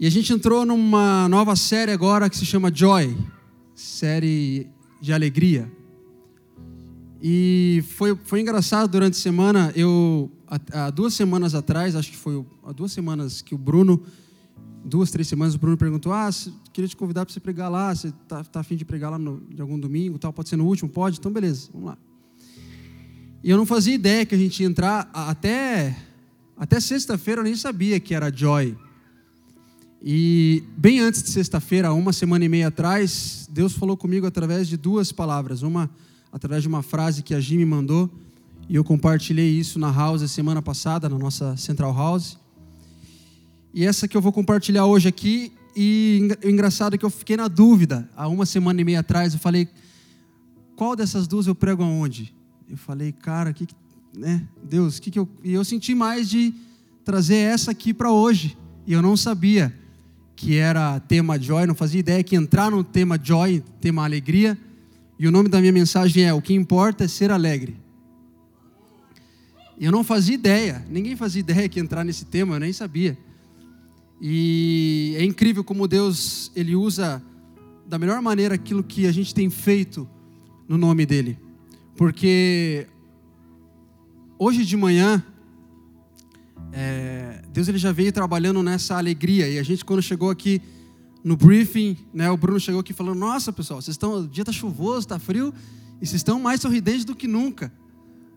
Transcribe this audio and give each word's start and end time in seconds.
E 0.00 0.06
a 0.06 0.10
gente 0.10 0.32
entrou 0.32 0.64
numa 0.64 1.28
nova 1.28 1.54
série 1.54 1.92
agora 1.92 2.30
que 2.30 2.36
se 2.38 2.46
chama 2.46 2.74
Joy 2.74 3.14
série 3.74 4.66
de 4.98 5.12
alegria. 5.12 5.70
E 7.22 7.84
foi, 7.96 8.16
foi 8.24 8.40
engraçado 8.40 8.90
durante 8.90 9.18
a 9.18 9.20
semana, 9.20 9.70
eu, 9.76 10.30
há, 10.72 10.88
duas 10.88 11.12
semanas 11.12 11.54
atrás, 11.54 11.94
acho 11.94 12.10
que 12.10 12.16
foi 12.16 12.42
há 12.64 12.72
duas 12.72 12.92
semanas 12.92 13.42
que 13.42 13.54
o 13.54 13.58
Bruno, 13.58 14.02
duas, 14.82 15.10
três 15.10 15.28
semanas, 15.28 15.54
o 15.54 15.58
Bruno 15.58 15.76
perguntou, 15.76 16.14
ah, 16.14 16.30
queria 16.72 16.88
te 16.88 16.96
convidar 16.96 17.26
para 17.26 17.34
você 17.34 17.40
pregar 17.40 17.70
lá, 17.70 17.94
você 17.94 18.08
está 18.08 18.42
tá 18.42 18.60
afim 18.60 18.76
de 18.76 18.86
pregar 18.86 19.10
lá 19.10 19.18
no, 19.18 19.42
de 19.50 19.60
algum 19.60 19.78
domingo, 19.78 20.18
tal, 20.18 20.32
pode 20.32 20.48
ser 20.48 20.56
no 20.56 20.64
último? 20.64 20.88
Pode? 20.88 21.18
Então 21.18 21.30
beleza, 21.30 21.68
vamos 21.74 21.88
lá. 21.88 21.98
E 23.44 23.50
eu 23.50 23.56
não 23.58 23.66
fazia 23.66 23.94
ideia 23.94 24.24
que 24.24 24.34
a 24.34 24.38
gente 24.38 24.62
ia 24.62 24.66
entrar, 24.66 25.10
até, 25.12 25.94
até 26.56 26.80
sexta-feira 26.80 27.40
eu 27.42 27.44
nem 27.44 27.54
sabia 27.54 28.00
que 28.00 28.14
era 28.14 28.34
Joy. 28.34 28.78
E 30.02 30.64
bem 30.76 31.00
antes 31.00 31.22
de 31.22 31.30
sexta-feira, 31.30 31.92
uma 31.92 32.12
semana 32.12 32.44
e 32.44 32.48
meia 32.48 32.68
atrás, 32.68 33.46
Deus 33.50 33.74
falou 33.74 33.96
comigo 33.96 34.26
através 34.26 34.66
de 34.66 34.76
duas 34.76 35.12
palavras. 35.12 35.62
Uma 35.62 35.90
através 36.32 36.62
de 36.62 36.68
uma 36.68 36.82
frase 36.82 37.22
que 37.22 37.34
a 37.34 37.40
Jim 37.40 37.58
me 37.58 37.64
mandou, 37.64 38.08
e 38.68 38.76
eu 38.76 38.84
compartilhei 38.84 39.50
isso 39.50 39.78
na 39.78 39.90
house 39.90 40.30
semana 40.30 40.62
passada, 40.62 41.08
na 41.08 41.18
nossa 41.18 41.56
Central 41.56 41.94
House. 41.94 42.38
E 43.74 43.84
essa 43.84 44.06
que 44.06 44.16
eu 44.16 44.20
vou 44.20 44.32
compartilhar 44.32 44.86
hoje 44.86 45.08
aqui, 45.08 45.52
e 45.74 46.28
o 46.44 46.48
engraçado 46.48 46.94
é 46.94 46.98
que 46.98 47.04
eu 47.04 47.10
fiquei 47.10 47.36
na 47.36 47.48
dúvida, 47.48 48.08
há 48.16 48.28
uma 48.28 48.46
semana 48.46 48.80
e 48.80 48.84
meia 48.84 49.00
atrás, 49.00 49.32
eu 49.32 49.40
falei, 49.40 49.68
qual 50.76 50.94
dessas 50.94 51.26
duas 51.26 51.46
eu 51.46 51.54
prego 51.54 51.82
aonde? 51.82 52.34
Eu 52.68 52.76
falei, 52.76 53.12
cara, 53.12 53.52
que, 53.52 53.66
né, 54.16 54.46
Deus, 54.62 55.00
que 55.00 55.10
que 55.10 55.18
eu... 55.18 55.28
E 55.42 55.52
eu 55.52 55.64
senti 55.64 55.94
mais 55.94 56.28
de 56.28 56.54
trazer 57.04 57.36
essa 57.36 57.72
aqui 57.72 57.92
para 57.92 58.12
hoje, 58.12 58.56
e 58.86 58.92
eu 58.92 59.02
não 59.02 59.16
sabia 59.16 59.74
que 60.40 60.56
era 60.56 60.98
tema 61.00 61.38
Joy, 61.38 61.66
não 61.66 61.74
fazia 61.74 62.00
ideia 62.00 62.24
que 62.24 62.34
entrar 62.34 62.70
no 62.70 62.82
tema 62.82 63.20
Joy, 63.22 63.62
tema 63.78 64.04
alegria, 64.04 64.56
e 65.18 65.28
o 65.28 65.30
nome 65.30 65.50
da 65.50 65.60
minha 65.60 65.70
mensagem 65.70 66.24
é: 66.24 66.32
O 66.32 66.40
que 66.40 66.54
importa 66.54 67.04
é 67.04 67.08
ser 67.08 67.30
alegre. 67.30 67.76
Eu 69.78 69.92
não 69.92 70.02
fazia 70.02 70.34
ideia, 70.34 70.82
ninguém 70.88 71.14
fazia 71.14 71.40
ideia 71.40 71.68
que 71.68 71.78
entrar 71.78 72.04
nesse 72.04 72.24
tema, 72.24 72.56
eu 72.56 72.60
nem 72.60 72.72
sabia. 72.72 73.18
E 74.18 75.14
é 75.18 75.24
incrível 75.24 75.62
como 75.62 75.86
Deus 75.86 76.50
ele 76.56 76.74
usa 76.74 77.22
da 77.86 77.98
melhor 77.98 78.22
maneira 78.22 78.54
aquilo 78.54 78.82
que 78.82 79.06
a 79.06 79.12
gente 79.12 79.34
tem 79.34 79.50
feito 79.50 80.08
no 80.66 80.78
nome 80.78 81.04
dele. 81.04 81.38
Porque 81.98 82.86
hoje 84.38 84.64
de 84.64 84.76
manhã 84.76 85.22
é, 86.72 87.29
Deus 87.52 87.68
ele 87.68 87.78
já 87.78 87.92
veio 87.92 88.12
trabalhando 88.12 88.62
nessa 88.62 88.96
alegria 88.96 89.48
e 89.48 89.58
a 89.58 89.62
gente 89.62 89.84
quando 89.84 90.02
chegou 90.02 90.30
aqui 90.30 90.62
no 91.22 91.36
briefing, 91.36 91.96
né, 92.14 92.30
o 92.30 92.36
Bruno 92.36 92.58
chegou 92.58 92.80
aqui 92.80 92.92
falando: 92.92 93.18
Nossa, 93.18 93.52
pessoal, 93.52 93.80
vocês 93.80 93.94
estão, 93.94 94.20
o 94.20 94.28
dia 94.28 94.42
está 94.42 94.52
chuvoso, 94.52 95.00
está 95.00 95.18
frio, 95.18 95.52
e 96.00 96.06
vocês 96.06 96.20
estão 96.20 96.40
mais 96.40 96.60
sorridentes 96.60 97.04
do 97.04 97.14
que 97.14 97.28
nunca. 97.28 97.72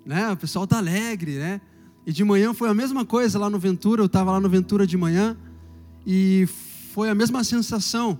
Né? 0.05 0.31
O 0.31 0.37
pessoal 0.37 0.65
está 0.65 0.77
alegre, 0.77 1.37
né? 1.37 1.61
E 2.05 2.11
de 2.11 2.23
manhã 2.23 2.53
foi 2.53 2.67
a 2.67 2.73
mesma 2.73 3.05
coisa 3.05 3.39
lá 3.39 3.49
no 3.49 3.57
Ventura, 3.57 4.01
eu 4.01 4.07
estava 4.07 4.31
lá 4.31 4.39
no 4.39 4.49
Ventura 4.49 4.85
de 4.85 4.97
manhã, 4.97 5.37
e 6.05 6.47
foi 6.93 7.09
a 7.09 7.15
mesma 7.15 7.43
sensação. 7.43 8.19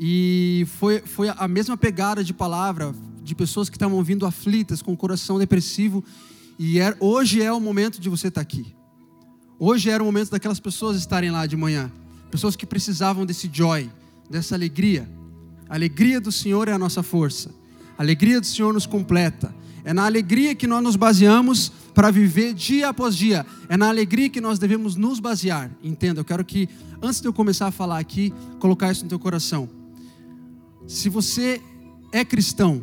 E 0.00 0.66
foi, 0.78 1.00
foi 1.00 1.28
a 1.28 1.46
mesma 1.46 1.76
pegada 1.76 2.24
de 2.24 2.32
palavra, 2.32 2.94
de 3.22 3.34
pessoas 3.34 3.68
que 3.68 3.76
estavam 3.76 4.02
vindo 4.02 4.24
aflitas, 4.24 4.80
com 4.80 4.92
o 4.92 4.96
coração 4.96 5.38
depressivo. 5.38 6.02
E 6.58 6.78
era, 6.78 6.96
hoje 6.98 7.42
é 7.42 7.52
o 7.52 7.60
momento 7.60 8.00
de 8.00 8.08
você 8.08 8.28
estar 8.28 8.40
tá 8.40 8.42
aqui. 8.42 8.74
Hoje 9.58 9.90
era 9.90 10.02
o 10.02 10.06
momento 10.06 10.30
daquelas 10.30 10.60
pessoas 10.60 10.96
estarem 10.96 11.30
lá 11.30 11.46
de 11.46 11.56
manhã 11.56 11.90
pessoas 12.34 12.56
que 12.56 12.66
precisavam 12.66 13.24
desse 13.24 13.48
joy, 13.52 13.88
dessa 14.28 14.56
alegria. 14.56 15.08
A 15.68 15.74
alegria 15.76 16.20
do 16.20 16.32
Senhor 16.32 16.66
é 16.66 16.72
a 16.72 16.78
nossa 16.78 17.00
força. 17.00 17.54
A 17.96 18.02
alegria 18.02 18.40
do 18.40 18.46
Senhor 18.46 18.74
nos 18.74 18.86
completa. 18.86 19.54
É 19.84 19.92
na 19.92 20.04
alegria 20.04 20.52
que 20.52 20.66
nós 20.66 20.82
nos 20.82 20.96
baseamos 20.96 21.70
para 21.94 22.10
viver 22.10 22.52
dia 22.52 22.88
após 22.88 23.14
dia. 23.16 23.46
É 23.68 23.76
na 23.76 23.88
alegria 23.88 24.28
que 24.28 24.40
nós 24.40 24.58
devemos 24.58 24.96
nos 24.96 25.20
basear. 25.20 25.70
Entenda, 25.80 26.18
eu 26.18 26.24
quero 26.24 26.44
que, 26.44 26.68
antes 27.00 27.20
de 27.20 27.28
eu 27.28 27.32
começar 27.32 27.68
a 27.68 27.70
falar 27.70 28.00
aqui, 28.00 28.34
colocar 28.58 28.90
isso 28.90 29.04
no 29.04 29.08
teu 29.08 29.18
coração. 29.20 29.70
Se 30.88 31.08
você 31.08 31.62
é 32.10 32.24
cristão, 32.24 32.82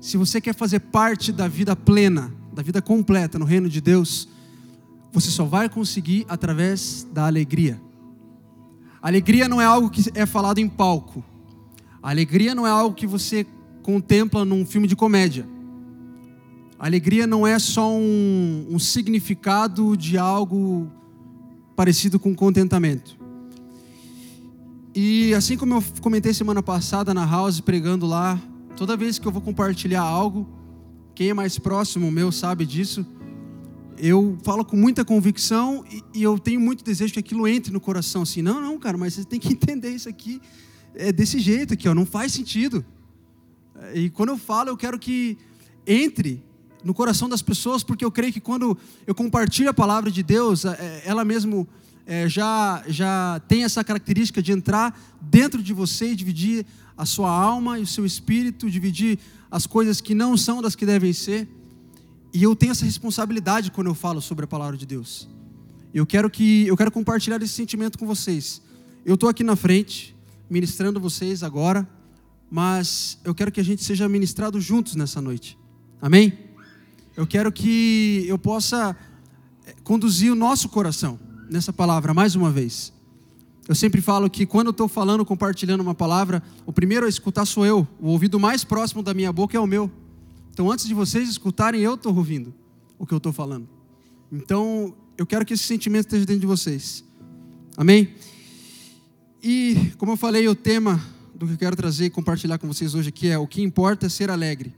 se 0.00 0.16
você 0.16 0.40
quer 0.40 0.54
fazer 0.56 0.80
parte 0.80 1.30
da 1.30 1.46
vida 1.46 1.76
plena, 1.76 2.34
da 2.52 2.60
vida 2.60 2.82
completa 2.82 3.38
no 3.38 3.44
reino 3.44 3.68
de 3.68 3.80
Deus, 3.80 4.28
você 5.14 5.30
só 5.30 5.44
vai 5.44 5.68
conseguir 5.68 6.26
através 6.28 7.06
da 7.12 7.26
alegria. 7.26 7.80
Alegria 9.00 9.48
não 9.48 9.60
é 9.60 9.64
algo 9.64 9.88
que 9.88 10.10
é 10.12 10.26
falado 10.26 10.58
em 10.58 10.68
palco. 10.68 11.22
Alegria 12.02 12.52
não 12.52 12.66
é 12.66 12.70
algo 12.70 12.96
que 12.96 13.06
você 13.06 13.46
contempla 13.80 14.44
num 14.44 14.66
filme 14.66 14.88
de 14.88 14.96
comédia. 14.96 15.46
Alegria 16.76 17.28
não 17.28 17.46
é 17.46 17.60
só 17.60 17.94
um, 17.94 18.66
um 18.68 18.78
significado 18.80 19.96
de 19.96 20.18
algo 20.18 20.90
parecido 21.76 22.18
com 22.18 22.34
contentamento. 22.34 23.16
E 24.92 25.32
assim 25.34 25.56
como 25.56 25.74
eu 25.74 25.84
comentei 26.00 26.34
semana 26.34 26.62
passada 26.62 27.14
na 27.14 27.24
house 27.24 27.60
pregando 27.60 28.04
lá, 28.04 28.36
toda 28.76 28.96
vez 28.96 29.18
que 29.18 29.28
eu 29.28 29.32
vou 29.32 29.40
compartilhar 29.40 30.02
algo, 30.02 30.48
quem 31.14 31.30
é 31.30 31.34
mais 31.34 31.56
próximo 31.56 32.10
meu 32.10 32.32
sabe 32.32 32.66
disso 32.66 33.06
eu 33.98 34.38
falo 34.42 34.64
com 34.64 34.76
muita 34.76 35.04
convicção 35.04 35.84
e, 35.90 36.02
e, 36.18 36.22
eu 36.22 36.38
tenho 36.38 36.60
muito 36.60 36.84
desejo 36.84 37.12
que 37.12 37.18
aquilo 37.18 37.46
entre 37.46 37.72
no 37.72 37.80
coração. 37.80 38.22
Assim, 38.22 38.42
não, 38.42 38.60
não, 38.60 38.78
cara, 38.78 38.98
mas 38.98 39.14
você 39.14 39.24
tem 39.24 39.38
que 39.40 39.52
entender 39.54 39.90
isso 39.90 40.08
aqui 40.08 40.40
é 40.94 41.12
desse 41.12 41.38
jeito 41.40 41.74
aqui, 41.74 41.88
ó, 41.88 41.94
não 41.94 42.06
faz 42.06 42.32
sentido. 42.32 42.84
E 43.94 44.08
quando 44.10 44.28
eu 44.30 44.38
falo, 44.38 44.70
eu 44.70 44.76
quero 44.76 44.98
que 44.98 45.36
entre 45.86 46.42
no 46.84 46.94
coração 46.94 47.28
das 47.28 47.42
pessoas, 47.42 47.82
porque 47.82 48.04
eu 48.04 48.10
creio 48.10 48.32
que 48.32 48.40
quando 48.40 48.76
eu 49.06 49.14
compartilho 49.14 49.70
a 49.70 49.74
palavra 49.74 50.10
de 50.10 50.22
Deus, 50.22 50.64
é, 50.64 51.02
ela 51.04 51.24
mesmo 51.24 51.66
é, 52.06 52.28
já, 52.28 52.84
já 52.86 53.40
tem 53.48 53.64
essa 53.64 53.82
característica 53.82 54.42
de 54.42 54.52
entrar 54.52 54.98
dentro 55.20 55.62
de 55.62 55.72
você 55.72 56.12
e 56.12 56.16
dividir 56.16 56.66
a 56.96 57.04
sua 57.04 57.30
alma 57.30 57.78
e 57.78 57.82
o 57.82 57.86
seu 57.86 58.06
espírito, 58.06 58.70
dividir 58.70 59.18
as 59.50 59.66
coisas 59.66 60.00
que 60.00 60.14
não 60.14 60.36
são 60.36 60.62
das 60.62 60.76
que 60.76 60.86
devem 60.86 61.12
ser. 61.12 61.48
E 62.34 62.42
eu 62.42 62.56
tenho 62.56 62.72
essa 62.72 62.84
responsabilidade 62.84 63.70
quando 63.70 63.86
eu 63.86 63.94
falo 63.94 64.20
sobre 64.20 64.44
a 64.44 64.48
palavra 64.48 64.76
de 64.76 64.84
Deus. 64.84 65.28
Eu 65.94 66.04
quero 66.04 66.28
que 66.28 66.66
eu 66.66 66.76
quero 66.76 66.90
compartilhar 66.90 67.40
esse 67.40 67.52
sentimento 67.52 67.96
com 67.96 68.04
vocês. 68.04 68.60
Eu 69.06 69.14
estou 69.14 69.28
aqui 69.28 69.44
na 69.44 69.54
frente 69.54 70.16
ministrando 70.50 70.98
vocês 70.98 71.44
agora, 71.44 71.88
mas 72.50 73.20
eu 73.22 73.36
quero 73.36 73.52
que 73.52 73.60
a 73.60 73.64
gente 73.64 73.84
seja 73.84 74.08
ministrado 74.08 74.60
juntos 74.60 74.96
nessa 74.96 75.20
noite. 75.20 75.56
Amém? 76.02 76.36
Eu 77.16 77.24
quero 77.24 77.52
que 77.52 78.24
eu 78.26 78.36
possa 78.36 78.96
eh, 79.64 79.74
conduzir 79.84 80.32
o 80.32 80.34
nosso 80.34 80.68
coração 80.68 81.20
nessa 81.48 81.72
palavra 81.72 82.12
mais 82.12 82.34
uma 82.34 82.50
vez. 82.50 82.92
Eu 83.68 83.76
sempre 83.76 84.00
falo 84.00 84.28
que 84.28 84.44
quando 84.44 84.66
eu 84.66 84.72
estou 84.72 84.88
falando, 84.88 85.24
compartilhando 85.24 85.82
uma 85.82 85.94
palavra, 85.94 86.42
o 86.66 86.72
primeiro 86.72 87.06
a 87.06 87.08
escutar 87.08 87.46
sou 87.46 87.64
eu. 87.64 87.86
O 88.00 88.08
ouvido 88.08 88.40
mais 88.40 88.64
próximo 88.64 89.04
da 89.04 89.14
minha 89.14 89.32
boca 89.32 89.56
é 89.56 89.60
o 89.60 89.68
meu. 89.68 89.88
Então, 90.54 90.70
antes 90.70 90.86
de 90.86 90.94
vocês 90.94 91.28
escutarem, 91.28 91.80
eu 91.80 91.94
estou 91.94 92.14
ouvindo 92.14 92.54
o 92.96 93.04
que 93.04 93.12
eu 93.12 93.18
estou 93.18 93.32
falando. 93.32 93.68
Então, 94.30 94.94
eu 95.18 95.26
quero 95.26 95.44
que 95.44 95.52
esse 95.52 95.64
sentimento 95.64 96.06
esteja 96.06 96.24
dentro 96.24 96.42
de 96.42 96.46
vocês. 96.46 97.02
Amém? 97.76 98.14
E, 99.42 99.92
como 99.98 100.12
eu 100.12 100.16
falei, 100.16 100.46
o 100.46 100.54
tema 100.54 101.04
do 101.34 101.44
que 101.44 101.54
eu 101.54 101.58
quero 101.58 101.74
trazer 101.74 102.04
e 102.04 102.10
compartilhar 102.10 102.56
com 102.58 102.68
vocês 102.68 102.94
hoje 102.94 103.08
aqui 103.08 103.26
é: 103.26 103.36
o 103.36 103.48
que 103.48 103.62
importa 103.62 104.06
é 104.06 104.08
ser 104.08 104.30
alegre. 104.30 104.72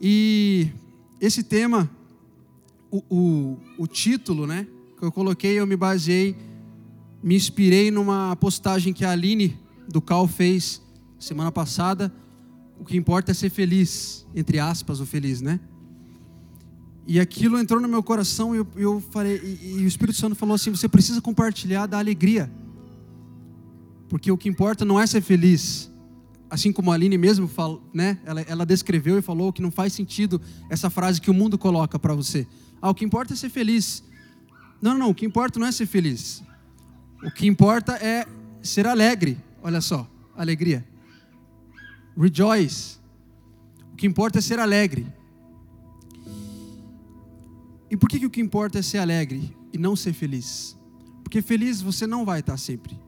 E 0.00 0.68
esse 1.20 1.42
tema, 1.42 1.90
o, 2.90 3.04
o, 3.10 3.58
o 3.76 3.86
título, 3.86 4.46
né, 4.46 4.66
que 4.98 5.04
eu 5.04 5.12
coloquei, 5.12 5.60
eu 5.60 5.66
me 5.66 5.76
baseei, 5.76 6.34
me 7.22 7.36
inspirei 7.36 7.90
numa 7.90 8.34
postagem 8.36 8.94
que 8.94 9.04
a 9.04 9.10
Aline 9.10 9.54
do 9.86 10.00
Cal 10.00 10.26
fez 10.26 10.80
semana 11.18 11.52
passada 11.52 12.10
o 12.80 12.84
que 12.84 12.96
importa 12.96 13.30
é 13.30 13.34
ser 13.34 13.50
feliz, 13.50 14.26
entre 14.34 14.58
aspas, 14.58 15.00
o 15.00 15.06
feliz, 15.06 15.42
né? 15.42 15.60
E 17.06 17.20
aquilo 17.20 17.58
entrou 17.58 17.78
no 17.78 17.86
meu 17.86 18.02
coração 18.02 18.54
e 18.54 18.58
eu, 18.58 18.66
eu 18.74 19.00
falei, 19.10 19.36
e, 19.36 19.80
e, 19.80 19.84
o 19.84 19.86
Espírito 19.86 20.16
Santo 20.16 20.34
falou 20.34 20.54
assim: 20.54 20.70
você 20.70 20.88
precisa 20.88 21.20
compartilhar 21.20 21.86
da 21.86 21.98
alegria, 21.98 22.50
porque 24.08 24.32
o 24.32 24.38
que 24.38 24.48
importa 24.48 24.82
não 24.82 24.98
é 24.98 25.06
ser 25.06 25.20
feliz, 25.20 25.90
assim 26.48 26.72
como 26.72 26.90
a 26.90 26.94
Aline 26.94 27.18
mesmo 27.18 27.46
falou, 27.46 27.82
né? 27.92 28.18
Ela, 28.24 28.40
ela 28.42 28.64
descreveu 28.64 29.18
e 29.18 29.22
falou 29.22 29.52
que 29.52 29.60
não 29.60 29.70
faz 29.70 29.92
sentido 29.92 30.40
essa 30.70 30.88
frase 30.88 31.20
que 31.20 31.30
o 31.30 31.34
mundo 31.34 31.58
coloca 31.58 31.98
para 31.98 32.14
você. 32.14 32.46
Ah, 32.80 32.88
o 32.88 32.94
que 32.94 33.04
importa 33.04 33.34
é 33.34 33.36
ser 33.36 33.50
feliz. 33.50 34.02
Não, 34.80 34.96
não, 34.96 35.10
o 35.10 35.14
que 35.14 35.26
importa 35.26 35.60
não 35.60 35.66
é 35.66 35.72
ser 35.72 35.84
feliz. 35.84 36.42
O 37.22 37.30
que 37.30 37.46
importa 37.46 37.92
é 37.96 38.26
ser 38.62 38.86
alegre. 38.86 39.36
Olha 39.62 39.82
só, 39.82 40.08
alegria. 40.34 40.89
Rejoice. 42.20 42.98
O 43.92 43.96
que 43.96 44.06
importa 44.06 44.38
é 44.38 44.42
ser 44.42 44.58
alegre. 44.58 45.06
E 47.90 47.96
por 47.96 48.08
que, 48.08 48.20
que 48.20 48.26
o 48.26 48.30
que 48.30 48.40
importa 48.40 48.78
é 48.78 48.82
ser 48.82 48.98
alegre 48.98 49.56
e 49.72 49.78
não 49.78 49.96
ser 49.96 50.12
feliz? 50.12 50.76
Porque 51.24 51.40
feliz 51.40 51.80
você 51.80 52.06
não 52.06 52.24
vai 52.24 52.40
estar 52.40 52.58
sempre. 52.58 53.00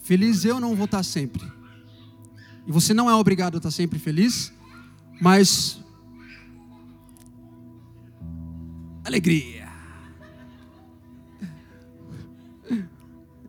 Feliz 0.00 0.44
eu 0.44 0.60
não 0.60 0.76
vou 0.76 0.84
estar 0.84 1.02
sempre. 1.02 1.42
E 2.66 2.70
você 2.72 2.94
não 2.94 3.10
é 3.10 3.14
obrigado 3.14 3.54
a 3.54 3.58
estar 3.58 3.70
sempre 3.70 3.98
feliz, 3.98 4.52
mas 5.20 5.82
alegria. 9.04 9.68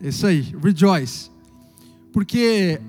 Isso 0.02 0.26
aí, 0.26 0.42
rejoice. 0.62 1.32
Porque 2.12 2.82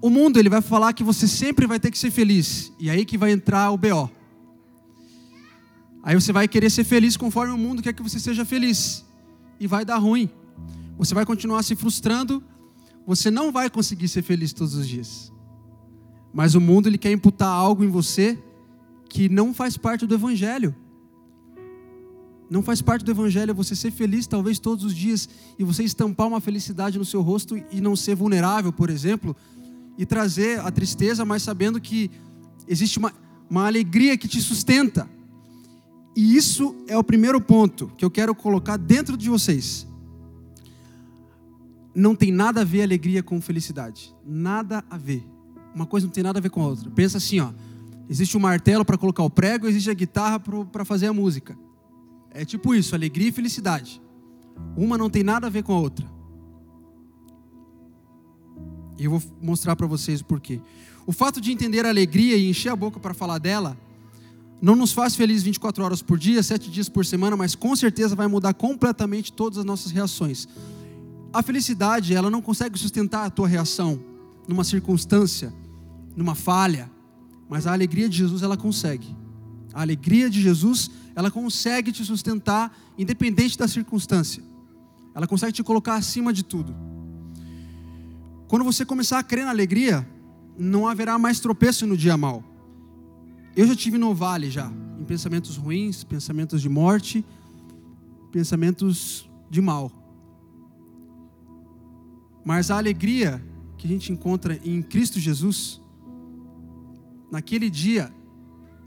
o 0.00 0.08
mundo 0.08 0.38
ele 0.38 0.48
vai 0.48 0.62
falar 0.62 0.92
que 0.92 1.04
você 1.04 1.28
sempre 1.28 1.66
vai 1.66 1.78
ter 1.78 1.90
que 1.90 1.98
ser 1.98 2.10
feliz. 2.10 2.72
E 2.78 2.88
aí 2.88 3.04
que 3.04 3.18
vai 3.18 3.32
entrar 3.32 3.70
o 3.70 3.76
BO. 3.76 4.10
Aí 6.02 6.14
você 6.14 6.32
vai 6.32 6.48
querer 6.48 6.70
ser 6.70 6.84
feliz 6.84 7.16
conforme 7.16 7.52
o 7.52 7.58
mundo 7.58 7.82
quer 7.82 7.92
que 7.92 8.02
você 8.02 8.18
seja 8.18 8.44
feliz. 8.44 9.04
E 9.58 9.66
vai 9.66 9.84
dar 9.84 9.98
ruim. 9.98 10.30
Você 10.96 11.14
vai 11.14 11.26
continuar 11.26 11.62
se 11.62 11.76
frustrando. 11.76 12.42
Você 13.06 13.30
não 13.30 13.52
vai 13.52 13.68
conseguir 13.68 14.08
ser 14.08 14.22
feliz 14.22 14.52
todos 14.52 14.74
os 14.74 14.88
dias. 14.88 15.30
Mas 16.32 16.54
o 16.54 16.60
mundo 16.60 16.88
ele 16.88 16.98
quer 16.98 17.12
imputar 17.12 17.48
algo 17.48 17.84
em 17.84 17.88
você 17.88 18.38
que 19.08 19.28
não 19.28 19.52
faz 19.52 19.76
parte 19.76 20.06
do 20.06 20.14
evangelho. 20.14 20.74
Não 22.48 22.62
faz 22.62 22.80
parte 22.80 23.04
do 23.04 23.10
evangelho 23.10 23.54
você 23.54 23.76
ser 23.76 23.90
feliz 23.90 24.26
talvez 24.26 24.58
todos 24.58 24.84
os 24.84 24.94
dias 24.94 25.28
e 25.58 25.64
você 25.64 25.84
estampar 25.84 26.26
uma 26.26 26.40
felicidade 26.40 26.98
no 26.98 27.04
seu 27.04 27.20
rosto 27.20 27.56
e 27.70 27.80
não 27.80 27.94
ser 27.94 28.14
vulnerável, 28.14 28.72
por 28.72 28.90
exemplo, 28.90 29.36
e 29.96 30.06
trazer 30.06 30.60
a 30.60 30.70
tristeza, 30.70 31.24
mas 31.24 31.42
sabendo 31.42 31.80
que 31.80 32.10
existe 32.66 32.98
uma, 32.98 33.12
uma 33.48 33.66
alegria 33.66 34.16
que 34.16 34.28
te 34.28 34.40
sustenta. 34.40 35.08
E 36.16 36.36
isso 36.36 36.74
é 36.88 36.96
o 36.96 37.04
primeiro 37.04 37.40
ponto 37.40 37.88
que 37.96 38.04
eu 38.04 38.10
quero 38.10 38.34
colocar 38.34 38.76
dentro 38.76 39.16
de 39.16 39.28
vocês. 39.28 39.86
Não 41.94 42.14
tem 42.14 42.30
nada 42.30 42.60
a 42.60 42.64
ver 42.64 42.82
alegria 42.82 43.22
com 43.22 43.40
felicidade. 43.40 44.14
Nada 44.24 44.84
a 44.88 44.96
ver. 44.96 45.24
Uma 45.74 45.86
coisa 45.86 46.06
não 46.06 46.12
tem 46.12 46.22
nada 46.22 46.38
a 46.38 46.42
ver 46.42 46.50
com 46.50 46.62
a 46.62 46.66
outra. 46.66 46.90
Pensa 46.90 47.18
assim, 47.18 47.40
ó. 47.40 47.52
Existe 48.08 48.36
o 48.36 48.40
um 48.40 48.42
martelo 48.42 48.84
para 48.84 48.98
colocar 48.98 49.22
o 49.22 49.30
prego, 49.30 49.68
existe 49.68 49.88
a 49.88 49.94
guitarra 49.94 50.40
para 50.40 50.84
fazer 50.84 51.06
a 51.06 51.12
música. 51.12 51.56
É 52.32 52.44
tipo 52.44 52.74
isso, 52.74 52.94
alegria 52.94 53.28
e 53.28 53.32
felicidade. 53.32 54.02
Uma 54.76 54.98
não 54.98 55.08
tem 55.08 55.22
nada 55.22 55.46
a 55.46 55.50
ver 55.50 55.62
com 55.62 55.72
a 55.72 55.78
outra. 55.78 56.06
E 59.00 59.06
eu 59.06 59.12
vou 59.12 59.22
mostrar 59.40 59.74
para 59.74 59.86
vocês 59.86 60.20
o 60.20 60.24
porquê. 60.26 60.60
O 61.06 61.12
fato 61.12 61.40
de 61.40 61.50
entender 61.50 61.86
a 61.86 61.88
alegria 61.88 62.36
e 62.36 62.50
encher 62.50 62.68
a 62.68 62.76
boca 62.76 63.00
para 63.00 63.14
falar 63.14 63.38
dela 63.38 63.74
não 64.60 64.76
nos 64.76 64.92
faz 64.92 65.16
felizes 65.16 65.42
24 65.42 65.82
horas 65.82 66.02
por 66.02 66.18
dia, 66.18 66.42
7 66.42 66.70
dias 66.70 66.86
por 66.86 67.06
semana, 67.06 67.34
mas 67.34 67.54
com 67.54 67.74
certeza 67.74 68.14
vai 68.14 68.26
mudar 68.26 68.52
completamente 68.52 69.32
todas 69.32 69.58
as 69.58 69.64
nossas 69.64 69.90
reações. 69.90 70.46
A 71.32 71.42
felicidade, 71.42 72.14
ela 72.14 72.28
não 72.28 72.42
consegue 72.42 72.78
sustentar 72.78 73.24
a 73.24 73.30
tua 73.30 73.48
reação 73.48 73.98
numa 74.46 74.64
circunstância, 74.64 75.50
numa 76.14 76.34
falha, 76.34 76.90
mas 77.48 77.66
a 77.66 77.72
alegria 77.72 78.06
de 78.06 78.18
Jesus 78.18 78.42
ela 78.42 78.56
consegue. 78.56 79.16
A 79.72 79.80
alegria 79.80 80.28
de 80.28 80.42
Jesus, 80.42 80.90
ela 81.14 81.30
consegue 81.30 81.90
te 81.90 82.04
sustentar 82.04 82.76
independente 82.98 83.56
da 83.56 83.66
circunstância. 83.66 84.42
Ela 85.14 85.26
consegue 85.26 85.54
te 85.54 85.62
colocar 85.62 85.94
acima 85.94 86.34
de 86.34 86.44
tudo. 86.44 86.99
Quando 88.50 88.64
você 88.64 88.84
começar 88.84 89.20
a 89.20 89.22
crer 89.22 89.44
na 89.44 89.50
alegria, 89.50 90.04
não 90.58 90.88
haverá 90.88 91.16
mais 91.16 91.38
tropeço 91.38 91.86
no 91.86 91.96
dia 91.96 92.16
mal. 92.16 92.42
Eu 93.54 93.64
já 93.64 93.76
tive 93.76 93.96
no 93.96 94.12
vale 94.12 94.50
já, 94.50 94.72
em 94.98 95.04
pensamentos 95.04 95.56
ruins, 95.56 96.02
pensamentos 96.02 96.60
de 96.60 96.68
morte, 96.68 97.24
pensamentos 98.32 99.30
de 99.48 99.60
mal. 99.60 99.92
Mas 102.44 102.72
a 102.72 102.76
alegria 102.76 103.40
que 103.78 103.86
a 103.86 103.90
gente 103.90 104.12
encontra 104.12 104.58
em 104.64 104.82
Cristo 104.82 105.20
Jesus, 105.20 105.80
naquele 107.30 107.70
dia, 107.70 108.12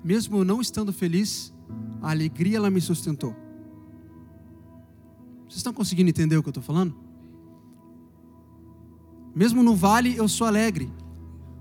mesmo 0.03 0.39
eu 0.39 0.43
não 0.43 0.59
estando 0.59 0.91
feliz, 0.91 1.53
a 2.01 2.11
alegria 2.11 2.57
ela 2.57 2.69
me 2.69 2.81
sustentou. 2.81 3.33
Vocês 5.45 5.55
estão 5.55 5.71
conseguindo 5.71 6.09
entender 6.09 6.35
o 6.35 6.43
que 6.43 6.49
eu 6.49 6.51
estou 6.51 6.61
falando? 6.61 7.12
Mesmo 9.35 9.63
no 9.63 9.75
vale 9.75 10.15
eu 10.15 10.27
sou 10.27 10.45
alegre, 10.45 10.91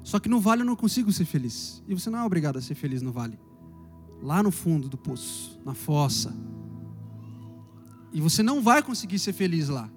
só 0.03 0.19
que 0.19 0.29
no 0.29 0.41
vale 0.41 0.63
eu 0.63 0.67
não 0.67 0.77
consigo 0.77 1.13
ser 1.13 1.25
feliz. 1.25 1.83
E 1.89 1.95
você 1.95 2.11
não 2.11 2.19
é 2.19 2.25
obrigado 2.25 2.59
a 2.59 2.63
ser 2.63 2.75
feliz 2.75 3.03
no 3.03 3.13
vale. 3.13 3.39
Lá 4.23 4.43
no 4.43 4.51
fundo 4.51 4.89
do 4.89 4.97
poço, 4.97 5.61
na 5.65 5.75
fossa. 5.75 6.35
E 8.13 8.21
você 8.21 8.43
não 8.43 8.63
vai 8.63 8.83
conseguir 8.83 9.19
ser 9.19 9.33
feliz 9.33 9.69
lá. 9.69 9.89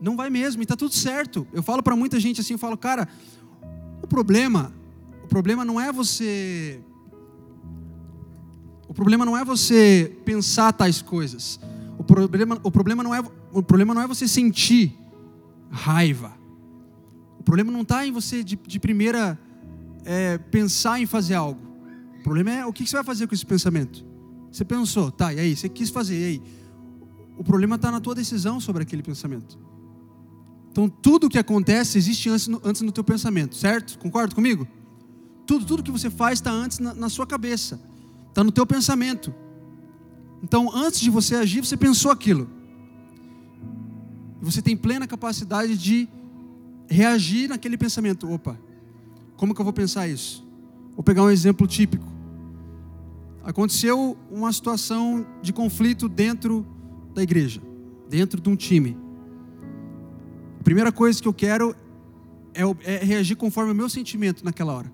Não 0.00 0.16
vai 0.16 0.30
mesmo, 0.30 0.62
e 0.62 0.64
está 0.64 0.76
tudo 0.76 0.94
certo. 0.94 1.46
Eu 1.52 1.62
falo 1.62 1.82
para 1.82 1.96
muita 1.96 2.20
gente 2.20 2.40
assim, 2.40 2.54
eu 2.54 2.58
falo, 2.58 2.76
cara, 2.76 3.08
o 4.02 4.06
problema, 4.06 4.72
o 5.24 5.26
problema 5.26 5.64
não 5.64 5.80
é 5.80 5.90
você 5.90 6.80
o 8.88 8.94
problema 8.94 9.24
não 9.24 9.36
é 9.36 9.44
você 9.44 10.16
pensar 10.24 10.72
tais 10.72 11.02
coisas. 11.02 11.58
O 11.98 12.04
problema, 12.04 12.60
o 12.62 12.70
problema, 12.70 13.02
não, 13.02 13.14
é, 13.14 13.22
o 13.52 13.62
problema 13.62 13.94
não 13.94 14.02
é 14.02 14.06
você 14.06 14.28
sentir 14.28 14.96
raiva. 15.70 16.35
Problema 17.46 17.70
não 17.70 17.82
está 17.82 18.04
em 18.04 18.10
você, 18.10 18.42
de, 18.42 18.56
de 18.56 18.80
primeira, 18.80 19.38
é, 20.04 20.36
pensar 20.36 21.00
em 21.00 21.06
fazer 21.06 21.34
algo. 21.34 21.60
O 22.18 22.22
problema 22.24 22.50
é 22.50 22.66
o 22.66 22.72
que 22.72 22.84
você 22.84 22.96
vai 22.96 23.04
fazer 23.04 23.28
com 23.28 23.36
esse 23.36 23.46
pensamento. 23.46 24.04
Você 24.50 24.64
pensou, 24.64 25.12
tá, 25.12 25.32
e 25.32 25.38
aí? 25.38 25.56
Você 25.56 25.68
quis 25.68 25.88
fazer, 25.88 26.18
e 26.20 26.24
aí? 26.24 26.42
O 27.38 27.44
problema 27.44 27.76
está 27.76 27.88
na 27.92 28.00
tua 28.00 28.16
decisão 28.16 28.58
sobre 28.58 28.82
aquele 28.82 29.00
pensamento. 29.00 29.56
Então, 30.72 30.88
tudo 30.88 31.28
o 31.28 31.30
que 31.30 31.38
acontece 31.38 31.96
existe 31.96 32.28
antes 32.28 32.48
no, 32.48 32.60
antes 32.64 32.82
no 32.82 32.90
teu 32.90 33.04
pensamento, 33.04 33.54
certo? 33.54 33.96
Concorda 33.96 34.34
comigo? 34.34 34.66
Tudo, 35.46 35.64
tudo 35.64 35.84
que 35.84 35.90
você 35.92 36.10
faz 36.10 36.40
está 36.40 36.50
antes 36.50 36.80
na, 36.80 36.94
na 36.94 37.08
sua 37.08 37.28
cabeça. 37.28 37.80
Está 38.28 38.42
no 38.42 38.50
teu 38.50 38.66
pensamento. 38.66 39.32
Então, 40.42 40.68
antes 40.74 40.98
de 40.98 41.10
você 41.10 41.36
agir, 41.36 41.64
você 41.64 41.76
pensou 41.76 42.10
aquilo. 42.10 42.50
Você 44.42 44.60
tem 44.60 44.76
plena 44.76 45.06
capacidade 45.06 45.78
de 45.78 46.08
reagir 46.88 47.48
naquele 47.48 47.76
pensamento. 47.76 48.30
Opa, 48.30 48.58
como 49.36 49.54
que 49.54 49.60
eu 49.60 49.64
vou 49.64 49.72
pensar 49.72 50.08
isso? 50.08 50.46
Vou 50.94 51.02
pegar 51.02 51.22
um 51.22 51.30
exemplo 51.30 51.66
típico. 51.66 52.06
Aconteceu 53.42 54.16
uma 54.30 54.52
situação 54.52 55.26
de 55.40 55.52
conflito 55.52 56.08
dentro 56.08 56.66
da 57.14 57.22
igreja, 57.22 57.62
dentro 58.08 58.40
de 58.40 58.48
um 58.48 58.56
time. 58.56 58.96
A 60.58 60.62
primeira 60.64 60.90
coisa 60.90 61.22
que 61.22 61.28
eu 61.28 61.34
quero 61.34 61.76
é, 62.52 62.62
é 62.94 63.04
reagir 63.04 63.36
conforme 63.36 63.72
o 63.72 63.74
meu 63.74 63.88
sentimento 63.88 64.44
naquela 64.44 64.72
hora. 64.72 64.92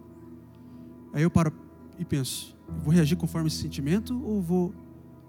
Aí 1.13 1.23
eu 1.23 1.31
paro 1.31 1.53
e 1.99 2.05
penso: 2.05 2.57
vou 2.83 2.93
reagir 2.93 3.17
conforme 3.17 3.49
esse 3.49 3.59
sentimento 3.59 4.21
ou 4.25 4.43
vou. 4.43 4.75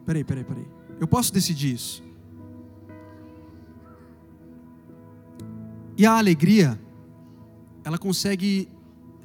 Peraí, 0.06 0.24
peraí, 0.24 0.44
peraí. 0.44 0.68
Eu 1.00 1.08
posso 1.08 1.34
decidir 1.34 1.74
isso. 1.74 2.04
E 5.98 6.06
a 6.06 6.18
alegria, 6.18 6.80
ela 7.84 7.98
consegue 7.98 8.68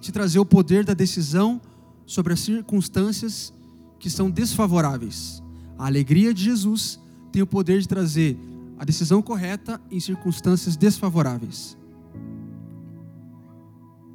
te 0.01 0.13
trazer 0.13 0.39
o 0.39 0.45
poder 0.45 0.85
da 0.85 0.95
decisão 0.95 1.61
sobre 2.07 2.33
as 2.33 2.41
circunstâncias 2.41 3.53
que 3.99 4.09
são 4.09 4.31
desfavoráveis. 4.31 5.43
A 5.79 5.87
alegria 5.87 6.33
de 6.33 6.45
Jesus 6.45 7.01
tem 7.33 7.43
o 7.43 7.47
poder 7.47 7.81
de 7.81 7.89
trazer 7.89 8.39
a 8.79 8.85
decisão 8.85 9.21
correta 9.21 9.81
em 9.91 9.99
circunstâncias 9.99 10.77
desfavoráveis. 10.77 11.77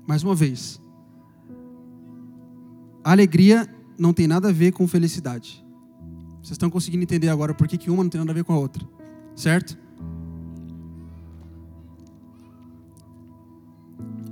Mais 0.08 0.24
uma 0.24 0.36
vez, 0.36 0.82
a 3.04 3.12
alegria 3.12 3.68
não 3.98 4.14
tem 4.14 4.28
nada 4.28 4.50
a 4.50 4.52
ver 4.52 4.72
com 4.72 4.88
felicidade. 4.88 5.64
Vocês 6.42 6.52
estão 6.52 6.70
conseguindo 6.70 7.04
entender 7.04 7.30
agora 7.30 7.54
por 7.54 7.68
que, 7.68 7.90
uma 7.90 8.04
não 8.04 8.10
tem 8.10 8.20
nada 8.20 8.32
a 8.32 8.36
ver 8.36 8.44
com 8.44 8.54
a 8.54 8.58
outra, 8.58 8.86
certo? 9.36 9.78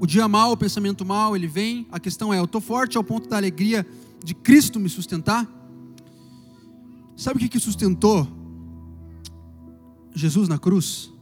O 0.02 0.08
dia 0.08 0.28
mal, 0.28 0.52
o 0.52 0.58
pensamento 0.58 1.06
mal, 1.06 1.36
ele 1.36 1.46
vem. 1.46 1.86
A 1.92 2.00
questão 2.00 2.34
é: 2.34 2.40
eu 2.40 2.46
estou 2.46 2.60
forte 2.60 2.98
ao 2.98 3.04
ponto 3.04 3.30
da 3.30 3.38
alegria 3.38 3.86
de 4.26 4.34
Cristo 4.34 4.80
me 4.80 4.90
sustentar? 4.90 5.48
Sabe 7.16 7.46
o 7.46 7.48
que, 7.48 7.60
sustentou 7.60 8.28
Jesus 10.12 10.50
na 10.50 10.58
cruz? 10.58 11.14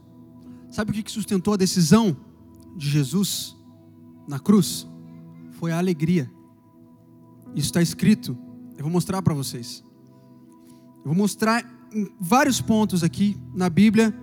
Sabe 0.70 0.92
o 0.92 0.94
que 0.94 1.12
sustentou 1.12 1.52
a 1.52 1.58
decisão 1.58 2.16
de 2.74 2.88
Jesus 2.88 3.54
na 4.26 4.38
cruz? 4.38 4.88
Foi 5.58 5.72
a 5.72 5.76
alegria. 5.76 6.32
Isso 7.54 7.66
está 7.66 7.82
escrito. 7.82 8.34
Eu 8.78 8.84
vou 8.84 8.90
mostrar 8.90 9.20
para 9.20 9.34
vocês. 9.34 9.84
Eu 11.04 11.12
vou 11.12 11.14
mostrar 11.14 11.62
em 11.92 12.08
vários 12.18 12.62
pontos 12.62 13.04
aqui 13.04 13.36
na 13.54 13.68
Bíblia 13.68 14.18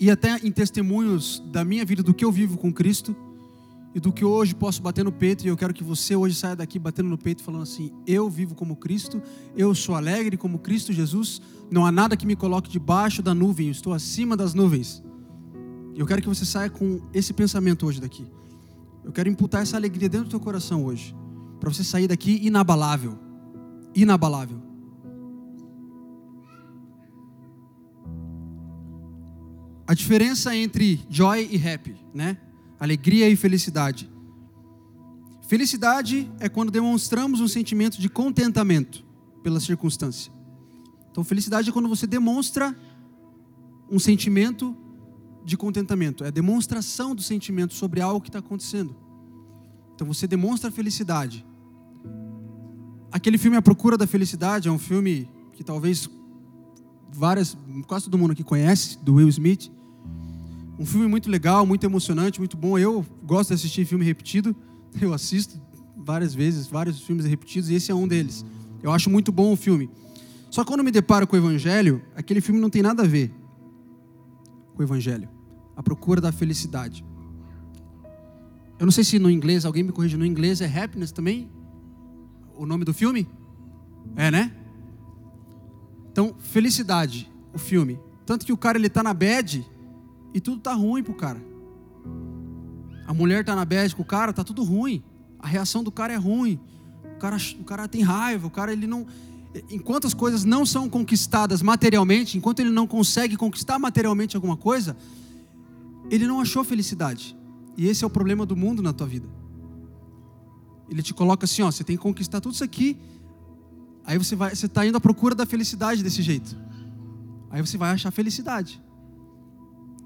e 0.00 0.10
até 0.10 0.36
em 0.38 0.52
testemunhos 0.52 1.42
da 1.46 1.64
minha 1.64 1.84
vida, 1.84 2.02
do 2.02 2.14
que 2.14 2.24
eu 2.24 2.32
vivo 2.32 2.56
com 2.56 2.72
Cristo. 2.72 3.16
e 3.94 4.00
do 4.00 4.12
que 4.12 4.22
hoje 4.22 4.54
posso 4.54 4.82
bater 4.82 5.02
no 5.02 5.10
peito, 5.10 5.44
e 5.44 5.48
eu 5.48 5.56
quero 5.56 5.72
que 5.72 5.82
você 5.82 6.14
hoje 6.14 6.34
saia 6.34 6.54
daqui 6.54 6.78
batendo 6.78 7.08
no 7.08 7.16
peito, 7.16 7.42
falando 7.42 7.62
assim: 7.62 7.90
Eu 8.06 8.28
vivo 8.28 8.54
como 8.54 8.76
Cristo, 8.76 9.20
eu 9.56 9.74
sou 9.74 9.94
alegre 9.94 10.36
como 10.36 10.58
Cristo 10.58 10.92
Jesus, 10.92 11.40
não 11.70 11.86
há 11.86 11.90
nada 11.90 12.14
que 12.14 12.26
me 12.26 12.36
coloque 12.36 12.70
debaixo 12.70 13.22
da 13.22 13.34
nuvem, 13.34 13.68
eu 13.68 13.72
estou 13.72 13.94
acima 13.94 14.36
das 14.36 14.52
nuvens. 14.52 15.02
Eu 15.96 16.06
quero 16.06 16.20
que 16.20 16.28
você 16.28 16.44
saia 16.44 16.68
com 16.68 17.00
esse 17.12 17.32
pensamento 17.32 17.86
hoje 17.86 17.98
daqui. 17.98 18.26
Eu 19.02 19.10
quero 19.10 19.28
imputar 19.28 19.62
essa 19.62 19.76
alegria 19.76 20.08
dentro 20.08 20.26
do 20.26 20.30
teu 20.30 20.40
coração 20.40 20.84
hoje, 20.84 21.16
para 21.58 21.72
você 21.72 21.82
sair 21.82 22.06
daqui 22.06 22.38
inabalável. 22.46 23.18
Inabalável. 23.94 24.67
A 29.88 29.94
diferença 29.94 30.54
entre 30.54 31.00
joy 31.08 31.48
e 31.50 31.56
happy, 31.66 31.96
né? 32.12 32.36
Alegria 32.78 33.26
e 33.26 33.34
felicidade. 33.34 34.06
Felicidade 35.48 36.30
é 36.38 36.46
quando 36.46 36.70
demonstramos 36.70 37.40
um 37.40 37.48
sentimento 37.48 37.98
de 37.98 38.06
contentamento 38.10 39.02
pela 39.42 39.58
circunstância. 39.58 40.30
Então, 41.10 41.24
felicidade 41.24 41.70
é 41.70 41.72
quando 41.72 41.88
você 41.88 42.06
demonstra 42.06 42.76
um 43.90 43.98
sentimento 43.98 44.76
de 45.42 45.56
contentamento, 45.56 46.22
é 46.22 46.26
a 46.26 46.30
demonstração 46.30 47.14
do 47.14 47.22
sentimento 47.22 47.72
sobre 47.72 48.02
algo 48.02 48.20
que 48.20 48.28
está 48.28 48.40
acontecendo. 48.40 48.94
Então, 49.94 50.06
você 50.06 50.26
demonstra 50.26 50.70
felicidade. 50.70 51.46
Aquele 53.10 53.38
filme 53.38 53.56
A 53.56 53.62
Procura 53.62 53.96
da 53.96 54.06
Felicidade 54.06 54.68
é 54.68 54.70
um 54.70 54.78
filme 54.78 55.30
que 55.54 55.64
talvez 55.64 56.10
várias, 57.10 57.56
quase 57.86 58.04
todo 58.04 58.18
mundo 58.18 58.32
aqui 58.32 58.44
conhece, 58.44 58.98
do 58.98 59.14
Will 59.14 59.30
Smith. 59.30 59.77
Um 60.78 60.86
filme 60.86 61.08
muito 61.08 61.28
legal, 61.28 61.66
muito 61.66 61.84
emocionante, 61.84 62.38
muito 62.38 62.56
bom. 62.56 62.78
Eu 62.78 63.04
gosto 63.24 63.48
de 63.48 63.54
assistir 63.54 63.84
filme 63.84 64.04
repetido. 64.04 64.54
Eu 65.00 65.12
assisto 65.12 65.60
várias 65.96 66.32
vezes, 66.34 66.66
vários 66.68 67.00
filmes 67.00 67.26
repetidos, 67.26 67.68
e 67.68 67.74
esse 67.74 67.90
é 67.90 67.94
um 67.94 68.06
deles. 68.06 68.44
Eu 68.82 68.92
acho 68.92 69.10
muito 69.10 69.32
bom 69.32 69.52
o 69.52 69.56
filme. 69.56 69.90
Só 70.50 70.62
que 70.62 70.68
quando 70.68 70.84
me 70.84 70.90
deparo 70.90 71.26
com 71.26 71.34
o 71.36 71.38
Evangelho, 71.38 72.02
aquele 72.14 72.40
filme 72.40 72.60
não 72.60 72.70
tem 72.70 72.80
nada 72.80 73.02
a 73.02 73.06
ver 73.06 73.32
com 74.74 74.80
o 74.80 74.84
Evangelho. 74.84 75.28
A 75.76 75.82
procura 75.82 76.20
da 76.20 76.32
felicidade. 76.32 77.04
Eu 78.78 78.86
não 78.86 78.92
sei 78.92 79.02
se 79.02 79.18
no 79.18 79.28
inglês, 79.28 79.64
alguém 79.64 79.82
me 79.82 79.90
corrige, 79.90 80.16
no 80.16 80.24
inglês 80.24 80.60
é 80.60 80.66
happiness 80.66 81.10
também? 81.10 81.50
O 82.56 82.64
nome 82.64 82.84
do 82.84 82.94
filme? 82.94 83.28
É, 84.16 84.30
né? 84.30 84.52
Então, 86.12 86.36
felicidade, 86.38 87.30
o 87.52 87.58
filme. 87.58 87.98
Tanto 88.24 88.46
que 88.46 88.52
o 88.52 88.56
cara 88.56 88.78
ele 88.78 88.88
tá 88.88 89.02
na 89.02 89.12
bed 89.12 89.66
e 90.32 90.40
tudo 90.40 90.60
tá 90.60 90.72
ruim 90.72 91.02
pro 91.02 91.14
cara. 91.14 91.40
A 93.06 93.14
mulher 93.14 93.44
tá 93.44 93.56
na 93.56 93.66
com 93.96 94.02
o 94.02 94.04
cara, 94.04 94.32
tá 94.32 94.44
tudo 94.44 94.62
ruim. 94.62 95.02
A 95.38 95.46
reação 95.46 95.82
do 95.82 95.90
cara 95.90 96.12
é 96.12 96.16
ruim. 96.16 96.60
O 97.16 97.18
cara, 97.18 97.36
o 97.58 97.64
cara 97.64 97.88
tem 97.88 98.02
raiva, 98.02 98.46
o 98.46 98.50
cara 98.50 98.72
ele 98.72 98.86
não 98.86 99.06
enquanto 99.70 100.06
as 100.06 100.14
coisas 100.14 100.44
não 100.44 100.66
são 100.66 100.88
conquistadas 100.88 101.62
materialmente, 101.62 102.36
enquanto 102.36 102.60
ele 102.60 102.70
não 102.70 102.86
consegue 102.86 103.36
conquistar 103.36 103.78
materialmente 103.78 104.36
alguma 104.36 104.56
coisa, 104.56 104.96
ele 106.10 106.26
não 106.26 106.40
achou 106.40 106.62
felicidade. 106.62 107.36
E 107.76 107.86
esse 107.86 108.04
é 108.04 108.06
o 108.06 108.10
problema 108.10 108.44
do 108.44 108.56
mundo 108.56 108.82
na 108.82 108.92
tua 108.92 109.06
vida. 109.06 109.28
Ele 110.88 111.02
te 111.02 111.12
coloca 111.12 111.44
assim, 111.44 111.62
ó, 111.62 111.70
você 111.70 111.84
tem 111.84 111.96
que 111.96 112.02
conquistar 112.02 112.40
tudo 112.40 112.54
isso 112.54 112.64
aqui. 112.64 112.96
Aí 114.04 114.16
você 114.16 114.34
vai, 114.34 114.54
você 114.54 114.66
está 114.66 114.86
indo 114.86 114.96
à 114.96 115.00
procura 115.00 115.34
da 115.34 115.44
felicidade 115.44 116.02
desse 116.02 116.22
jeito. 116.22 116.56
Aí 117.50 117.60
você 117.60 117.76
vai 117.76 117.90
achar 117.90 118.10
felicidade. 118.10 118.82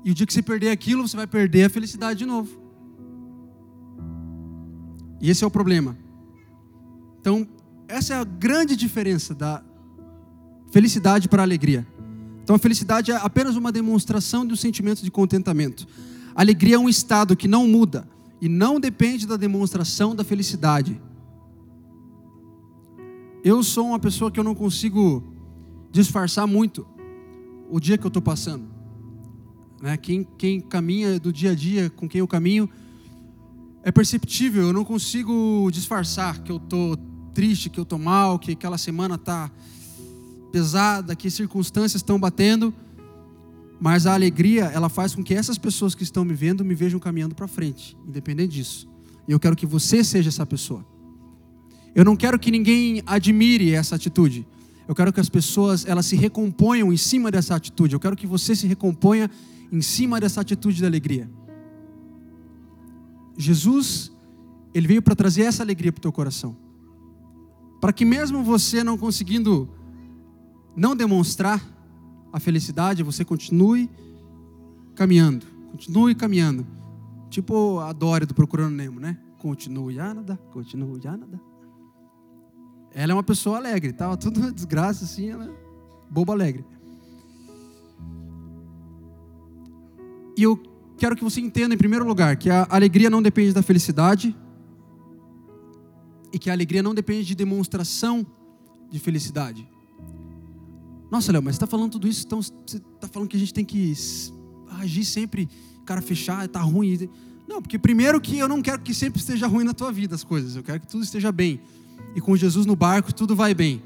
E 0.04 0.10
o 0.10 0.14
dia 0.14 0.26
que 0.26 0.32
você 0.32 0.42
perder 0.42 0.70
aquilo, 0.70 1.06
você 1.06 1.16
vai 1.16 1.26
perder 1.26 1.64
a 1.64 1.70
felicidade 1.70 2.18
de 2.18 2.26
novo. 2.26 2.60
E 5.20 5.30
esse 5.30 5.44
é 5.44 5.46
o 5.46 5.50
problema. 5.50 5.96
Então, 7.20 7.46
essa 7.86 8.14
é 8.14 8.16
a 8.16 8.24
grande 8.24 8.74
diferença 8.74 9.34
da 9.34 9.62
felicidade 10.72 11.28
para 11.28 11.42
a 11.42 11.44
alegria. 11.44 11.86
Então, 12.42 12.56
a 12.56 12.58
felicidade 12.58 13.12
é 13.12 13.16
apenas 13.16 13.54
uma 13.54 13.70
demonstração 13.70 14.44
do 14.44 14.56
sentimento 14.56 15.04
de 15.04 15.10
contentamento. 15.10 15.86
A 16.34 16.40
alegria 16.40 16.74
é 16.74 16.78
um 16.78 16.88
estado 16.88 17.36
que 17.36 17.46
não 17.46 17.68
muda 17.68 18.08
e 18.40 18.48
não 18.48 18.80
depende 18.80 19.26
da 19.26 19.36
demonstração 19.36 20.16
da 20.16 20.24
felicidade. 20.24 21.00
Eu 23.44 23.62
sou 23.62 23.86
uma 23.88 23.98
pessoa 24.00 24.30
que 24.30 24.40
eu 24.40 24.44
não 24.44 24.54
consigo 24.54 25.22
disfarçar 25.92 26.46
muito 26.46 26.84
o 27.70 27.78
dia 27.78 27.96
que 27.96 28.04
eu 28.04 28.08
estou 28.08 28.22
passando. 28.22 28.71
Né? 29.82 29.96
Quem, 29.96 30.26
quem 30.38 30.60
caminha 30.60 31.18
do 31.18 31.32
dia 31.32 31.50
a 31.50 31.54
dia 31.54 31.90
com 31.90 32.08
quem 32.08 32.20
eu 32.20 32.28
caminho 32.28 32.70
é 33.82 33.90
perceptível, 33.90 34.62
eu 34.62 34.72
não 34.72 34.84
consigo 34.84 35.68
disfarçar 35.72 36.38
que 36.44 36.52
eu 36.52 36.58
estou 36.58 36.96
triste, 37.34 37.68
que 37.68 37.80
eu 37.80 37.82
estou 37.82 37.98
mal, 37.98 38.38
que 38.38 38.52
aquela 38.52 38.78
semana 38.78 39.16
está 39.16 39.50
pesada, 40.52 41.16
que 41.16 41.28
circunstâncias 41.28 42.00
estão 42.00 42.20
batendo, 42.20 42.72
mas 43.80 44.06
a 44.06 44.14
alegria, 44.14 44.66
ela 44.66 44.88
faz 44.88 45.16
com 45.16 45.24
que 45.24 45.34
essas 45.34 45.58
pessoas 45.58 45.96
que 45.96 46.04
estão 46.04 46.24
me 46.24 46.34
vendo 46.34 46.64
me 46.64 46.74
vejam 46.74 47.00
caminhando 47.00 47.34
para 47.34 47.48
frente, 47.48 47.96
independente 48.06 48.52
disso. 48.52 48.88
E 49.26 49.32
eu 49.32 49.40
quero 49.40 49.56
que 49.56 49.66
você 49.66 50.04
seja 50.04 50.28
essa 50.28 50.46
pessoa. 50.46 50.86
Eu 51.92 52.04
não 52.04 52.14
quero 52.14 52.38
que 52.38 52.50
ninguém 52.52 53.02
admire 53.04 53.72
essa 53.72 53.96
atitude. 53.96 54.46
Eu 54.86 54.94
quero 54.94 55.12
que 55.12 55.20
as 55.20 55.28
pessoas 55.28 55.86
elas 55.86 56.06
se 56.06 56.16
recomponham 56.16 56.92
em 56.92 56.96
cima 56.96 57.30
dessa 57.30 57.54
atitude. 57.54 57.94
Eu 57.94 58.00
quero 58.00 58.16
que 58.16 58.26
você 58.26 58.54
se 58.54 58.66
recomponha 58.66 59.30
em 59.70 59.80
cima 59.80 60.20
dessa 60.20 60.40
atitude 60.40 60.76
de 60.76 60.86
alegria. 60.86 61.30
Jesus, 63.36 64.12
ele 64.74 64.86
veio 64.86 65.02
para 65.02 65.14
trazer 65.14 65.42
essa 65.42 65.62
alegria 65.62 65.92
para 65.92 66.00
o 66.00 66.02
teu 66.02 66.12
coração. 66.12 66.56
Para 67.80 67.92
que 67.92 68.04
mesmo 68.04 68.42
você 68.42 68.84
não 68.84 68.98
conseguindo 68.98 69.68
não 70.76 70.94
demonstrar 70.94 71.62
a 72.32 72.40
felicidade, 72.40 73.02
você 73.02 73.24
continue 73.24 73.90
caminhando, 74.94 75.46
continue 75.70 76.14
caminhando. 76.14 76.66
Tipo 77.28 77.78
a 77.80 77.92
Dória 77.92 78.26
do 78.26 78.34
Procurando 78.34 78.74
Nemo, 78.74 79.00
né? 79.00 79.18
Continue 79.38 79.98
a 79.98 80.14
nada, 80.14 80.36
continue 80.52 81.06
a 81.06 81.16
nada. 81.16 81.51
Ela 82.94 83.12
é 83.12 83.14
uma 83.14 83.22
pessoa 83.22 83.56
alegre, 83.56 83.90
estava 83.90 84.16
tudo 84.18 84.52
desgraça 84.52 85.04
assim, 85.04 85.30
ela 85.30 85.44
é 85.44 85.50
boba 86.10 86.32
alegre. 86.32 86.64
E 90.36 90.42
eu 90.42 90.60
quero 90.96 91.16
que 91.16 91.24
você 91.24 91.40
entenda, 91.40 91.74
em 91.74 91.78
primeiro 91.78 92.06
lugar, 92.06 92.36
que 92.36 92.50
a 92.50 92.66
alegria 92.70 93.10
não 93.10 93.22
depende 93.22 93.52
da 93.52 93.62
felicidade 93.62 94.36
e 96.32 96.38
que 96.38 96.48
a 96.48 96.52
alegria 96.52 96.82
não 96.82 96.94
depende 96.94 97.24
de 97.24 97.34
demonstração 97.34 98.26
de 98.90 98.98
felicidade. 98.98 99.68
Nossa, 101.10 101.30
Léo, 101.30 101.42
mas 101.42 101.54
você 101.54 101.56
está 101.56 101.66
falando 101.66 101.92
tudo 101.92 102.08
isso, 102.08 102.24
então 102.24 102.40
você 102.40 102.52
está 102.76 103.06
falando 103.06 103.28
que 103.28 103.36
a 103.36 103.40
gente 103.40 103.52
tem 103.52 103.64
que 103.64 103.94
agir 104.80 105.04
sempre, 105.04 105.48
cara 105.84 106.00
fechar, 106.00 106.44
está 106.46 106.60
ruim. 106.60 107.08
Não, 107.46 107.60
porque 107.60 107.78
primeiro 107.78 108.18
que 108.20 108.38
eu 108.38 108.48
não 108.48 108.62
quero 108.62 108.80
que 108.80 108.94
sempre 108.94 109.20
esteja 109.20 109.46
ruim 109.46 109.64
na 109.64 109.74
tua 109.74 109.92
vida 109.92 110.14
as 110.14 110.24
coisas, 110.24 110.56
eu 110.56 110.62
quero 110.62 110.80
que 110.80 110.86
tudo 110.86 111.04
esteja 111.04 111.30
bem. 111.30 111.60
E 112.14 112.20
com 112.20 112.36
Jesus 112.36 112.66
no 112.66 112.76
barco, 112.76 113.12
tudo 113.12 113.34
vai 113.34 113.54
bem. 113.54 113.82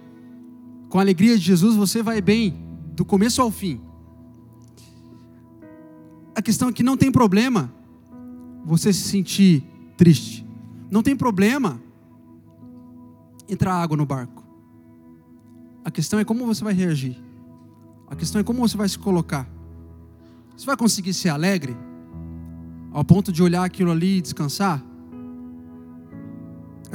Com 0.88 0.98
a 0.98 1.02
alegria 1.02 1.36
de 1.36 1.44
Jesus, 1.44 1.76
você 1.76 2.02
vai 2.02 2.20
bem, 2.20 2.56
do 2.94 3.04
começo 3.04 3.40
ao 3.42 3.50
fim. 3.50 3.80
A 6.34 6.42
questão 6.42 6.68
é 6.68 6.72
que 6.72 6.82
não 6.82 6.96
tem 6.96 7.10
problema 7.10 7.72
você 8.64 8.92
se 8.92 9.08
sentir 9.08 9.64
triste. 9.96 10.46
Não 10.90 11.02
tem 11.02 11.16
problema 11.16 11.80
entrar 13.48 13.74
água 13.74 13.96
no 13.96 14.04
barco. 14.04 14.44
A 15.84 15.90
questão 15.90 16.18
é 16.18 16.24
como 16.24 16.46
você 16.46 16.64
vai 16.64 16.74
reagir. 16.74 17.16
A 18.08 18.16
questão 18.16 18.40
é 18.40 18.44
como 18.44 18.60
você 18.60 18.76
vai 18.76 18.88
se 18.88 18.98
colocar. 18.98 19.48
Você 20.56 20.66
vai 20.66 20.76
conseguir 20.76 21.14
ser 21.14 21.28
alegre 21.28 21.76
ao 22.92 23.04
ponto 23.04 23.30
de 23.30 23.42
olhar 23.42 23.64
aquilo 23.64 23.90
ali 23.90 24.18
e 24.18 24.20
descansar? 24.22 24.82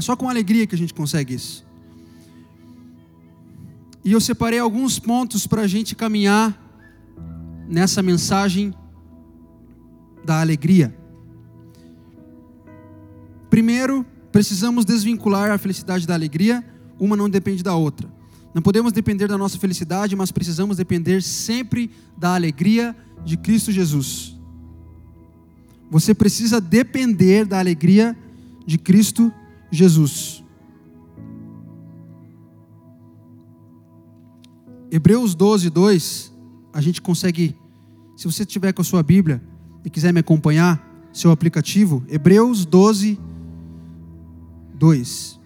É 0.02 0.04
só 0.04 0.16
com 0.16 0.28
alegria 0.28 0.66
que 0.66 0.74
a 0.74 0.78
gente 0.78 0.96
consegue 0.96 1.36
isso. 1.36 1.64
E 4.04 4.12
eu 4.14 4.20
separei 4.20 4.58
alguns 4.58 4.98
pontos 4.98 5.46
para 5.46 5.62
a 5.62 5.68
gente 5.68 5.96
caminhar 5.96 6.60
nessa 7.70 8.02
mensagem 8.02 8.74
da 10.26 10.42
alegria. 10.42 10.98
Primeiro, 13.48 14.04
precisamos 14.32 14.86
desvincular 14.86 15.52
a 15.52 15.60
felicidade 15.60 16.08
da 16.08 16.16
alegria, 16.16 16.66
uma 17.00 17.16
não 17.16 17.30
depende 17.30 17.62
da 17.62 17.76
outra. 17.76 18.12
Não 18.56 18.62
podemos 18.64 18.92
depender 18.92 19.28
da 19.28 19.38
nossa 19.38 19.60
felicidade, 19.60 20.16
mas 20.16 20.32
precisamos 20.32 20.78
depender 20.78 21.22
sempre 21.22 21.92
da 22.18 22.34
alegria 22.34 22.96
de 23.24 23.38
Cristo 23.38 23.72
Jesus. 23.72 24.36
Você 25.92 26.16
precisa 26.16 26.60
depender 26.60 27.46
da 27.46 27.60
alegria 27.60 28.18
de 28.66 28.80
Cristo 28.80 29.32
Jesus. 29.72 30.44
Hebreus 34.92 35.34
12, 35.34 35.70
2, 35.70 36.34
a 36.74 36.82
gente 36.82 37.02
consegue, 37.02 37.56
se 38.18 38.26
você 38.26 38.46
tiver 38.46 38.74
com 38.74 38.82
a 38.82 38.86
sua 38.86 39.02
Bíblia 39.02 39.42
e 39.86 39.90
quiser 39.90 40.14
me 40.14 40.20
acompanhar, 40.20 40.86
seu 41.14 41.32
aplicativo, 41.32 42.04
Hebreus 42.10 42.66
12, 42.66 43.18
2. 44.76 45.40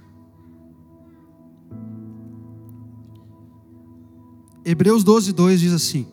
Hebreus 4.63 5.03
12, 5.03 5.31
2 5.31 5.59
diz 5.59 5.73
assim: 5.73 6.07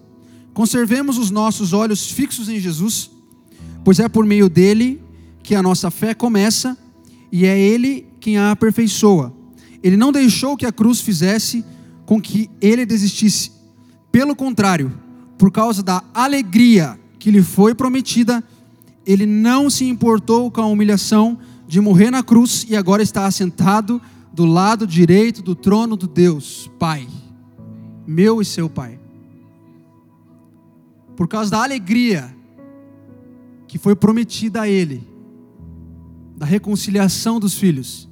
Conservemos 0.53 1.17
os 1.17 1.31
nossos 1.31 1.73
olhos 1.73 2.11
fixos 2.11 2.51
em 2.51 2.61
Jesus, 2.61 3.11
pois 3.83 3.99
é 3.99 4.09
por 4.09 4.27
meio 4.27 4.49
dele 4.51 5.03
que 5.43 5.55
a 5.55 5.63
nossa 5.63 5.91
fé 5.91 6.15
começa 6.15 6.77
e 7.33 7.47
é 7.47 7.59
ele 7.59 8.07
quem 8.21 8.37
a 8.37 8.51
aperfeiçoa. 8.51 9.33
Ele 9.83 9.97
não 9.97 10.13
deixou 10.13 10.57
que 10.57 10.67
a 10.67 10.71
cruz 10.71 11.01
fizesse 11.01 11.65
com 12.05 12.21
que 12.21 12.51
ele 12.61 12.85
desistisse. 12.85 13.51
Pelo 14.13 14.37
contrário, 14.37 14.93
por 15.39 15.51
causa 15.51 15.83
da 15.83 16.05
alegria 16.13 17.01
que 17.19 17.31
lhe 17.31 17.43
foi 17.43 17.75
prometida, 17.75 18.45
ele 19.07 19.25
não 19.25 19.71
se 19.71 19.87
importou 19.87 20.51
com 20.51 20.61
a 20.61 20.67
humilhação 20.67 21.39
de 21.67 21.81
morrer 21.81 22.11
na 22.11 22.23
cruz 22.23 22.67
e 22.69 22.77
agora 22.77 23.03
está 23.03 23.27
assentado 23.27 24.01
do 24.33 24.45
lado 24.45 24.87
direito 24.87 25.43
do 25.43 25.55
trono 25.55 25.97
do 25.97 26.07
Deus, 26.07 26.71
Pai, 26.79 27.09
meu 28.07 28.43
e 28.43 28.45
seu 28.45 28.69
Pai. 28.69 29.01
Por 31.17 31.27
causa 31.27 31.51
da 31.51 31.63
alegria 31.63 32.35
que 33.67 33.79
foi 33.79 33.97
prometida 33.97 34.63
a 34.63 34.69
ele, 34.69 35.07
da 36.43 36.47
reconciliação 36.47 37.39
dos 37.39 37.55
filhos, 37.55 38.11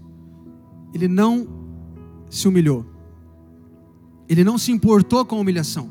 ele 0.95 1.09
não 1.09 1.49
se 2.31 2.47
humilhou. 2.47 2.87
Ele 4.29 4.45
não 4.45 4.57
se 4.57 4.71
importou 4.71 5.25
com 5.25 5.35
a 5.35 5.41
humilhação. 5.41 5.91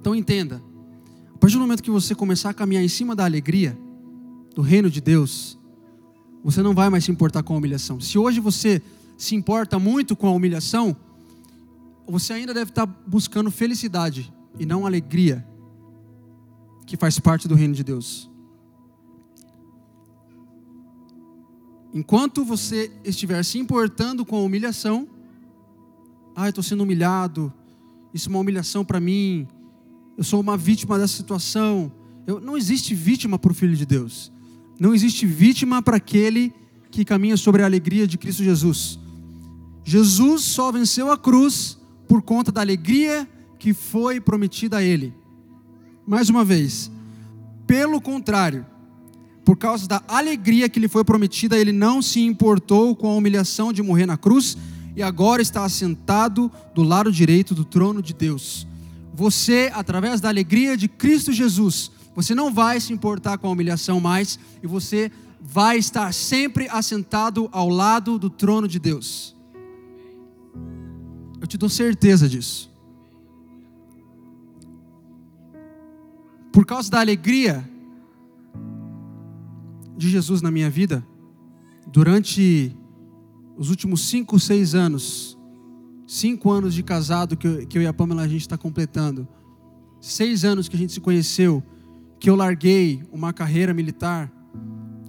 Então 0.00 0.16
entenda, 0.16 0.60
a 1.32 1.38
partir 1.38 1.54
do 1.54 1.60
momento 1.60 1.80
que 1.80 1.92
você 1.92 2.12
começar 2.12 2.50
a 2.50 2.54
caminhar 2.54 2.82
em 2.82 2.88
cima 2.88 3.14
da 3.14 3.24
alegria 3.24 3.78
do 4.52 4.62
reino 4.62 4.90
de 4.90 5.00
Deus, 5.00 5.56
você 6.42 6.60
não 6.60 6.74
vai 6.74 6.90
mais 6.90 7.04
se 7.04 7.12
importar 7.12 7.44
com 7.44 7.54
a 7.54 7.56
humilhação. 7.56 8.00
Se 8.00 8.18
hoje 8.18 8.40
você 8.40 8.82
se 9.16 9.36
importa 9.36 9.78
muito 9.78 10.16
com 10.16 10.26
a 10.26 10.32
humilhação, 10.32 10.96
você 12.04 12.32
ainda 12.32 12.52
deve 12.52 12.72
estar 12.72 12.84
buscando 12.84 13.48
felicidade 13.48 14.34
e 14.58 14.66
não 14.66 14.84
alegria, 14.84 15.46
que 16.84 16.96
faz 16.96 17.20
parte 17.20 17.46
do 17.46 17.54
reino 17.54 17.74
de 17.74 17.84
Deus. 17.84 18.28
Enquanto 21.92 22.44
você 22.44 22.90
estiver 23.04 23.42
se 23.44 23.58
importando 23.58 24.24
com 24.24 24.36
a 24.36 24.40
humilhação, 24.40 25.08
ah, 26.36 26.46
eu 26.46 26.50
estou 26.50 26.62
sendo 26.62 26.82
humilhado, 26.82 27.52
isso 28.12 28.28
é 28.28 28.30
uma 28.30 28.40
humilhação 28.40 28.84
para 28.84 29.00
mim, 29.00 29.46
eu 30.16 30.24
sou 30.24 30.40
uma 30.40 30.56
vítima 30.56 30.98
dessa 30.98 31.16
situação. 31.16 31.92
Eu, 32.26 32.40
não 32.40 32.56
existe 32.56 32.94
vítima 32.94 33.38
para 33.38 33.52
o 33.52 33.54
Filho 33.54 33.76
de 33.76 33.86
Deus. 33.86 34.32
Não 34.78 34.94
existe 34.94 35.24
vítima 35.26 35.80
para 35.80 35.96
aquele 35.96 36.52
que 36.90 37.04
caminha 37.04 37.36
sobre 37.36 37.62
a 37.62 37.64
alegria 37.64 38.06
de 38.06 38.18
Cristo 38.18 38.42
Jesus. 38.42 38.98
Jesus 39.84 40.42
só 40.42 40.70
venceu 40.70 41.10
a 41.10 41.16
cruz 41.16 41.78
por 42.06 42.22
conta 42.22 42.50
da 42.50 42.60
alegria 42.60 43.28
que 43.58 43.72
foi 43.72 44.20
prometida 44.20 44.78
a 44.78 44.82
ele. 44.82 45.14
Mais 46.06 46.28
uma 46.28 46.44
vez, 46.44 46.90
pelo 47.66 48.00
contrário, 48.00 48.66
por 49.48 49.56
causa 49.56 49.88
da 49.88 50.02
alegria 50.06 50.68
que 50.68 50.78
lhe 50.78 50.88
foi 50.88 51.02
prometida, 51.02 51.56
ele 51.56 51.72
não 51.72 52.02
se 52.02 52.20
importou 52.20 52.94
com 52.94 53.08
a 53.08 53.14
humilhação 53.14 53.72
de 53.72 53.82
morrer 53.82 54.04
na 54.04 54.18
cruz 54.18 54.58
e 54.94 55.02
agora 55.02 55.40
está 55.40 55.64
assentado 55.64 56.52
do 56.74 56.82
lado 56.82 57.10
direito 57.10 57.54
do 57.54 57.64
trono 57.64 58.02
de 58.02 58.12
Deus 58.12 58.68
você, 59.18 59.68
através 59.74 60.20
da 60.20 60.28
alegria 60.28 60.76
de 60.76 60.86
Cristo 60.86 61.32
Jesus, 61.32 61.90
você 62.14 62.36
não 62.36 62.54
vai 62.54 62.78
se 62.78 62.92
importar 62.92 63.36
com 63.36 63.48
a 63.48 63.50
humilhação 63.50 63.98
mais 63.98 64.38
e 64.62 64.66
você 64.66 65.10
vai 65.40 65.76
estar 65.76 66.14
sempre 66.14 66.68
assentado 66.68 67.48
ao 67.50 67.68
lado 67.68 68.16
do 68.16 68.30
trono 68.30 68.68
de 68.68 68.78
Deus. 68.78 69.34
Eu 71.40 71.48
te 71.48 71.58
dou 71.58 71.68
certeza 71.68 72.28
disso. 72.28 72.70
Por 76.52 76.64
causa 76.64 76.88
da 76.88 77.00
alegria 77.00 77.68
de 79.98 80.08
Jesus 80.08 80.40
na 80.40 80.50
minha 80.50 80.70
vida, 80.70 81.04
durante 81.86 82.74
os 83.56 83.68
últimos 83.68 84.08
cinco, 84.08 84.38
seis 84.38 84.74
anos, 84.74 85.36
cinco 86.06 86.52
anos 86.52 86.72
de 86.72 86.84
casado 86.84 87.36
que 87.36 87.46
eu, 87.46 87.66
que 87.66 87.76
eu 87.76 87.82
e 87.82 87.86
a 87.86 87.92
Pamela 87.92 88.22
a 88.22 88.28
gente 88.28 88.42
está 88.42 88.56
completando, 88.56 89.26
seis 90.00 90.44
anos 90.44 90.68
que 90.68 90.76
a 90.76 90.78
gente 90.78 90.92
se 90.92 91.00
conheceu, 91.00 91.60
que 92.20 92.30
eu 92.30 92.36
larguei 92.36 93.02
uma 93.10 93.32
carreira 93.32 93.74
militar 93.74 94.32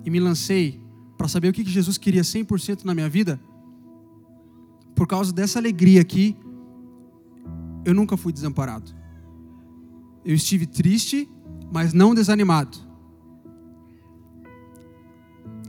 e 0.03 0.09
me 0.09 0.19
lancei 0.19 0.81
para 1.15 1.27
saber 1.27 1.49
o 1.49 1.53
que 1.53 1.63
Jesus 1.63 1.97
queria 1.99 2.23
100% 2.23 2.83
na 2.83 2.95
minha 2.95 3.07
vida, 3.07 3.39
por 4.95 5.05
causa 5.05 5.31
dessa 5.31 5.59
alegria 5.59 6.01
aqui, 6.01 6.35
eu 7.85 7.93
nunca 7.93 8.17
fui 8.17 8.33
desamparado. 8.33 8.91
Eu 10.25 10.33
estive 10.33 10.65
triste, 10.65 11.29
mas 11.71 11.93
não 11.93 12.15
desanimado. 12.15 12.88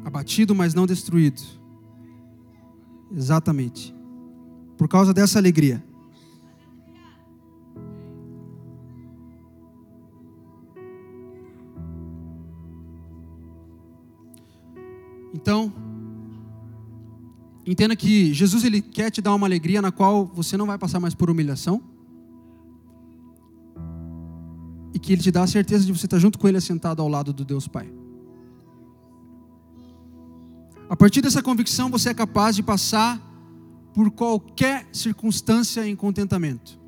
Abatido, 0.05 0.55
mas 0.55 0.75
não 0.75 0.87
destruído. 0.87 1.43
Exatamente 3.13 3.95
por 4.81 4.89
causa 4.89 5.13
dessa 5.13 5.39
alegria. 5.39 5.85
Então, 15.35 15.71
entenda 17.67 17.95
que 17.95 18.33
Jesus 18.33 18.65
ele 18.65 18.81
quer 18.81 19.11
te 19.11 19.21
dar 19.21 19.35
uma 19.35 19.47
alegria 19.47 19.83
na 19.83 19.93
qual 19.93 20.25
você 20.25 20.57
não 20.57 20.65
vai 20.65 20.79
passar 20.79 20.99
mais 20.99 21.15
por 21.15 21.29
humilhação. 21.29 21.83
E 24.95 24.99
que 24.99 25.13
ele 25.13 25.21
te 25.21 25.31
dá 25.31 25.43
a 25.43 25.47
certeza 25.47 25.85
de 25.85 25.93
você 25.93 26.07
estar 26.07 26.19
junto 26.19 26.39
com 26.39 26.49
ele 26.49 26.57
assentado 26.57 27.03
ao 27.03 27.09
lado 27.09 27.35
do 27.35 27.45
Deus 27.45 27.69
Pai. 27.69 27.93
A 30.91 30.97
partir 30.97 31.21
dessa 31.21 31.41
convicção, 31.41 31.89
você 31.89 32.09
é 32.09 32.15
capaz 32.15 32.57
de 32.57 32.65
passar 32.65 33.23
por 33.95 34.11
qualquer 34.11 34.89
circunstância 34.93 35.87
em 35.87 35.95
contentamento. 35.95 36.81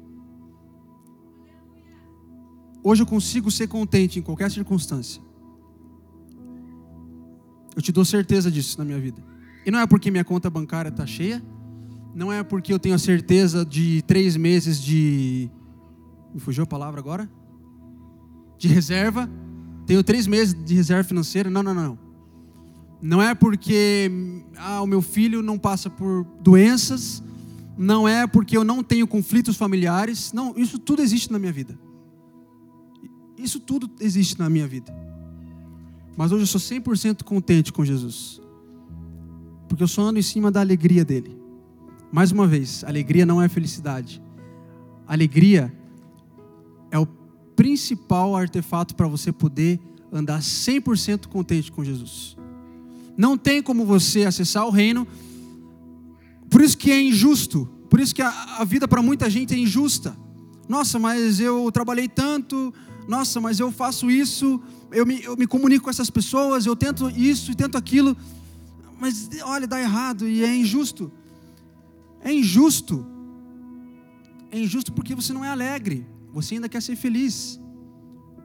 Hoje 2.83 3.05
eu 3.05 3.07
consigo 3.07 3.49
ser 3.49 3.69
contente 3.69 4.19
em 4.19 4.23
qualquer 4.23 4.51
circunstância. 4.51 5.23
Eu 7.77 7.81
te 7.81 7.93
dou 7.93 8.05
certeza 8.05 8.51
disso 8.51 8.77
na 8.77 8.85
minha 8.85 8.99
vida. 8.99 9.23
E 9.65 9.71
não 9.71 9.79
é 9.79 9.87
porque 9.87 10.11
minha 10.11 10.25
conta 10.25 10.51
bancária 10.51 10.89
está 10.89 11.07
cheia, 11.07 11.41
não 12.13 12.33
é 12.33 12.43
porque 12.43 12.73
eu 12.73 12.81
tenho 12.81 12.97
a 12.97 12.99
certeza 12.99 13.65
de 13.65 14.03
três 14.03 14.37
meses 14.37 14.83
de. 14.83 15.49
Me 16.35 16.41
fugiu 16.41 16.65
a 16.65 16.67
palavra 16.67 16.99
agora? 16.99 17.31
De 18.59 18.67
reserva. 18.67 19.31
Tenho 19.87 20.03
três 20.03 20.27
meses 20.27 20.55
de 20.55 20.75
reserva 20.75 21.05
financeira. 21.05 21.49
Não, 21.49 21.63
não, 21.63 21.73
não. 21.73 22.02
Não 23.03 23.21
é 23.21 23.35
porque 23.35 24.09
ah, 24.57 24.81
o 24.81 24.87
meu 24.87 25.03
filho 25.03 25.43
não 25.43 25.59
passa 25.59 25.91
por 25.91 26.25
doenças, 26.41 27.21
não 27.77 28.07
é 28.07 28.29
porque 28.29 28.57
eu 28.57 28.63
não 28.63 28.81
tenho 28.85 29.09
conflitos 29.09 29.57
familiares. 29.57 30.33
Não, 30.33 30.57
isso 30.57 30.79
tudo 30.79 31.03
existe 31.03 31.33
na 31.33 31.39
minha 31.39 31.53
vida. 31.53 31.77
Isso 33.37 33.59
tudo 33.59 33.91
existe 33.99 34.39
na 34.39 34.49
minha 34.49 34.69
vida. 34.69 34.95
Mas 36.17 36.31
hoje 36.31 36.45
eu 36.45 36.47
sou 36.47 36.61
100% 36.61 37.25
contente 37.25 37.73
com 37.73 37.85
Jesus. 37.85 38.41
Porque 39.69 39.83
eu 39.83 39.89
só 39.89 40.03
ando 40.03 40.21
em 40.21 40.23
cima 40.23 40.51
da 40.53 40.61
alegria 40.61 41.05
dele. 41.05 41.37
Mais 42.13 42.31
uma 42.31 42.47
vez, 42.47 42.85
alegria 42.85 43.27
não 43.27 43.43
é 43.43 43.49
felicidade. 43.49 44.23
Alegria 45.09 45.77
é 46.91 46.99
o 46.99 47.07
principal 47.57 48.37
artefato 48.37 48.95
para 48.95 49.09
você 49.09 49.33
poder 49.33 49.81
andar 50.13 50.41
100% 50.41 51.27
contente 51.27 51.73
com 51.73 51.83
Jesus. 51.83 52.37
Não 53.17 53.37
tem 53.37 53.63
como 53.63 53.85
você 53.85 54.25
acessar 54.25 54.67
o 54.67 54.71
reino. 54.71 55.07
Por 56.51 56.61
isso 56.61 56.77
que 56.77 56.91
é 56.91 57.01
injusto. 57.01 57.69
Por 57.89 58.01
isso 58.01 58.15
que 58.15 58.23
a, 58.23 58.31
a 58.59 58.65
vida 58.65 58.89
para 58.89 59.03
muita 59.03 59.29
gente 59.29 59.55
é 59.55 59.59
injusta. 59.59 60.17
Nossa, 60.69 60.99
mas 60.99 61.41
eu 61.41 61.71
trabalhei 61.71 62.09
tanto. 62.09 62.73
Nossa, 63.09 63.41
mas 63.41 63.61
eu 63.61 63.71
faço 63.71 64.11
isso. 64.11 64.61
Eu 64.91 65.05
me, 65.05 65.23
eu 65.23 65.37
me 65.37 65.47
comunico 65.47 65.85
com 65.85 65.91
essas 65.91 66.11
pessoas. 66.11 66.67
Eu 66.67 66.75
tento 66.75 67.11
isso 67.11 67.53
e 67.53 67.55
tento 67.55 67.77
aquilo. 67.77 68.17
Mas 68.99 69.29
olha, 69.45 69.67
dá 69.67 69.81
errado 69.81 70.29
e 70.29 70.45
é 70.45 70.55
injusto. 70.55 71.11
É 72.23 72.33
injusto. 72.33 73.05
É 74.51 74.59
injusto 74.59 74.93
porque 74.93 75.15
você 75.15 75.33
não 75.33 75.45
é 75.45 75.49
alegre. 75.49 76.07
Você 76.33 76.55
ainda 76.55 76.69
quer 76.69 76.81
ser 76.81 76.97
feliz. 76.97 77.59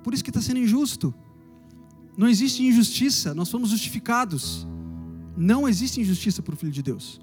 Por 0.03 0.13
isso 0.13 0.23
que 0.23 0.30
está 0.30 0.41
sendo 0.41 0.60
injusto. 0.60 1.13
Não 2.17 2.27
existe 2.27 2.63
injustiça, 2.63 3.36
nós 3.36 3.51
fomos 3.51 3.69
justificados. 3.69 4.65
Não 5.38 5.69
existe 5.69 6.01
injustiça 6.01 6.41
para 6.41 6.56
o 6.56 6.58
Filho 6.58 6.71
de 6.71 6.82
Deus. 6.82 7.21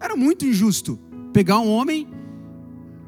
Era 0.00 0.16
muito 0.16 0.44
injusto 0.44 0.98
pegar 1.32 1.60
um 1.60 1.70
homem 1.70 2.08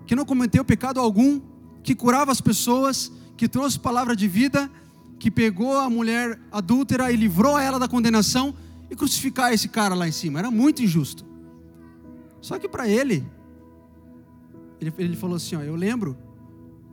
que 0.07 0.15
não 0.15 0.25
cometeu 0.25 0.65
pecado 0.65 1.01
algum, 1.01 1.41
que 1.83 1.95
curava 1.95 2.31
as 2.31 2.41
pessoas, 2.41 3.11
que 3.37 3.49
trouxe 3.49 3.81
palavra 3.81 4.15
de 4.15 4.29
vida, 4.29 4.71
que 5.19 5.31
pegou 5.31 5.77
a 5.77 5.91
mulher 5.91 6.41
adúltera 6.53 7.11
e 7.11 7.17
livrou 7.17 7.59
ela 7.59 7.81
da 7.81 7.89
condenação 7.89 8.55
e 8.89 8.95
crucificar 8.95 9.53
esse 9.53 9.69
cara 9.69 9.95
lá 9.95 10.07
em 10.07 10.13
cima. 10.13 10.39
Era 10.39 10.53
muito 10.53 10.83
injusto. 10.83 11.27
Só 12.41 12.59
que 12.59 12.69
para 12.69 12.89
ele, 12.89 13.27
ele, 14.81 14.95
ele 14.99 15.17
falou 15.17 15.37
assim: 15.37 15.57
ó, 15.57 15.63
Eu 15.63 15.75
lembro 15.75 16.17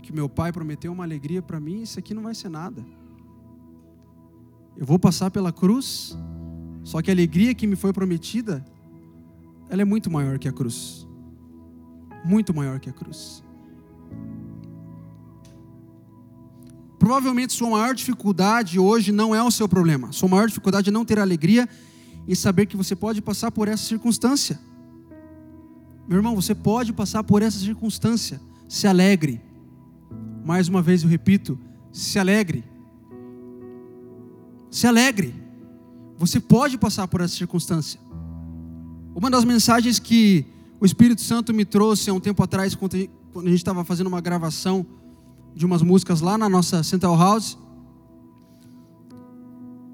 que 0.06 0.14
meu 0.14 0.30
pai 0.30 0.52
prometeu 0.52 0.92
uma 0.94 1.04
alegria 1.04 1.42
para 1.42 1.60
mim, 1.60 1.82
isso 1.82 1.98
aqui 1.98 2.14
não 2.14 2.22
vai 2.22 2.36
ser 2.36 2.48
nada. 2.48 2.86
Eu 4.78 4.86
vou 4.86 5.00
passar 5.00 5.32
pela 5.32 5.52
cruz, 5.52 6.16
só 6.84 7.02
que 7.02 7.10
a 7.10 7.14
alegria 7.14 7.56
que 7.56 7.66
me 7.66 7.76
foi 7.76 7.92
prometida, 7.92 8.64
ela 9.68 9.82
é 9.82 9.86
muito 9.86 10.12
maior 10.12 10.38
que 10.38 10.48
a 10.48 10.52
cruz. 10.52 11.08
Muito 12.24 12.54
maior 12.54 12.80
que 12.80 12.88
a 12.88 12.94
cruz. 12.94 13.44
Provavelmente 17.00 17.54
sua 17.54 17.70
maior 17.72 17.96
dificuldade 17.96 18.78
hoje 18.78 19.12
não 19.12 19.34
é 19.34 19.42
o 19.42 19.50
seu 19.50 19.68
problema. 19.68 20.12
Sua 20.12 20.30
maior 20.30 20.48
dificuldade 20.48 20.90
é 20.90 20.92
não 20.92 21.04
ter 21.04 21.18
alegria 21.18 21.68
em 22.28 22.36
saber 22.36 22.68
que 22.68 22.78
você 22.78 22.96
pode 22.96 23.24
passar 23.24 23.50
por 23.50 23.68
essa 23.68 23.84
circunstância. 23.84 24.60
Meu 26.08 26.18
irmão, 26.20 26.36
você 26.36 26.54
pode 26.54 26.94
passar 26.94 27.24
por 27.24 27.42
essa 27.42 27.58
circunstância. 27.58 28.40
Se 28.68 28.86
alegre. 28.88 29.42
Mais 30.46 30.68
uma 30.68 30.80
vez 30.80 31.02
eu 31.02 31.10
repito: 31.10 31.58
se 31.92 32.20
alegre. 32.20 32.64
Se 34.70 34.86
alegre. 34.86 35.34
Você 36.18 36.40
pode 36.40 36.78
passar 36.78 37.08
por 37.08 37.20
essa 37.20 37.36
circunstância. 37.36 38.00
Uma 39.16 39.30
das 39.32 39.44
mensagens 39.44 39.98
que 39.98 40.46
o 40.80 40.86
Espírito 40.86 41.22
Santo 41.22 41.52
me 41.54 41.66
trouxe 41.66 42.10
há 42.10 42.14
um 42.14 42.20
tempo 42.20 42.44
atrás, 42.44 42.76
quando 42.76 42.96
a 42.96 43.40
gente 43.40 43.56
estava 43.56 43.84
fazendo 43.84 44.08
uma 44.08 44.22
gravação 44.22 44.86
de 45.56 45.66
umas 45.66 45.82
músicas 45.82 46.22
lá 46.22 46.38
na 46.38 46.48
nossa 46.48 46.84
Central 46.84 47.18
House. 47.18 47.58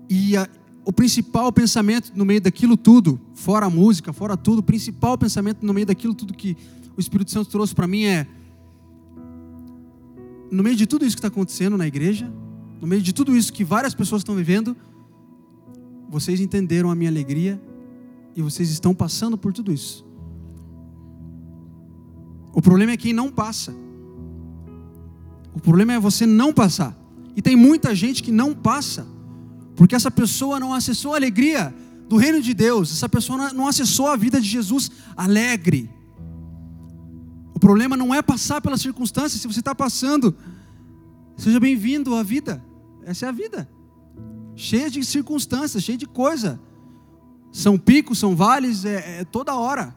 E 0.10 0.36
a, 0.36 0.50
o 0.84 0.92
principal 0.92 1.52
pensamento 1.54 2.12
no 2.14 2.26
meio 2.26 2.42
daquilo 2.42 2.76
tudo, 2.76 3.22
fora 3.34 3.68
a 3.68 3.70
música, 3.70 4.12
fora 4.12 4.36
tudo, 4.36 4.60
o 4.60 4.64
principal 4.64 5.18
pensamento 5.18 5.66
no 5.66 5.74
meio 5.74 5.86
daquilo 5.86 6.14
tudo 6.14 6.34
que 6.34 6.58
o 6.98 7.00
Espírito 7.00 7.32
Santo 7.32 7.50
trouxe 7.50 7.74
para 7.74 7.88
mim 7.88 8.04
é: 8.04 8.28
no 10.52 10.62
meio 10.62 10.76
de 10.76 10.86
tudo 10.86 11.06
isso 11.06 11.16
que 11.16 11.20
está 11.20 11.30
acontecendo 11.30 11.78
na 11.78 11.88
igreja, 11.88 12.32
no 12.82 12.86
meio 12.86 13.02
de 13.02 13.14
tudo 13.14 13.36
isso 13.36 13.54
que 13.54 13.64
várias 13.64 13.94
pessoas 13.94 14.20
estão 14.20 14.36
vivendo, 14.36 14.76
vocês 16.10 16.42
entenderam 16.42 16.92
a 16.92 16.96
minha 16.96 17.10
alegria 17.10 17.62
e 18.36 18.42
vocês 18.42 18.70
estão 18.70 18.94
passando 18.94 19.38
por 19.38 19.54
tudo 19.54 19.72
isso. 19.72 20.06
O 22.54 22.62
problema 22.62 22.92
é 22.92 22.98
quem 22.98 23.14
não 23.14 23.32
passa. 23.32 23.74
O 25.54 25.60
problema 25.60 25.94
é 25.94 26.00
você 26.00 26.26
não 26.26 26.52
passar. 26.52 26.98
E 27.36 27.42
tem 27.42 27.56
muita 27.56 27.96
gente 27.96 28.22
que 28.22 28.32
não 28.32 28.54
passa 28.54 29.08
porque 29.76 29.96
essa 29.96 30.12
pessoa 30.12 30.60
não 30.60 30.74
acessou 30.74 31.14
a 31.14 31.18
alegria 31.18 31.74
do 32.10 32.18
reino 32.18 32.42
de 32.42 32.54
Deus, 32.54 32.92
essa 32.92 33.08
pessoa 33.08 33.54
não 33.54 33.68
acessou 33.68 34.08
a 34.08 34.18
vida 34.18 34.40
de 34.42 34.48
Jesus 34.48 34.92
alegre. 35.16 35.90
O 37.62 37.66
problema 37.72 37.96
não 37.96 38.14
é 38.14 38.22
passar 38.24 38.60
pelas 38.60 38.82
circunstâncias, 38.82 39.40
se 39.40 39.48
você 39.48 39.60
está 39.60 39.76
passando, 39.76 40.36
seja 41.38 41.60
bem-vindo 41.60 42.16
à 42.16 42.24
vida, 42.24 42.64
essa 43.04 43.28
é 43.28 43.30
a 43.30 43.32
vida, 43.32 43.70
cheia 44.56 44.90
de 44.90 45.06
circunstâncias, 45.06 45.84
cheia 45.84 45.98
de 45.98 46.08
coisa, 46.08 46.60
são 47.52 47.78
picos, 47.78 48.18
são 48.18 48.36
vales, 48.36 48.84
é, 48.84 49.20
é 49.20 49.24
toda 49.24 49.54
hora. 49.54 49.96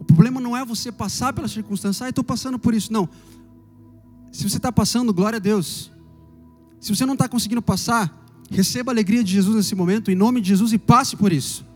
O 0.00 0.04
problema 0.04 0.40
não 0.40 0.56
é 0.56 0.64
você 0.64 0.90
passar 0.90 1.32
pelas 1.32 1.52
circunstâncias, 1.52 2.02
ah, 2.02 2.08
estou 2.08 2.24
passando 2.24 2.58
por 2.58 2.74
isso, 2.74 2.92
não. 2.92 3.08
Se 4.32 4.42
você 4.48 4.56
está 4.56 4.72
passando, 4.72 5.14
glória 5.14 5.36
a 5.36 5.40
Deus. 5.40 5.92
Se 6.80 6.92
você 6.92 7.06
não 7.06 7.14
está 7.14 7.28
conseguindo 7.28 7.62
passar, 7.62 8.26
Receba 8.50 8.92
a 8.92 8.94
alegria 8.94 9.24
de 9.24 9.32
Jesus 9.32 9.56
nesse 9.56 9.74
momento, 9.74 10.10
em 10.10 10.14
nome 10.14 10.40
de 10.40 10.48
Jesus, 10.48 10.72
e 10.72 10.78
passe 10.78 11.16
por 11.16 11.32
isso. 11.32 11.66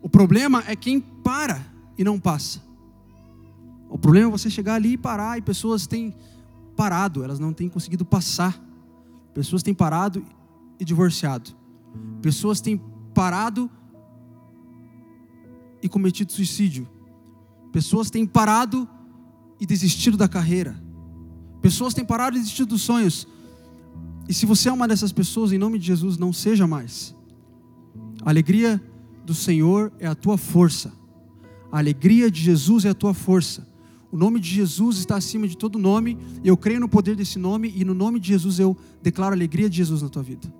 O 0.00 0.08
problema 0.08 0.62
é 0.66 0.76
quem 0.76 1.00
para 1.00 1.60
e 1.96 2.04
não 2.04 2.20
passa. 2.20 2.62
O 3.88 3.98
problema 3.98 4.28
é 4.28 4.30
você 4.30 4.50
chegar 4.50 4.74
ali 4.74 4.92
e 4.92 4.98
parar, 4.98 5.38
e 5.38 5.42
pessoas 5.42 5.86
têm 5.86 6.14
parado, 6.76 7.24
elas 7.24 7.38
não 7.38 7.52
têm 7.52 7.68
conseguido 7.68 8.04
passar. 8.04 8.62
Pessoas 9.34 9.62
têm 9.62 9.74
parado 9.74 10.24
e 10.78 10.84
divorciado. 10.84 11.50
Pessoas 12.20 12.60
têm 12.60 12.80
parado 13.14 13.70
e 15.82 15.88
cometido 15.88 16.32
suicídio. 16.32 16.88
Pessoas 17.72 18.10
têm 18.10 18.26
parado 18.26 18.88
e 19.60 19.66
desistido 19.66 20.16
da 20.16 20.28
carreira. 20.28 20.80
Pessoas 21.60 21.94
têm 21.94 22.04
parado 22.04 22.36
e 22.36 22.40
desistido 22.40 22.70
dos 22.70 22.82
sonhos. 22.82 23.26
E 24.28 24.34
se 24.34 24.46
você 24.46 24.68
é 24.68 24.72
uma 24.72 24.86
dessas 24.86 25.12
pessoas, 25.12 25.52
em 25.52 25.58
nome 25.58 25.78
de 25.78 25.86
Jesus, 25.86 26.18
não 26.18 26.32
seja 26.32 26.66
mais. 26.66 27.14
A 28.24 28.30
alegria 28.30 28.82
do 29.24 29.34
Senhor 29.34 29.92
é 29.98 30.06
a 30.06 30.14
tua 30.14 30.36
força. 30.36 30.92
A 31.70 31.78
alegria 31.78 32.30
de 32.30 32.40
Jesus 32.40 32.84
é 32.84 32.90
a 32.90 32.94
tua 32.94 33.14
força. 33.14 33.67
O 34.10 34.16
nome 34.16 34.40
de 34.40 34.48
Jesus 34.48 34.98
está 34.98 35.16
acima 35.16 35.46
de 35.46 35.56
todo 35.56 35.78
nome. 35.78 36.16
Eu 36.42 36.56
creio 36.56 36.80
no 36.80 36.88
poder 36.88 37.14
desse 37.14 37.38
nome 37.38 37.72
e 37.76 37.84
no 37.84 37.94
nome 37.94 38.18
de 38.18 38.28
Jesus 38.28 38.58
eu 38.58 38.76
declaro 39.02 39.34
a 39.34 39.36
alegria 39.36 39.68
de 39.68 39.76
Jesus 39.76 40.00
na 40.00 40.08
tua 40.08 40.22
vida. 40.22 40.52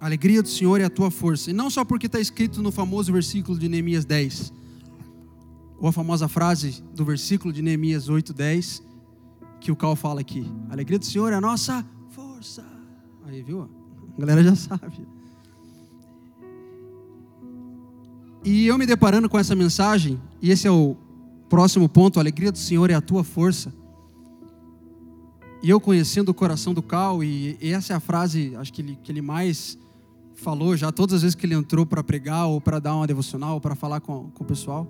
A 0.00 0.06
alegria 0.06 0.42
do 0.42 0.48
Senhor 0.48 0.80
é 0.80 0.84
a 0.84 0.90
tua 0.90 1.10
força. 1.10 1.50
E 1.50 1.52
não 1.52 1.68
só 1.68 1.84
porque 1.84 2.06
está 2.06 2.20
escrito 2.20 2.62
no 2.62 2.70
famoso 2.70 3.12
versículo 3.12 3.58
de 3.58 3.68
Neemias 3.68 4.04
10 4.04 4.52
ou 5.78 5.88
a 5.88 5.92
famosa 5.92 6.28
frase 6.28 6.82
do 6.94 7.04
versículo 7.04 7.52
de 7.52 7.60
Neemias 7.60 8.08
8:10 8.08 8.82
que 9.60 9.72
o 9.72 9.76
Cal 9.76 9.96
fala 9.96 10.20
aqui: 10.20 10.46
A 10.68 10.72
alegria 10.72 10.98
do 10.98 11.04
Senhor 11.04 11.32
é 11.32 11.36
a 11.36 11.40
nossa 11.40 11.84
força. 12.10 12.64
Aí, 13.26 13.42
viu? 13.42 13.68
A 14.16 14.20
galera 14.20 14.42
já 14.42 14.56
sabe. 14.56 15.06
E 18.44 18.66
eu 18.66 18.78
me 18.78 18.86
deparando 18.86 19.28
com 19.28 19.38
essa 19.38 19.56
mensagem, 19.56 20.20
e 20.40 20.50
esse 20.50 20.66
é 20.66 20.70
o 20.70 20.96
próximo 21.48 21.88
ponto: 21.88 22.18
a 22.18 22.22
alegria 22.22 22.52
do 22.52 22.58
Senhor 22.58 22.90
é 22.90 22.94
a 22.94 23.00
tua 23.00 23.24
força. 23.24 23.74
E 25.62 25.68
eu 25.68 25.80
conhecendo 25.80 26.28
o 26.28 26.34
coração 26.34 26.72
do 26.72 26.82
Cal, 26.82 27.24
e 27.24 27.58
essa 27.60 27.92
é 27.92 27.96
a 27.96 28.00
frase, 28.00 28.54
acho 28.56 28.72
que 28.72 28.82
ele, 28.82 28.98
que 29.02 29.10
ele 29.10 29.20
mais 29.20 29.76
falou 30.36 30.76
já 30.76 30.92
todas 30.92 31.16
as 31.16 31.22
vezes 31.22 31.34
que 31.34 31.44
ele 31.44 31.54
entrou 31.54 31.84
para 31.84 32.04
pregar, 32.04 32.46
ou 32.46 32.60
para 32.60 32.78
dar 32.78 32.94
uma 32.94 33.06
devocional, 33.06 33.54
ou 33.54 33.60
para 33.60 33.74
falar 33.74 34.00
com, 34.00 34.30
com 34.30 34.44
o 34.44 34.46
pessoal. 34.46 34.86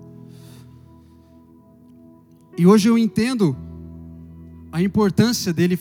E 2.57 2.67
hoje 2.67 2.89
eu 2.89 2.97
entendo 2.97 3.55
a 4.71 4.81
importância 4.81 5.51
dele 5.51 5.79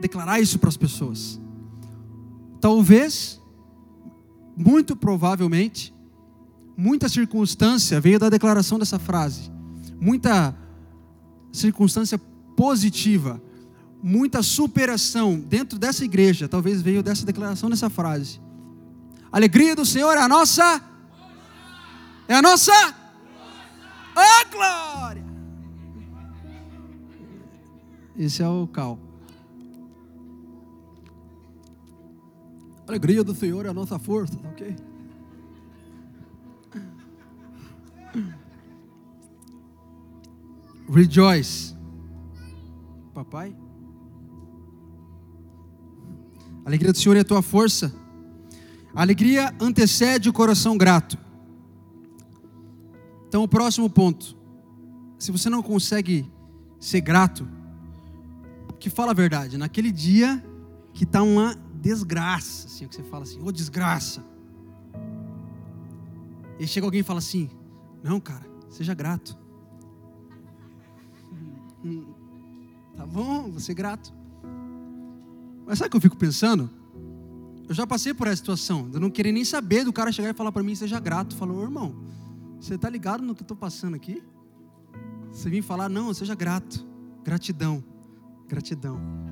declarar 0.00 0.40
isso 0.40 0.58
para 0.58 0.68
as 0.68 0.76
pessoas. 0.76 1.40
Talvez, 2.60 3.40
muito 4.56 4.96
provavelmente, 4.96 5.94
muita 6.76 7.08
circunstância 7.08 8.00
veio 8.00 8.18
da 8.18 8.28
declaração 8.28 8.78
dessa 8.78 8.98
frase. 8.98 9.50
Muita 10.00 10.56
circunstância 11.52 12.18
positiva, 12.56 13.40
muita 14.02 14.42
superação 14.42 15.38
dentro 15.38 15.78
dessa 15.78 16.04
igreja, 16.04 16.48
talvez 16.48 16.82
veio 16.82 17.02
dessa 17.02 17.24
declaração 17.24 17.70
dessa 17.70 17.88
frase. 17.88 18.40
A 19.30 19.36
alegria 19.36 19.74
do 19.76 19.84
Senhor 19.84 20.16
é 20.16 20.20
a 20.20 20.28
nossa 20.28 20.82
é 22.26 22.34
a 22.34 22.42
nossa 22.42 22.72
oh, 24.14 24.50
glória. 24.50 25.24
Esse 28.16 28.42
é 28.42 28.48
o 28.48 28.66
cal. 28.66 29.07
Alegria 32.88 33.22
do 33.22 33.34
Senhor 33.34 33.66
é 33.66 33.68
a 33.68 33.74
nossa 33.74 33.98
força, 33.98 34.34
tá 34.34 34.48
ok? 34.48 34.74
Rejoice. 40.88 41.76
Papai. 43.12 43.54
A 46.64 46.68
alegria 46.68 46.90
do 46.90 46.98
Senhor 46.98 47.14
é 47.16 47.20
a 47.20 47.24
tua 47.24 47.42
força. 47.42 47.94
A 48.94 49.02
alegria 49.02 49.54
antecede 49.60 50.30
o 50.30 50.32
coração 50.32 50.78
grato. 50.78 51.18
Então, 53.28 53.42
o 53.42 53.48
próximo 53.48 53.90
ponto. 53.90 54.34
Se 55.18 55.30
você 55.30 55.50
não 55.50 55.62
consegue 55.62 56.24
ser 56.80 57.02
grato, 57.02 57.46
que 58.80 58.88
fala 58.88 59.10
a 59.10 59.14
verdade, 59.14 59.58
naquele 59.58 59.92
dia 59.92 60.42
que 60.94 61.04
está 61.04 61.22
uma 61.22 61.54
desgraça, 61.78 62.66
assim, 62.66 62.86
que 62.86 62.94
você 62.94 63.02
fala 63.02 63.22
assim, 63.22 63.40
ô 63.40 63.46
oh, 63.46 63.52
desgraça. 63.52 64.24
E 66.58 66.66
chega 66.66 66.86
alguém 66.86 67.00
e 67.00 67.04
fala 67.04 67.20
assim, 67.20 67.48
não, 68.02 68.20
cara, 68.20 68.44
seja 68.68 68.94
grato. 68.94 69.38
tá 72.96 73.06
bom, 73.06 73.58
ser 73.58 73.74
grato. 73.74 74.12
Mas 75.66 75.78
sabe 75.78 75.88
o 75.88 75.90
que 75.90 75.96
eu 75.96 76.00
fico 76.00 76.16
pensando? 76.16 76.70
Eu 77.68 77.74
já 77.74 77.86
passei 77.86 78.14
por 78.14 78.26
essa 78.26 78.36
situação, 78.36 78.88
eu 78.92 78.98
não 78.98 79.10
queria 79.10 79.30
nem 79.30 79.44
saber 79.44 79.84
do 79.84 79.92
cara 79.92 80.10
chegar 80.10 80.30
e 80.30 80.34
falar 80.34 80.50
para 80.50 80.62
mim, 80.62 80.74
seja 80.74 80.98
grato. 80.98 81.36
Falou, 81.36 81.62
irmão, 81.62 81.94
Você 82.58 82.74
está 82.74 82.88
ligado 82.88 83.22
no 83.22 83.34
que 83.34 83.42
eu 83.42 83.44
estou 83.44 83.56
passando 83.56 83.94
aqui? 83.94 84.22
Você 85.30 85.50
vem 85.50 85.62
falar, 85.62 85.88
não, 85.88 86.12
seja 86.14 86.34
grato. 86.34 86.86
Gratidão. 87.22 87.84
Gratidão. 88.48 89.27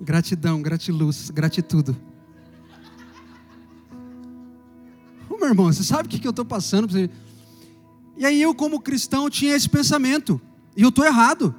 Gratidão, 0.00 0.60
gratiluz, 0.60 1.30
gratitude. 1.30 1.96
Ô, 5.28 5.36
meu 5.38 5.48
irmão, 5.48 5.66
você 5.66 5.82
sabe 5.82 6.06
o 6.06 6.10
que 6.10 6.26
eu 6.26 6.30
estou 6.30 6.44
passando? 6.44 6.88
E 8.16 8.24
aí 8.24 8.40
eu, 8.40 8.54
como 8.54 8.80
cristão, 8.80 9.28
tinha 9.28 9.54
esse 9.54 9.68
pensamento. 9.68 10.40
E 10.76 10.82
eu 10.82 10.90
estou 10.90 11.04
errado. 11.04 11.54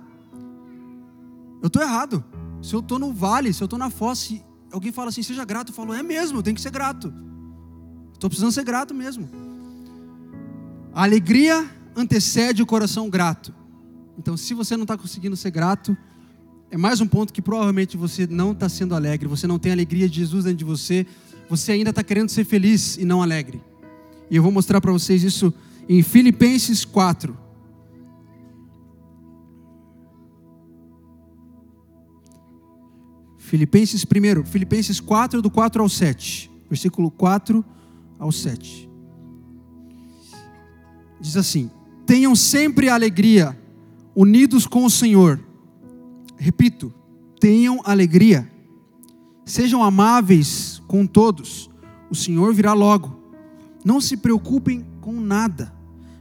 Eu 1.61 1.67
estou 1.67 1.81
errado. 1.81 2.23
Se 2.61 2.73
eu 2.73 2.79
estou 2.79 2.99
no 2.99 3.13
vale, 3.13 3.53
se 3.53 3.61
eu 3.61 3.65
estou 3.65 3.79
na 3.79 3.89
fosse, 3.89 4.43
alguém 4.71 4.91
fala 4.91 5.09
assim, 5.09 5.23
seja 5.23 5.45
grato, 5.45 5.69
eu 5.71 5.75
falo, 5.75 5.93
é 5.93 6.03
mesmo, 6.03 6.41
tem 6.43 6.53
que 6.53 6.61
ser 6.61 6.71
grato. 6.71 7.13
Estou 8.13 8.29
precisando 8.29 8.51
ser 8.51 8.63
grato 8.63 8.93
mesmo. 8.93 9.29
A 10.93 11.03
alegria 11.03 11.69
antecede 11.95 12.63
o 12.63 12.65
coração 12.65 13.09
grato. 13.09 13.53
Então, 14.17 14.35
se 14.35 14.53
você 14.53 14.75
não 14.75 14.83
está 14.83 14.97
conseguindo 14.97 15.35
ser 15.35 15.51
grato, 15.51 15.95
é 16.69 16.77
mais 16.77 16.99
um 16.99 17.07
ponto 17.07 17.31
que 17.31 17.41
provavelmente 17.41 17.95
você 17.95 18.27
não 18.27 18.51
está 18.51 18.67
sendo 18.67 18.93
alegre, 18.93 19.27
você 19.27 19.47
não 19.47 19.57
tem 19.57 19.71
a 19.71 19.75
alegria 19.75 20.09
de 20.09 20.17
Jesus 20.17 20.43
dentro 20.43 20.57
de 20.57 20.65
você, 20.65 21.05
você 21.49 21.71
ainda 21.71 21.91
está 21.91 22.03
querendo 22.03 22.29
ser 22.29 22.43
feliz 22.43 22.97
e 22.97 23.05
não 23.05 23.21
alegre. 23.21 23.61
E 24.29 24.35
eu 24.35 24.43
vou 24.43 24.51
mostrar 24.51 24.81
para 24.81 24.91
vocês 24.91 25.23
isso 25.23 25.53
em 25.87 26.03
Filipenses 26.03 26.83
4. 26.83 27.37
Filipenses 33.37 34.03
primeiro, 34.03 34.43
Filipenses 34.43 34.99
4 34.99 35.41
do 35.41 35.49
4 35.49 35.81
ao 35.81 35.87
7, 35.87 36.51
versículo 36.69 37.09
4 37.09 37.63
ao 38.19 38.29
7. 38.29 38.89
Diz 41.21 41.37
assim: 41.37 41.71
Tenham 42.05 42.35
sempre 42.35 42.89
alegria, 42.89 43.57
unidos 44.13 44.67
com 44.67 44.83
o 44.83 44.89
Senhor. 44.89 45.46
Repito, 46.37 46.93
tenham 47.39 47.81
alegria. 47.83 48.49
Sejam 49.45 49.83
amáveis 49.83 50.81
com 50.87 51.05
todos. 51.05 51.69
O 52.09 52.15
Senhor 52.15 52.53
virá 52.53 52.73
logo. 52.73 53.17
Não 53.83 53.99
se 53.99 54.17
preocupem 54.17 54.85
com 55.01 55.19
nada, 55.19 55.73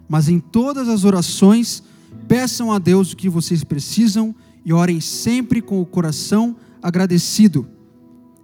mas 0.08 0.28
em 0.28 0.38
todas 0.38 0.88
as 0.88 1.04
orações 1.04 1.82
peçam 2.28 2.72
a 2.72 2.78
Deus 2.78 3.12
o 3.12 3.16
que 3.16 3.28
vocês 3.28 3.64
precisam 3.64 4.34
e 4.64 4.72
orem 4.72 5.00
sempre 5.00 5.60
com 5.60 5.80
o 5.80 5.86
coração 5.86 6.56
agradecido. 6.82 7.66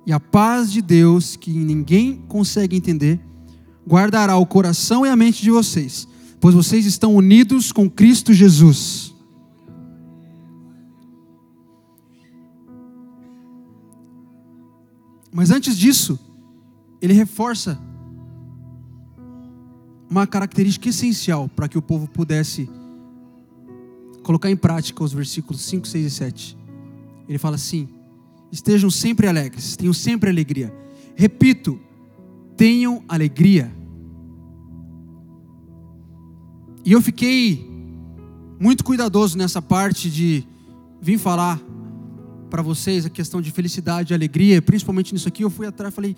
E 0.05 0.13
a 0.13 0.19
paz 0.19 0.73
de 0.73 0.83
Deus, 0.83 1.37
que 1.37 1.53
ninguém 1.53 2.21
consegue 2.27 2.77
entender, 2.77 3.21
guardará 3.89 4.37
o 4.37 4.47
coração 4.47 5.07
e 5.07 5.09
a 5.09 5.17
mente 5.17 5.43
de 5.43 5.51
vocês, 5.51 6.09
pois 6.41 6.55
vocês 6.55 6.87
estão 6.87 7.15
unidos 7.15 7.71
com 7.71 7.89
Cristo 7.89 8.33
Jesus. 8.33 9.12
Mas 15.33 15.51
antes 15.51 15.79
disso, 15.79 16.19
ele 17.01 17.15
reforça 17.15 17.81
uma 20.09 20.27
característica 20.27 20.91
essencial 20.91 21.49
para 21.49 21.67
que 21.67 21.79
o 21.79 21.83
povo 21.83 22.07
pudesse 22.07 22.69
colocar 24.23 24.51
em 24.51 24.57
prática 24.57 25.03
os 25.03 25.13
versículos 25.13 25.63
5, 25.63 25.89
6 25.89 26.07
e 26.07 26.11
7. 26.11 26.59
Ele 27.27 27.39
fala 27.39 27.57
assim: 27.57 27.89
estejam 28.53 28.91
sempre 28.91 29.27
alegres, 29.27 29.75
tenham 29.75 29.95
sempre 29.95 30.29
alegria. 30.29 30.73
Repito, 31.17 31.81
tenham 32.57 33.03
alegria. 33.09 33.75
E 36.85 36.93
eu 36.93 37.01
fiquei 37.01 37.71
muito 38.61 38.85
cuidadoso 38.85 39.39
nessa 39.39 39.63
parte 39.63 40.11
de 40.11 40.47
vir 41.01 41.19
falar 41.19 41.61
para 42.53 42.61
vocês 42.61 43.07
a 43.07 43.09
questão 43.09 43.41
de 43.41 43.51
felicidade 43.51 44.13
e 44.13 44.15
alegria, 44.15 44.61
principalmente 44.61 45.15
nisso 45.15 45.27
aqui. 45.27 45.43
Eu 45.43 45.49
fui 45.49 45.67
atrás 45.67 45.91
e 45.91 45.97
falei: 45.97 46.15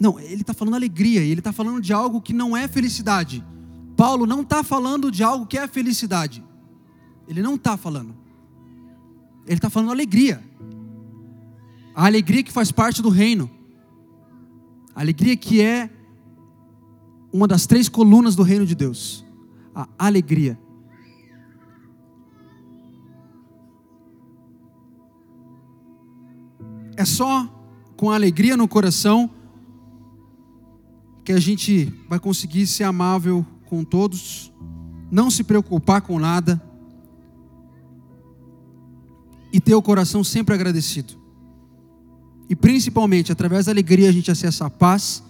não, 0.00 0.18
ele 0.18 0.40
está 0.40 0.54
falando 0.54 0.72
alegria, 0.72 1.20
ele 1.20 1.40
está 1.40 1.52
falando 1.52 1.82
de 1.82 1.92
algo 1.92 2.18
que 2.18 2.32
não 2.32 2.56
é 2.56 2.66
felicidade. 2.66 3.44
Paulo 3.94 4.24
não 4.26 4.40
está 4.40 4.64
falando 4.64 5.10
de 5.10 5.22
algo 5.22 5.44
que 5.44 5.58
é 5.58 5.68
felicidade. 5.68 6.42
Ele 7.28 7.42
não 7.42 7.56
está 7.56 7.76
falando. 7.76 8.14
Ele 9.46 9.56
está 9.56 9.68
falando 9.68 9.90
alegria. 9.90 10.42
A 11.94 12.06
alegria 12.06 12.42
que 12.42 12.50
faz 12.50 12.72
parte 12.72 13.02
do 13.02 13.10
reino. 13.10 13.50
A 14.94 15.00
alegria 15.00 15.36
que 15.36 15.60
é 15.60 15.90
uma 17.30 17.46
das 17.46 17.66
três 17.66 17.86
colunas 17.86 18.34
do 18.34 18.42
reino 18.42 18.64
de 18.64 18.74
Deus. 18.74 19.22
A 19.74 19.86
alegria. 19.98 20.58
É 27.04 27.06
só 27.06 27.46
com 27.98 28.10
alegria 28.10 28.56
no 28.56 28.66
coração 28.66 29.28
que 31.22 31.32
a 31.32 31.38
gente 31.38 31.92
vai 32.08 32.18
conseguir 32.18 32.66
ser 32.66 32.84
amável 32.84 33.44
com 33.66 33.84
todos, 33.84 34.50
não 35.10 35.30
se 35.30 35.44
preocupar 35.44 36.00
com 36.00 36.18
nada 36.18 36.58
e 39.52 39.60
ter 39.60 39.74
o 39.74 39.82
coração 39.82 40.24
sempre 40.24 40.54
agradecido. 40.54 41.12
E 42.48 42.56
principalmente, 42.56 43.30
através 43.30 43.66
da 43.66 43.72
alegria, 43.72 44.08
a 44.08 44.12
gente 44.12 44.30
acessa 44.30 44.64
a 44.64 44.70
paz 44.70 45.22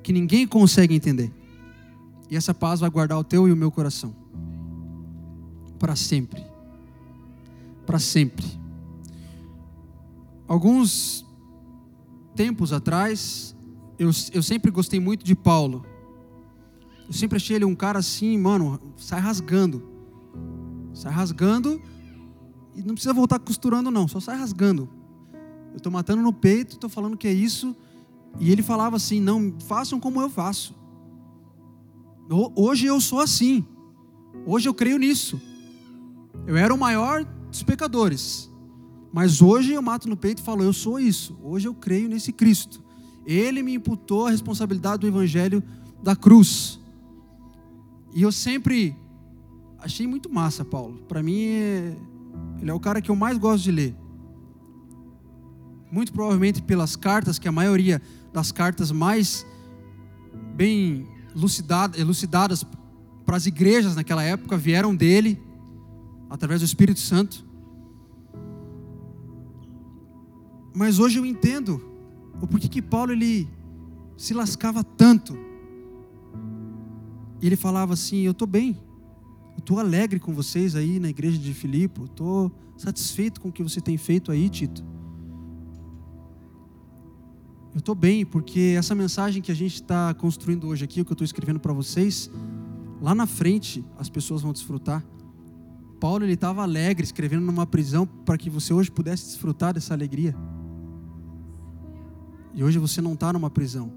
que 0.00 0.12
ninguém 0.12 0.46
consegue 0.46 0.94
entender. 0.94 1.32
E 2.30 2.36
essa 2.36 2.54
paz 2.54 2.78
vai 2.78 2.88
guardar 2.88 3.18
o 3.18 3.24
teu 3.24 3.48
e 3.48 3.52
o 3.52 3.56
meu 3.56 3.72
coração. 3.72 4.14
Para 5.76 5.96
sempre. 5.96 6.40
Para 7.84 7.98
sempre. 7.98 8.57
Alguns 10.48 11.24
tempos 12.34 12.72
atrás, 12.72 13.54
eu, 13.98 14.10
eu 14.32 14.42
sempre 14.42 14.70
gostei 14.70 14.98
muito 14.98 15.24
de 15.24 15.36
Paulo. 15.36 15.84
Eu 17.06 17.12
sempre 17.12 17.36
achei 17.36 17.56
ele 17.56 17.64
um 17.64 17.74
cara 17.74 17.98
assim, 17.98 18.36
mano, 18.38 18.80
sai 18.96 19.20
rasgando. 19.20 19.82
Sai 20.94 21.12
rasgando 21.12 21.80
e 22.74 22.82
não 22.82 22.94
precisa 22.94 23.12
voltar 23.12 23.38
costurando, 23.38 23.90
não, 23.90 24.08
só 24.08 24.20
sai 24.20 24.38
rasgando. 24.38 24.88
Eu 25.72 25.78
estou 25.78 25.92
matando 25.92 26.22
no 26.22 26.32
peito, 26.32 26.74
estou 26.74 26.88
falando 26.88 27.16
que 27.16 27.28
é 27.28 27.32
isso. 27.32 27.76
E 28.38 28.50
ele 28.50 28.62
falava 28.62 28.96
assim: 28.96 29.20
não, 29.20 29.52
façam 29.66 30.00
como 30.00 30.20
eu 30.20 30.30
faço. 30.30 30.74
Hoje 32.54 32.86
eu 32.86 33.00
sou 33.00 33.20
assim. 33.20 33.66
Hoje 34.46 34.68
eu 34.68 34.74
creio 34.74 34.98
nisso. 34.98 35.40
Eu 36.46 36.56
era 36.56 36.72
o 36.72 36.78
maior 36.78 37.24
dos 37.50 37.62
pecadores. 37.62 38.50
Mas 39.12 39.40
hoje 39.40 39.72
eu 39.72 39.82
mato 39.82 40.08
no 40.08 40.16
peito 40.16 40.40
e 40.40 40.44
falo: 40.44 40.62
eu 40.62 40.72
sou 40.72 40.98
isso. 40.98 41.38
Hoje 41.42 41.68
eu 41.68 41.74
creio 41.74 42.08
nesse 42.08 42.32
Cristo. 42.32 42.82
Ele 43.26 43.62
me 43.62 43.74
imputou 43.74 44.26
a 44.26 44.30
responsabilidade 44.30 45.00
do 45.00 45.06
evangelho 45.06 45.62
da 46.02 46.16
cruz. 46.16 46.80
E 48.14 48.22
eu 48.22 48.32
sempre 48.32 48.96
achei 49.78 50.06
muito 50.06 50.32
massa, 50.32 50.64
Paulo. 50.64 51.02
Para 51.08 51.22
mim, 51.22 51.44
é... 51.44 51.96
ele 52.60 52.70
é 52.70 52.74
o 52.74 52.80
cara 52.80 53.02
que 53.02 53.10
eu 53.10 53.16
mais 53.16 53.36
gosto 53.36 53.64
de 53.64 53.72
ler 53.72 53.96
muito 55.90 56.12
provavelmente 56.12 56.62
pelas 56.62 56.96
cartas, 56.96 57.38
que 57.38 57.48
a 57.48 57.52
maioria 57.52 58.00
das 58.32 58.52
cartas 58.52 58.90
mais 58.92 59.46
bem 60.54 61.06
elucidadas 61.96 62.64
para 63.24 63.36
as 63.36 63.46
igrejas 63.46 63.96
naquela 63.96 64.22
época 64.22 64.56
vieram 64.56 64.94
dele, 64.94 65.40
através 66.28 66.60
do 66.60 66.64
Espírito 66.64 67.00
Santo. 67.00 67.46
Mas 70.78 71.00
hoje 71.00 71.18
eu 71.18 71.26
entendo 71.26 71.82
o 72.40 72.46
porquê 72.46 72.68
que 72.68 72.80
Paulo 72.80 73.10
ele 73.10 73.48
se 74.16 74.32
lascava 74.32 74.84
tanto. 74.84 75.36
E 77.42 77.46
ele 77.48 77.56
falava 77.56 77.94
assim: 77.94 78.18
Eu 78.18 78.30
estou 78.30 78.46
bem, 78.46 78.80
eu 79.54 79.58
estou 79.58 79.80
alegre 79.80 80.20
com 80.20 80.32
vocês 80.32 80.76
aí 80.76 81.00
na 81.00 81.08
igreja 81.08 81.36
de 81.36 81.52
Filipe, 81.52 82.04
estou 82.04 82.52
satisfeito 82.76 83.40
com 83.40 83.48
o 83.48 83.52
que 83.52 83.60
você 83.60 83.80
tem 83.80 83.96
feito 83.96 84.30
aí, 84.30 84.48
Tito. 84.48 84.84
Eu 87.74 87.80
estou 87.80 87.96
bem, 87.96 88.24
porque 88.24 88.76
essa 88.78 88.94
mensagem 88.94 89.42
que 89.42 89.50
a 89.50 89.56
gente 89.56 89.74
está 89.74 90.14
construindo 90.14 90.68
hoje 90.68 90.84
aqui, 90.84 91.00
o 91.00 91.04
que 91.04 91.10
eu 91.10 91.14
estou 91.14 91.24
escrevendo 91.24 91.58
para 91.58 91.72
vocês, 91.72 92.30
lá 93.02 93.16
na 93.16 93.26
frente 93.26 93.84
as 93.98 94.08
pessoas 94.08 94.42
vão 94.42 94.52
desfrutar. 94.52 95.04
Paulo 95.98 96.24
ele 96.24 96.34
estava 96.34 96.62
alegre, 96.62 97.02
escrevendo 97.02 97.44
numa 97.44 97.66
prisão 97.66 98.06
para 98.06 98.38
que 98.38 98.48
você 98.48 98.72
hoje 98.72 98.92
pudesse 98.92 99.24
desfrutar 99.24 99.74
dessa 99.74 99.92
alegria. 99.92 100.36
E 102.58 102.64
hoje 102.64 102.76
você 102.76 103.00
não 103.00 103.12
está 103.12 103.32
numa 103.32 103.48
prisão. 103.48 103.88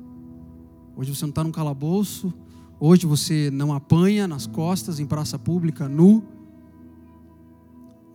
Hoje 0.96 1.16
você 1.16 1.26
não 1.26 1.32
está 1.32 1.44
num 1.44 1.52
calabouço. 1.52 2.32
Hoje 2.80 3.08
você 3.08 3.50
não 3.52 3.74
apanha 3.74 4.28
nas 4.28 4.46
costas 4.46 5.00
em 5.00 5.06
praça 5.08 5.40
pública, 5.40 5.90
nu. 5.90 6.24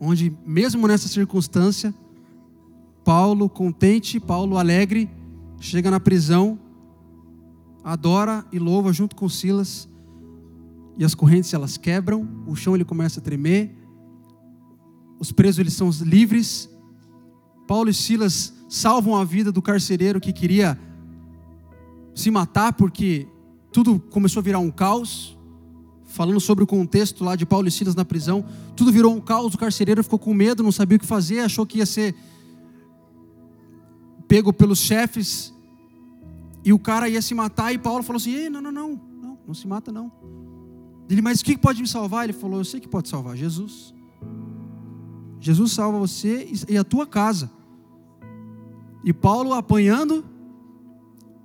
Onde, 0.00 0.32
mesmo 0.46 0.86
nessa 0.86 1.08
circunstância, 1.08 1.92
Paulo 3.04 3.48
contente, 3.48 4.20
Paulo 4.20 4.56
alegre, 4.56 5.10
chega 5.58 5.90
na 5.90 5.98
prisão, 5.98 6.60
adora 7.82 8.46
e 8.52 8.60
louva 8.60 8.92
junto 8.92 9.16
com 9.16 9.28
Silas. 9.28 9.88
E 10.96 11.04
as 11.04 11.12
correntes 11.12 11.52
elas 11.54 11.76
quebram, 11.76 12.24
o 12.46 12.54
chão 12.54 12.76
ele 12.76 12.84
começa 12.84 13.18
a 13.18 13.22
tremer. 13.22 13.74
Os 15.18 15.32
presos 15.32 15.58
eles 15.58 15.72
são 15.72 15.90
livres. 16.02 16.70
Paulo 17.66 17.90
e 17.90 17.94
Silas 17.94 18.55
salvam 18.68 19.16
a 19.16 19.24
vida 19.24 19.52
do 19.52 19.62
carcereiro 19.62 20.20
que 20.20 20.32
queria 20.32 20.78
se 22.14 22.30
matar 22.30 22.72
porque 22.72 23.28
tudo 23.72 24.00
começou 24.10 24.40
a 24.40 24.44
virar 24.44 24.58
um 24.58 24.70
caos. 24.70 25.36
Falando 26.06 26.40
sobre 26.40 26.64
o 26.64 26.66
contexto 26.66 27.24
lá 27.24 27.36
de 27.36 27.44
Paulo 27.44 27.68
e 27.68 27.70
Silas 27.70 27.94
na 27.94 28.04
prisão, 28.04 28.44
tudo 28.74 28.92
virou 28.92 29.14
um 29.14 29.20
caos. 29.20 29.54
O 29.54 29.58
carcereiro 29.58 30.02
ficou 30.02 30.18
com 30.18 30.32
medo, 30.32 30.62
não 30.62 30.72
sabia 30.72 30.96
o 30.96 31.00
que 31.00 31.06
fazer, 31.06 31.40
achou 31.40 31.66
que 31.66 31.78
ia 31.78 31.86
ser 31.86 32.14
pego 34.26 34.52
pelos 34.52 34.78
chefes 34.78 35.52
e 36.64 36.72
o 36.72 36.78
cara 36.78 37.08
ia 37.08 37.20
se 37.20 37.34
matar. 37.34 37.72
E 37.72 37.78
Paulo 37.78 38.02
falou 38.02 38.16
assim: 38.18 38.48
não, 38.48 38.62
não, 38.62 38.72
não, 38.72 39.00
não, 39.20 39.38
não 39.46 39.54
se 39.54 39.66
mata 39.66 39.92
não. 39.92 40.10
Ele, 41.08 41.22
mas 41.22 41.40
o 41.40 41.44
que 41.44 41.56
pode 41.56 41.80
me 41.80 41.88
salvar? 41.88 42.24
Ele 42.24 42.32
falou: 42.32 42.58
Eu 42.58 42.64
sei 42.64 42.80
que 42.80 42.88
pode 42.88 43.08
salvar, 43.08 43.36
Jesus. 43.36 43.94
Jesus 45.38 45.72
salva 45.72 45.98
você 45.98 46.50
e 46.68 46.76
a 46.76 46.84
tua 46.84 47.06
casa. 47.06 47.50
E 49.06 49.12
Paulo 49.12 49.54
apanhando, 49.54 50.24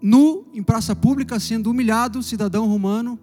nu, 0.02 0.48
em 0.52 0.64
praça 0.64 0.96
pública, 0.96 1.40
sendo 1.40 1.70
humilhado, 1.70 2.24
cidadão 2.24 2.68
romano, 2.68 3.20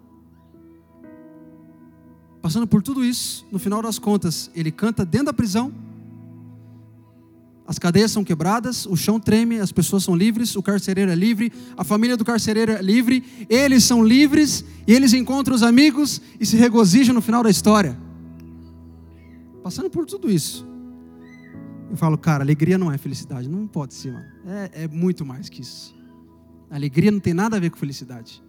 passando 2.40 2.64
por 2.64 2.80
tudo 2.80 3.04
isso, 3.04 3.44
no 3.50 3.58
final 3.58 3.82
das 3.82 3.98
contas, 3.98 4.48
ele 4.54 4.70
canta 4.70 5.04
dentro 5.04 5.26
da 5.26 5.32
prisão, 5.32 5.74
as 7.66 7.80
cadeias 7.80 8.12
são 8.12 8.22
quebradas, 8.22 8.86
o 8.86 8.94
chão 8.94 9.18
treme, 9.18 9.58
as 9.58 9.72
pessoas 9.72 10.04
são 10.04 10.14
livres, 10.14 10.54
o 10.54 10.62
carcereiro 10.62 11.10
é 11.10 11.16
livre, 11.16 11.52
a 11.76 11.82
família 11.82 12.16
do 12.16 12.24
carcereiro 12.24 12.70
é 12.70 12.80
livre, 12.80 13.24
eles 13.50 13.82
são 13.82 14.04
livres 14.04 14.64
e 14.86 14.94
eles 14.94 15.14
encontram 15.14 15.56
os 15.56 15.64
amigos 15.64 16.22
e 16.38 16.46
se 16.46 16.56
regozijam 16.56 17.12
no 17.12 17.20
final 17.20 17.42
da 17.42 17.50
história. 17.50 17.98
Passando 19.64 19.90
por 19.90 20.06
tudo 20.06 20.30
isso. 20.30 20.67
Eu 21.90 21.96
falo, 21.96 22.18
cara, 22.18 22.44
alegria 22.44 22.76
não 22.76 22.92
é 22.92 22.98
felicidade. 22.98 23.48
Não 23.48 23.66
pode 23.66 23.94
ser, 23.94 24.12
mano. 24.12 24.26
É, 24.46 24.84
é 24.84 24.88
muito 24.88 25.24
mais 25.24 25.48
que 25.48 25.62
isso. 25.62 25.94
alegria 26.70 27.10
não 27.10 27.20
tem 27.20 27.32
nada 27.32 27.56
a 27.56 27.60
ver 27.60 27.70
com 27.70 27.76
felicidade. 27.76 28.42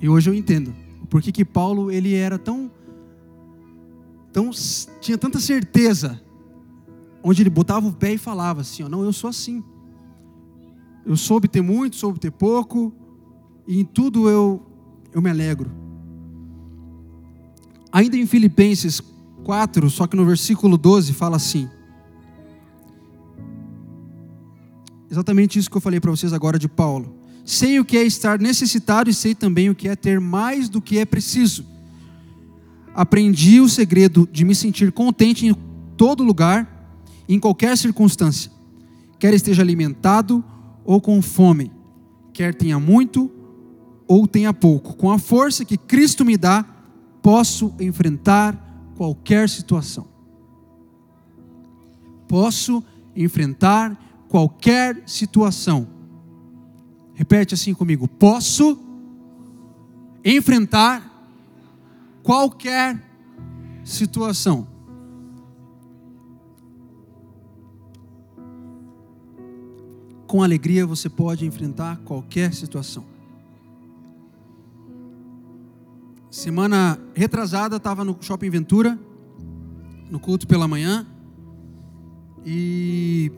E 0.00 0.08
hoje 0.08 0.28
eu 0.28 0.34
entendo 0.34 0.74
por 1.08 1.22
que, 1.22 1.30
que 1.30 1.44
Paulo 1.44 1.90
ele 1.90 2.14
era 2.14 2.38
tão, 2.38 2.70
tão 4.32 4.50
tinha 5.00 5.16
tanta 5.16 5.38
certeza, 5.38 6.20
onde 7.22 7.42
ele 7.42 7.50
botava 7.50 7.86
o 7.86 7.92
pé 7.92 8.14
e 8.14 8.18
falava 8.18 8.62
assim, 8.62 8.82
ó, 8.82 8.88
não, 8.88 9.04
eu 9.04 9.12
sou 9.12 9.30
assim. 9.30 9.62
Eu 11.04 11.16
soube 11.16 11.48
ter 11.48 11.62
muito, 11.62 11.96
soube 11.96 12.18
ter 12.18 12.30
pouco, 12.30 12.92
e 13.66 13.80
em 13.80 13.84
tudo 13.84 14.28
eu 14.28 14.62
eu 15.12 15.20
me 15.20 15.30
alegro. 15.30 15.70
Ainda 17.92 18.16
em 18.16 18.26
Filipenses 18.26 19.02
4, 19.42 19.90
só 19.90 20.06
que 20.06 20.16
no 20.16 20.24
versículo 20.24 20.76
12 20.78 21.12
fala 21.12 21.36
assim: 21.36 21.68
Exatamente 25.10 25.58
isso 25.58 25.70
que 25.70 25.76
eu 25.76 25.80
falei 25.80 26.00
para 26.00 26.10
vocês 26.10 26.32
agora 26.32 26.58
de 26.58 26.68
Paulo. 26.68 27.14
Sei 27.44 27.78
o 27.78 27.84
que 27.84 27.98
é 27.98 28.02
estar 28.02 28.38
necessitado 28.38 29.10
e 29.10 29.14
sei 29.14 29.34
também 29.34 29.68
o 29.68 29.74
que 29.74 29.88
é 29.88 29.94
ter 29.94 30.20
mais 30.20 30.68
do 30.68 30.80
que 30.80 30.98
é 30.98 31.04
preciso. 31.04 31.66
Aprendi 32.94 33.60
o 33.60 33.68
segredo 33.68 34.28
de 34.32 34.44
me 34.44 34.54
sentir 34.54 34.90
contente 34.90 35.46
em 35.46 35.54
todo 35.98 36.22
lugar, 36.22 36.66
em 37.28 37.38
qualquer 37.38 37.76
circunstância, 37.76 38.50
quer 39.18 39.34
esteja 39.34 39.62
alimentado 39.62 40.42
ou 40.84 41.00
com 41.00 41.20
fome, 41.20 41.70
quer 42.32 42.54
tenha 42.54 42.78
muito 42.78 43.30
ou 44.06 44.26
tenha 44.26 44.52
pouco. 44.54 44.94
Com 44.94 45.10
a 45.10 45.18
força 45.18 45.64
que 45.64 45.76
Cristo 45.76 46.24
me 46.24 46.36
dá, 46.36 46.64
posso 47.22 47.74
enfrentar 47.78 48.71
qualquer 49.02 49.48
situação. 49.48 50.06
Posso 52.28 52.84
enfrentar 53.16 54.00
qualquer 54.28 55.02
situação. 55.08 55.88
Repete 57.12 57.52
assim 57.52 57.74
comigo: 57.74 58.06
posso 58.06 58.78
enfrentar 60.24 61.02
qualquer 62.22 63.02
situação. 63.84 64.68
Com 70.28 70.44
alegria 70.44 70.86
você 70.86 71.08
pode 71.08 71.44
enfrentar 71.44 71.96
qualquer 72.04 72.54
situação. 72.54 73.11
Semana 76.32 76.98
retrasada 77.14 77.76
estava 77.76 78.06
no 78.06 78.16
Shopping 78.18 78.48
Ventura, 78.48 78.98
no 80.10 80.18
culto 80.18 80.46
pela 80.46 80.66
manhã, 80.66 81.06
e 82.42 83.30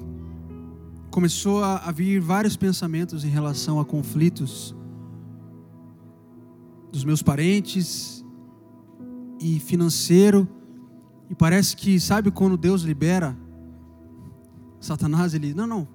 começou 1.10 1.64
a, 1.64 1.78
a 1.78 1.90
vir 1.90 2.20
vários 2.20 2.56
pensamentos 2.56 3.24
em 3.24 3.28
relação 3.28 3.80
a 3.80 3.84
conflitos 3.84 4.76
dos 6.92 7.02
meus 7.02 7.20
parentes 7.20 8.24
e 9.40 9.58
financeiro. 9.58 10.48
E 11.28 11.34
parece 11.34 11.76
que, 11.76 11.98
sabe 11.98 12.30
quando 12.30 12.56
Deus 12.56 12.82
libera 12.82 13.36
Satanás, 14.78 15.34
ele, 15.34 15.52
não, 15.52 15.66
não, 15.66 15.88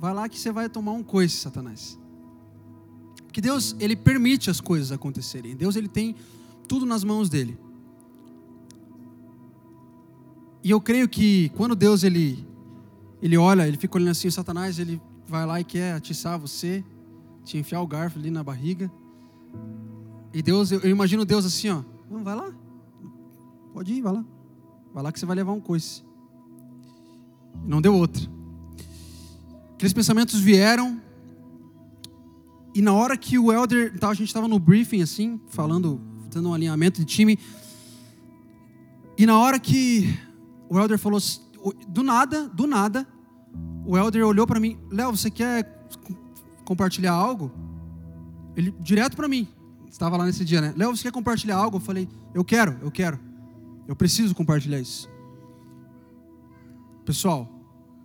vai 0.00 0.14
lá 0.14 0.26
que 0.26 0.38
você 0.38 0.50
vai 0.50 0.70
tomar 0.70 0.92
um 0.92 1.02
coice, 1.02 1.36
Satanás. 1.36 1.98
Porque 3.26 3.42
Deus, 3.42 3.76
ele 3.78 3.94
permite 3.94 4.48
as 4.48 4.62
coisas 4.62 4.90
acontecerem. 4.90 5.54
Deus, 5.54 5.76
ele 5.76 5.88
tem 5.88 6.16
tudo 6.68 6.86
nas 6.86 7.02
mãos 7.02 7.28
dele. 7.28 7.58
E 10.62 10.70
eu 10.70 10.80
creio 10.80 11.08
que 11.08 11.48
quando 11.50 11.74
Deus 11.74 12.02
ele 12.02 12.46
ele 13.20 13.36
olha, 13.36 13.66
ele 13.66 13.76
fica 13.76 13.96
olhando 13.96 14.10
assim, 14.10 14.30
Satanás, 14.30 14.78
ele 14.78 15.00
vai 15.26 15.44
lá 15.44 15.60
e 15.60 15.64
quer 15.64 15.94
atiçar 15.94 16.38
você, 16.38 16.84
te 17.44 17.58
enfiar 17.58 17.80
o 17.80 17.86
garfo 17.86 18.18
ali 18.18 18.30
na 18.30 18.44
barriga. 18.44 18.90
E 20.32 20.40
Deus, 20.42 20.70
eu, 20.70 20.88
imagino 20.88 21.24
Deus 21.24 21.44
assim, 21.44 21.70
ó, 21.70 21.82
não 22.08 22.22
vai 22.22 22.36
lá. 22.36 22.52
Pode 23.72 23.92
ir, 23.92 24.02
vai 24.02 24.12
lá. 24.12 24.24
Vai 24.94 25.02
lá 25.02 25.12
que 25.12 25.18
você 25.18 25.26
vai 25.26 25.36
levar 25.36 25.52
um 25.52 25.60
coice. 25.60 26.04
Não 27.66 27.80
deu 27.80 27.94
outra. 27.94 28.22
Aqueles 29.74 29.92
pensamentos 29.92 30.38
vieram, 30.38 31.00
e 32.74 32.80
na 32.80 32.92
hora 32.92 33.16
que 33.16 33.38
o 33.38 33.52
elder, 33.52 33.94
a 34.00 34.14
gente 34.14 34.28
estava 34.28 34.46
no 34.46 34.58
briefing 34.58 35.02
assim, 35.02 35.40
falando 35.48 36.00
tendo 36.38 36.48
um 36.48 36.54
alinhamento 36.54 37.00
de 37.00 37.04
time. 37.04 37.38
E 39.16 39.26
na 39.26 39.38
hora 39.38 39.58
que 39.58 40.16
o 40.68 40.78
Elder 40.78 40.98
falou, 40.98 41.20
do 41.88 42.02
nada, 42.02 42.48
do 42.48 42.66
nada, 42.66 43.06
o 43.84 43.98
Elder 43.98 44.24
olhou 44.24 44.46
para 44.46 44.60
mim, 44.60 44.78
Léo, 44.90 45.16
você 45.16 45.30
quer 45.30 45.88
compartilhar 46.64 47.12
algo? 47.12 47.50
Ele, 48.56 48.72
direto 48.80 49.16
para 49.16 49.26
mim, 49.26 49.48
estava 49.90 50.16
lá 50.16 50.24
nesse 50.24 50.44
dia, 50.44 50.60
né? 50.60 50.72
Léo, 50.76 50.96
você 50.96 51.04
quer 51.04 51.12
compartilhar 51.12 51.56
algo? 51.56 51.78
Eu 51.78 51.80
falei, 51.80 52.08
eu 52.32 52.44
quero, 52.44 52.78
eu 52.80 52.90
quero. 52.90 53.18
Eu 53.88 53.96
preciso 53.96 54.34
compartilhar 54.34 54.78
isso. 54.78 55.08
Pessoal, 57.04 57.48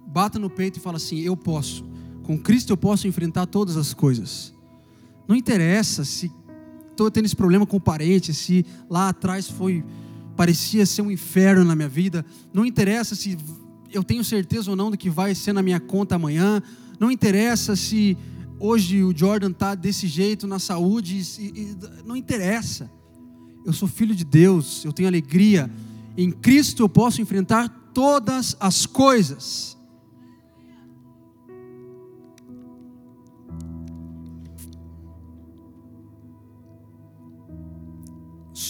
bata 0.07 0.39
no 0.39 0.49
peito 0.49 0.79
e 0.79 0.81
fala 0.81 0.97
assim: 0.97 1.19
eu 1.19 1.35
posso. 1.35 1.85
Com 2.23 2.37
Cristo 2.37 2.71
eu 2.71 2.77
posso 2.77 3.05
enfrentar 3.05 3.45
todas 3.45 3.75
as 3.75 3.93
coisas. 3.93 4.53
Não 5.27 5.35
interessa 5.35 6.05
se 6.05 6.31
estou 6.93 7.11
tendo 7.11 7.25
esse 7.25 7.35
problema 7.35 7.65
com 7.65 7.77
o 7.77 7.81
parente, 7.81 8.33
se 8.33 8.65
lá 8.89 9.09
atrás 9.09 9.49
foi 9.49 9.83
parecia 10.35 10.85
ser 10.85 11.01
um 11.01 11.11
inferno 11.11 11.63
na 11.63 11.75
minha 11.75 11.89
vida, 11.89 12.25
não 12.51 12.65
interessa 12.65 13.13
se 13.15 13.37
eu 13.91 14.03
tenho 14.03 14.23
certeza 14.23 14.71
ou 14.71 14.75
não 14.75 14.89
do 14.89 14.97
que 14.97 15.09
vai 15.09 15.35
ser 15.35 15.53
na 15.53 15.61
minha 15.61 15.79
conta 15.79 16.15
amanhã, 16.15 16.61
não 16.99 17.11
interessa 17.11 17.75
se 17.75 18.17
hoje 18.59 19.03
o 19.03 19.15
Jordan 19.15 19.51
está 19.51 19.75
desse 19.75 20.07
jeito 20.07 20.47
na 20.47 20.57
saúde, 20.57 21.21
e, 21.39 21.77
não 22.05 22.15
interessa. 22.15 22.89
Eu 23.65 23.73
sou 23.73 23.87
filho 23.87 24.15
de 24.15 24.25
Deus, 24.25 24.83
eu 24.83 24.91
tenho 24.91 25.07
alegria. 25.07 25.69
Em 26.17 26.31
Cristo 26.31 26.83
eu 26.83 26.89
posso 26.89 27.21
enfrentar 27.21 27.69
todas 27.93 28.57
as 28.59 28.85
coisas. 28.85 29.77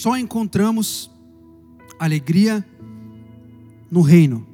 Só 0.04 0.18
encontramos 0.18 1.10
alegria 1.98 2.62
no 3.90 4.02
reino. 4.02 4.46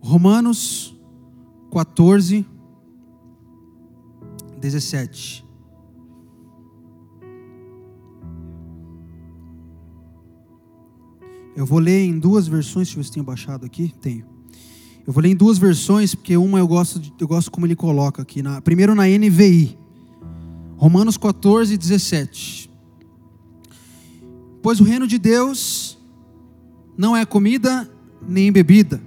Romanos 0.00 0.98
14, 1.72 2.44
17. 4.60 5.46
Eu 11.54 11.64
vou 11.64 11.78
ler 11.78 12.04
em 12.04 12.18
duas 12.18 12.48
versões, 12.48 12.88
deixa 12.88 12.98
eu 12.98 13.02
ver 13.04 13.06
se 13.06 13.12
tenho 13.12 13.24
baixado 13.24 13.64
aqui. 13.64 13.94
Tenho. 14.00 14.26
Eu 15.06 15.12
vou 15.12 15.22
ler 15.22 15.30
em 15.30 15.36
duas 15.36 15.56
versões, 15.56 16.16
porque 16.16 16.36
uma 16.36 16.58
eu 16.58 16.66
gosto, 16.66 17.00
eu 17.20 17.28
gosto 17.28 17.52
como 17.52 17.64
ele 17.64 17.76
coloca 17.76 18.22
aqui. 18.22 18.42
Na, 18.42 18.60
primeiro 18.60 18.92
na 18.92 19.04
NVI. 19.06 19.78
Romanos 20.76 21.16
14, 21.16 21.76
17. 21.78 22.65
Pois 24.66 24.80
o 24.80 24.82
reino 24.82 25.06
de 25.06 25.16
Deus 25.16 25.96
não 26.98 27.16
é 27.16 27.24
comida 27.24 27.88
nem 28.20 28.50
bebida, 28.50 29.00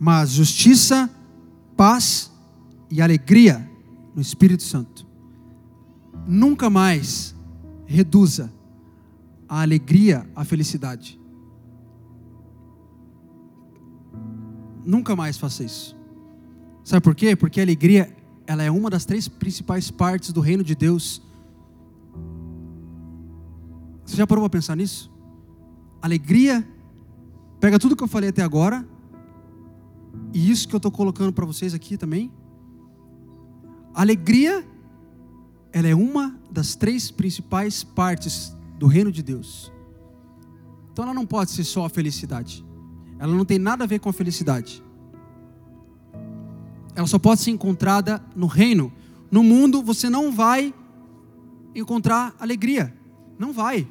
mas 0.00 0.30
justiça, 0.30 1.08
paz 1.76 2.32
e 2.90 3.00
alegria 3.00 3.70
no 4.16 4.20
Espírito 4.20 4.64
Santo. 4.64 5.06
Nunca 6.26 6.68
mais 6.68 7.36
reduza 7.86 8.52
a 9.48 9.62
alegria 9.62 10.28
à 10.34 10.44
felicidade. 10.44 11.20
Nunca 14.84 15.14
mais 15.14 15.38
faça 15.38 15.62
isso. 15.62 15.96
Sabe 16.82 17.00
por 17.04 17.14
quê? 17.14 17.36
Porque 17.36 17.60
a 17.60 17.62
alegria 17.62 18.12
ela 18.44 18.64
é 18.64 18.70
uma 18.72 18.90
das 18.90 19.04
três 19.04 19.28
principais 19.28 19.88
partes 19.88 20.32
do 20.32 20.40
reino 20.40 20.64
de 20.64 20.74
Deus. 20.74 21.22
Você 24.08 24.16
já 24.16 24.26
parou 24.26 24.42
para 24.44 24.58
pensar 24.58 24.74
nisso? 24.74 25.12
Alegria 26.00 26.66
pega 27.60 27.78
tudo 27.78 27.94
que 27.94 28.02
eu 28.02 28.08
falei 28.08 28.30
até 28.30 28.40
agora 28.40 28.88
e 30.32 30.50
isso 30.50 30.66
que 30.66 30.74
eu 30.74 30.78
estou 30.78 30.90
colocando 30.90 31.30
para 31.30 31.44
vocês 31.44 31.74
aqui 31.74 31.98
também. 31.98 32.32
Alegria, 33.92 34.66
ela 35.70 35.88
é 35.88 35.94
uma 35.94 36.40
das 36.50 36.74
três 36.74 37.10
principais 37.10 37.84
partes 37.84 38.56
do 38.78 38.86
reino 38.86 39.12
de 39.12 39.22
Deus. 39.22 39.70
Então 40.90 41.04
ela 41.04 41.12
não 41.12 41.26
pode 41.26 41.50
ser 41.50 41.64
só 41.64 41.84
a 41.84 41.90
felicidade. 41.90 42.64
Ela 43.18 43.34
não 43.34 43.44
tem 43.44 43.58
nada 43.58 43.84
a 43.84 43.86
ver 43.86 43.98
com 43.98 44.08
a 44.08 44.12
felicidade. 44.12 44.82
Ela 46.94 47.06
só 47.06 47.18
pode 47.18 47.42
ser 47.42 47.50
encontrada 47.50 48.24
no 48.34 48.46
reino. 48.46 48.90
No 49.30 49.42
mundo 49.42 49.82
você 49.82 50.08
não 50.08 50.32
vai 50.32 50.72
encontrar 51.74 52.34
alegria. 52.40 52.96
Não 53.38 53.52
vai. 53.52 53.86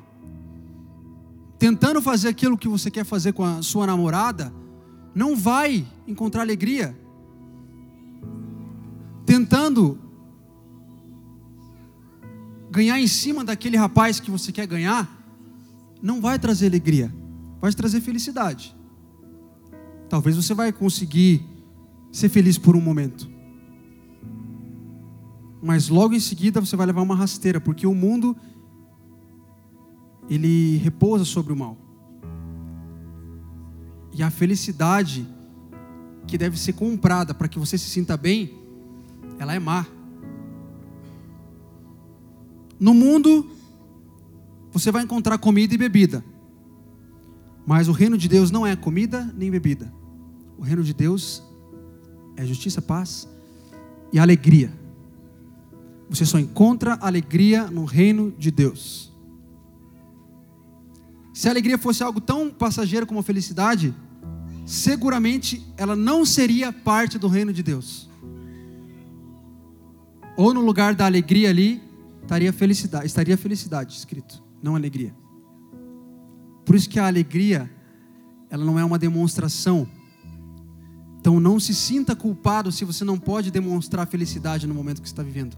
Tentando 1.59 2.01
fazer 2.01 2.27
aquilo 2.29 2.57
que 2.57 2.67
você 2.67 2.91
quer 2.91 3.03
fazer 3.03 3.33
com 3.33 3.43
a 3.43 3.61
sua 3.61 3.87
namorada, 3.87 4.53
não 5.13 5.35
vai 5.35 5.85
encontrar 6.07 6.41
alegria. 6.41 6.95
Tentando 9.25 9.99
ganhar 12.69 12.99
em 12.99 13.07
cima 13.07 13.43
daquele 13.43 13.75
rapaz 13.75 14.19
que 14.19 14.29
você 14.29 14.51
quer 14.51 14.67
ganhar, 14.67 15.09
não 16.01 16.21
vai 16.21 16.37
trazer 16.37 16.67
alegria, 16.67 17.13
vai 17.59 17.71
trazer 17.73 18.01
felicidade. 18.01 18.75
Talvez 20.07 20.35
você 20.35 20.53
vai 20.53 20.71
conseguir 20.71 21.43
ser 22.11 22.29
feliz 22.29 22.57
por 22.57 22.75
um 22.75 22.81
momento. 22.81 23.29
Mas 25.61 25.89
logo 25.89 26.13
em 26.13 26.19
seguida 26.19 26.61
você 26.61 26.75
vai 26.75 26.85
levar 26.85 27.01
uma 27.01 27.15
rasteira, 27.15 27.59
porque 27.59 27.87
o 27.87 27.95
mundo 27.95 28.37
ele 30.29 30.77
repousa 30.77 31.25
sobre 31.25 31.53
o 31.53 31.55
mal. 31.55 31.77
E 34.13 34.23
a 34.23 34.29
felicidade 34.29 35.27
que 36.25 36.37
deve 36.37 36.59
ser 36.59 36.73
comprada 36.73 37.33
para 37.33 37.47
que 37.47 37.57
você 37.57 37.77
se 37.77 37.89
sinta 37.89 38.17
bem, 38.17 38.53
ela 39.39 39.53
é 39.53 39.59
má. 39.59 39.85
No 42.79 42.93
mundo, 42.93 43.49
você 44.71 44.91
vai 44.91 45.03
encontrar 45.03 45.37
comida 45.37 45.73
e 45.73 45.77
bebida. 45.77 46.23
Mas 47.65 47.87
o 47.87 47.91
reino 47.91 48.17
de 48.17 48.27
Deus 48.27 48.51
não 48.51 48.65
é 48.65 48.75
comida 48.75 49.33
nem 49.35 49.49
bebida. 49.49 49.91
O 50.57 50.61
reino 50.61 50.83
de 50.83 50.93
Deus 50.93 51.43
é 52.35 52.45
justiça, 52.45 52.81
paz 52.81 53.27
e 54.11 54.19
alegria. 54.19 54.71
Você 56.09 56.25
só 56.25 56.39
encontra 56.39 56.97
alegria 57.01 57.69
no 57.69 57.83
reino 57.83 58.31
de 58.37 58.51
Deus. 58.51 59.11
Se 61.37 61.47
a 61.47 61.51
alegria 61.51 61.77
fosse 61.77 62.01
algo 62.01 62.19
tão 62.19 62.49
passageiro 62.49 63.05
como 63.05 63.19
a 63.19 63.23
felicidade, 63.23 63.93
seguramente 64.65 65.63
ela 65.77 65.95
não 65.95 66.25
seria 66.25 66.73
parte 66.73 67.19
do 67.19 67.27
reino 67.27 67.53
de 67.53 67.61
Deus. 67.61 68.09
Ou 70.35 70.51
no 70.51 70.61
lugar 70.61 70.95
da 70.95 71.05
alegria 71.05 71.51
ali, 71.51 71.79
estaria 72.23 72.51
felicidade, 72.51 73.05
estaria 73.05 73.37
felicidade 73.37 73.93
escrito, 73.93 74.43
não 74.63 74.75
alegria. 74.75 75.15
Por 76.65 76.75
isso 76.75 76.89
que 76.89 76.99
a 76.99 77.05
alegria, 77.05 77.71
ela 78.49 78.65
não 78.65 78.79
é 78.79 78.83
uma 78.83 78.97
demonstração. 78.97 79.87
Então 81.19 81.39
não 81.39 81.59
se 81.59 81.75
sinta 81.75 82.15
culpado 82.15 82.71
se 82.71 82.83
você 82.83 83.05
não 83.05 83.19
pode 83.19 83.51
demonstrar 83.51 84.07
felicidade 84.07 84.65
no 84.65 84.73
momento 84.73 85.03
que 85.03 85.07
está 85.07 85.21
vivendo. 85.21 85.55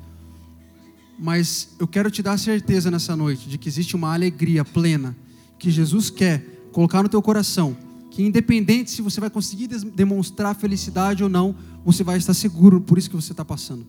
Mas 1.17 1.69
eu 1.79 1.87
quero 1.87 2.11
te 2.11 2.21
dar 2.21 2.37
certeza 2.37 2.91
nessa 2.91 3.15
noite 3.15 3.47
de 3.47 3.57
que 3.57 3.69
existe 3.69 3.95
uma 3.95 4.13
alegria 4.13 4.65
plena 4.65 5.15
que 5.59 5.69
Jesus 5.69 6.09
quer 6.09 6.69
colocar 6.71 7.03
no 7.03 7.09
teu 7.09 7.21
coração 7.21 7.77
que 8.09 8.23
independente 8.23 8.91
se 8.91 9.01
você 9.01 9.19
vai 9.19 9.29
conseguir 9.29 9.67
demonstrar 9.67 10.55
felicidade 10.55 11.23
ou 11.23 11.29
não, 11.29 11.55
você 11.85 12.03
vai 12.03 12.17
estar 12.17 12.33
seguro 12.33 12.81
por 12.81 12.97
isso 12.97 13.09
que 13.09 13.15
você 13.15 13.31
está 13.31 13.45
passando. 13.45 13.85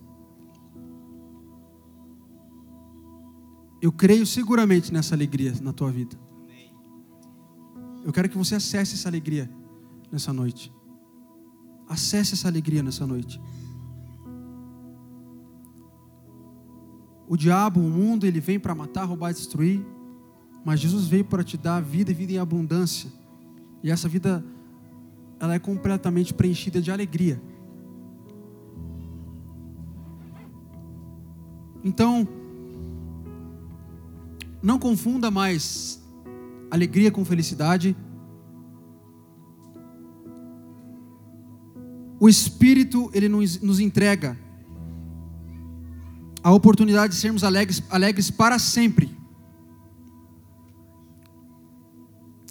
Eu 3.81 3.91
creio 3.91 4.27
seguramente 4.27 4.93
nessa 4.93 5.15
alegria 5.15 5.55
na 5.63 5.73
tua 5.73 5.91
vida. 5.91 6.17
Eu 8.05 8.13
quero 8.13 8.29
que 8.29 8.37
você 8.37 8.55
acesse 8.55 8.95
essa 8.95 9.09
alegria 9.09 9.51
nessa 10.13 10.33
noite. 10.33 10.73
Acesse 11.89 12.35
essa 12.35 12.47
alegria 12.47 12.83
nessa 12.83 13.07
noite. 13.07 13.41
O 17.27 17.37
diabo, 17.37 17.81
o 17.81 17.91
mundo, 17.91 18.27
ele 18.27 18.41
vem 18.41 18.59
para 18.61 18.75
matar, 18.75 19.05
roubar 19.05 19.33
destruir. 19.33 19.85
Mas 20.65 20.81
Jesus 20.81 21.07
veio 21.07 21.25
para 21.25 21.43
te 21.43 21.57
dar 21.57 21.81
vida 21.81 22.11
e 22.11 22.15
vida 22.15 22.33
em 22.33 22.39
abundância. 22.39 23.11
E 23.83 23.91
essa 23.91 24.09
vida 24.09 24.45
ela 25.39 25.55
é 25.55 25.59
completamente 25.59 26.35
preenchida 26.35 26.83
de 26.83 26.91
alegria. 26.91 27.41
Então, 31.83 32.29
não 34.63 34.79
confunda 34.79 35.31
mais 35.31 36.03
alegria 36.71 37.11
com 37.11 37.25
felicidade. 37.25 37.97
O 42.19 42.29
Espírito, 42.29 43.11
ele 43.15 43.29
nos, 43.29 43.81
entrega 43.81 44.39
a 46.43 46.53
oportunidade 46.53 47.15
de 47.15 47.19
sermos 47.19 47.43
alegres, 47.43 47.83
alegres 47.89 48.31
para 48.31 48.59
sempre. 48.59 49.20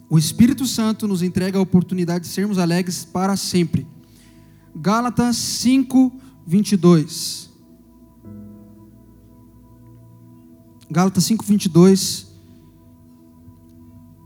O 0.09 0.17
Espírito 0.17 0.65
Santo 0.65 1.07
nos 1.07 1.21
entrega 1.21 1.59
a 1.59 1.61
oportunidade 1.61 2.25
de 2.25 2.31
sermos 2.31 2.57
alegres 2.57 3.05
para 3.05 3.37
sempre. 3.37 3.85
Gálatas 4.75 5.35
5, 5.35 6.11
22. 6.47 7.49
Gálatas 10.89 11.23
5, 11.25 11.45
22. 11.45 12.27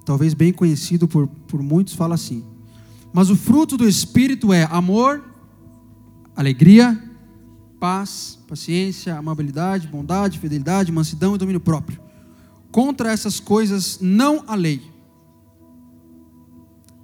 Talvez 0.06 0.34
bem 0.34 0.54
conhecido 0.54 1.06
por, 1.06 1.28
por 1.28 1.62
muitos, 1.62 1.96
fala 1.96 2.16
assim: 2.16 2.46
Mas 3.12 3.30
o 3.30 3.36
fruto 3.36 3.76
do 3.76 3.88
Espírito 3.88 4.54
é 4.54 4.64
amor, 4.72 5.22
alegria, 6.34 6.98
paz, 7.78 8.40
paciência, 8.48 9.18
amabilidade, 9.18 9.88
bondade, 9.90 10.40
fidelidade, 10.40 10.94
mansidão 10.94 11.36
e 11.36 11.38
domínio 11.38 11.60
próprio. 11.60 12.00
Contra 12.72 13.12
essas 13.12 13.42
coisas 13.42 14.00
não 14.00 14.46
há 14.48 14.56
lei. 14.56 14.93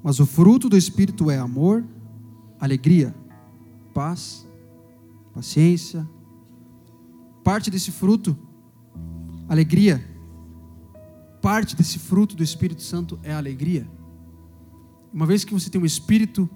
Mas 0.03 0.19
o 0.19 0.25
fruto 0.25 0.69
do 0.69 0.77
Espírito 0.77 1.29
é 1.29 1.37
amor, 1.37 1.85
alegria, 2.59 3.13
paz, 3.93 4.47
paciência. 5.33 6.07
Parte 7.43 7.69
desse 7.69 7.91
fruto, 7.91 8.37
alegria, 9.47 10.03
parte 11.41 11.75
desse 11.75 11.99
fruto 11.99 12.35
do 12.35 12.43
Espírito 12.43 12.81
Santo 12.81 13.19
é 13.23 13.33
alegria. 13.33 13.89
Uma 15.11 15.25
vez 15.25 15.43
que 15.43 15.53
você 15.53 15.69
tem 15.69 15.81
um 15.81 15.85
Espírito 15.85 16.49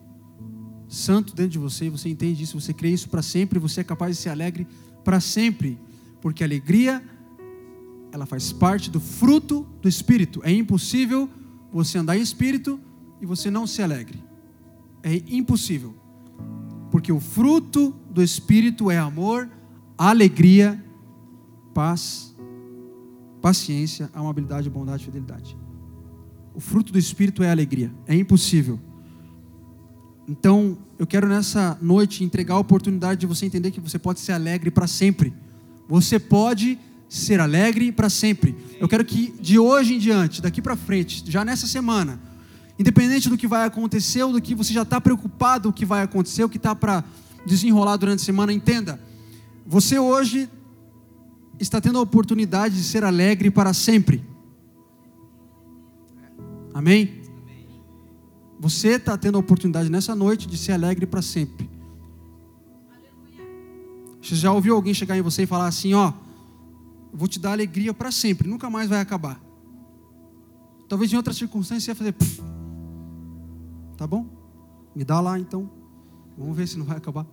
Santo 0.87 1.35
dentro 1.35 1.51
de 1.53 1.59
você, 1.59 1.89
você 1.89 2.09
entende 2.09 2.43
isso, 2.43 2.59
você 2.59 2.73
crê 2.73 2.89
isso 2.89 3.09
para 3.09 3.21
sempre, 3.21 3.57
você 3.59 3.81
é 3.81 3.83
capaz 3.83 4.15
de 4.15 4.21
ser 4.21 4.29
alegre 4.29 4.67
para 5.03 5.19
sempre, 5.19 5.79
porque 6.21 6.43
alegria 6.43 7.03
ela 8.11 8.27
faz 8.27 8.53
parte 8.53 8.91
do 8.91 8.99
fruto 8.99 9.65
do 9.81 9.89
Espírito. 9.89 10.39
É 10.43 10.51
impossível 10.51 11.27
você 11.71 11.97
andar 11.97 12.15
em 12.15 12.21
Espírito 12.21 12.79
e 13.23 13.25
você 13.25 13.49
não 13.49 13.65
se 13.65 13.81
alegre. 13.81 14.21
É 15.01 15.15
impossível. 15.29 15.95
Porque 16.91 17.09
o 17.09 17.21
fruto 17.21 17.95
do 18.11 18.21
Espírito 18.21 18.91
é 18.91 18.97
amor, 18.97 19.49
alegria, 19.97 20.83
paz, 21.73 22.35
paciência, 23.41 24.11
amabilidade, 24.13 24.69
bondade 24.69 25.05
fidelidade. 25.05 25.57
O 26.53 26.59
fruto 26.59 26.91
do 26.91 26.99
Espírito 26.99 27.41
é 27.41 27.49
alegria. 27.49 27.93
É 28.05 28.13
impossível. 28.13 28.77
Então, 30.27 30.77
eu 30.99 31.07
quero 31.07 31.25
nessa 31.25 31.77
noite 31.81 32.25
entregar 32.25 32.55
a 32.55 32.59
oportunidade 32.59 33.21
de 33.21 33.25
você 33.25 33.45
entender 33.45 33.71
que 33.71 33.79
você 33.79 33.97
pode 33.97 34.19
ser 34.19 34.33
alegre 34.33 34.69
para 34.69 34.85
sempre. 34.85 35.33
Você 35.87 36.19
pode 36.19 36.77
ser 37.07 37.39
alegre 37.39 37.89
para 37.89 38.09
sempre. 38.09 38.53
Eu 38.81 38.89
quero 38.89 39.05
que 39.05 39.33
de 39.39 39.57
hoje 39.57 39.95
em 39.95 39.99
diante, 39.99 40.41
daqui 40.41 40.61
para 40.61 40.75
frente, 40.75 41.23
já 41.25 41.45
nessa 41.45 41.67
semana, 41.67 42.32
independente 42.83 43.29
do 43.29 43.37
que 43.37 43.47
vai 43.47 43.65
acontecer 43.65 44.23
ou 44.23 44.33
do 44.33 44.41
que 44.41 44.53
você 44.53 44.73
já 44.73 44.81
está 44.81 44.99
preocupado 44.99 45.69
o 45.69 45.73
que 45.73 45.85
vai 45.85 46.03
acontecer, 46.03 46.43
o 46.43 46.49
que 46.49 46.57
está 46.57 46.75
para 46.75 47.01
desenrolar 47.45 47.95
durante 47.95 48.19
a 48.19 48.25
semana, 48.25 48.51
entenda. 48.51 48.99
Você 49.65 49.97
hoje 49.97 50.49
está 51.57 51.79
tendo 51.79 51.97
a 51.97 52.01
oportunidade 52.01 52.75
de 52.75 52.83
ser 52.83 53.05
alegre 53.05 53.49
para 53.49 53.73
sempre. 53.73 54.21
Amém? 56.73 57.21
Você 58.59 58.89
está 58.89 59.17
tendo 59.17 59.37
a 59.37 59.39
oportunidade 59.39 59.89
nessa 59.89 60.13
noite 60.13 60.45
de 60.45 60.57
ser 60.57 60.73
alegre 60.73 61.05
para 61.05 61.21
sempre. 61.21 61.69
Você 64.21 64.35
já 64.35 64.51
ouviu 64.51 64.75
alguém 64.75 64.93
chegar 64.93 65.17
em 65.17 65.21
você 65.21 65.43
e 65.43 65.45
falar 65.45 65.67
assim: 65.67 65.93
Ó, 65.93 66.11
vou 67.13 67.29
te 67.29 67.39
dar 67.39 67.53
alegria 67.53 67.93
para 67.93 68.11
sempre, 68.11 68.49
nunca 68.49 68.69
mais 68.69 68.89
vai 68.89 68.99
acabar. 68.99 69.41
Talvez 70.89 71.13
em 71.13 71.15
outra 71.15 71.33
circunstância 71.33 71.95
você 71.95 72.09
ia 72.09 72.13
fazer, 72.13 72.52
tá 74.03 74.07
bom? 74.07 74.25
Me 74.93 75.05
dá 75.05 75.21
lá 75.21 75.39
então, 75.39 75.71
vamos 76.37 76.57
ver 76.57 76.67
se 76.67 76.77
não 76.77 76.83
vai 76.83 76.97
acabar. 76.97 77.25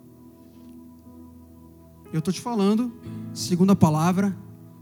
Eu 2.13 2.21
estou 2.21 2.33
te 2.33 2.41
falando, 2.41 2.93
segundo 3.35 3.73
a 3.73 3.77
palavra, 3.77 4.37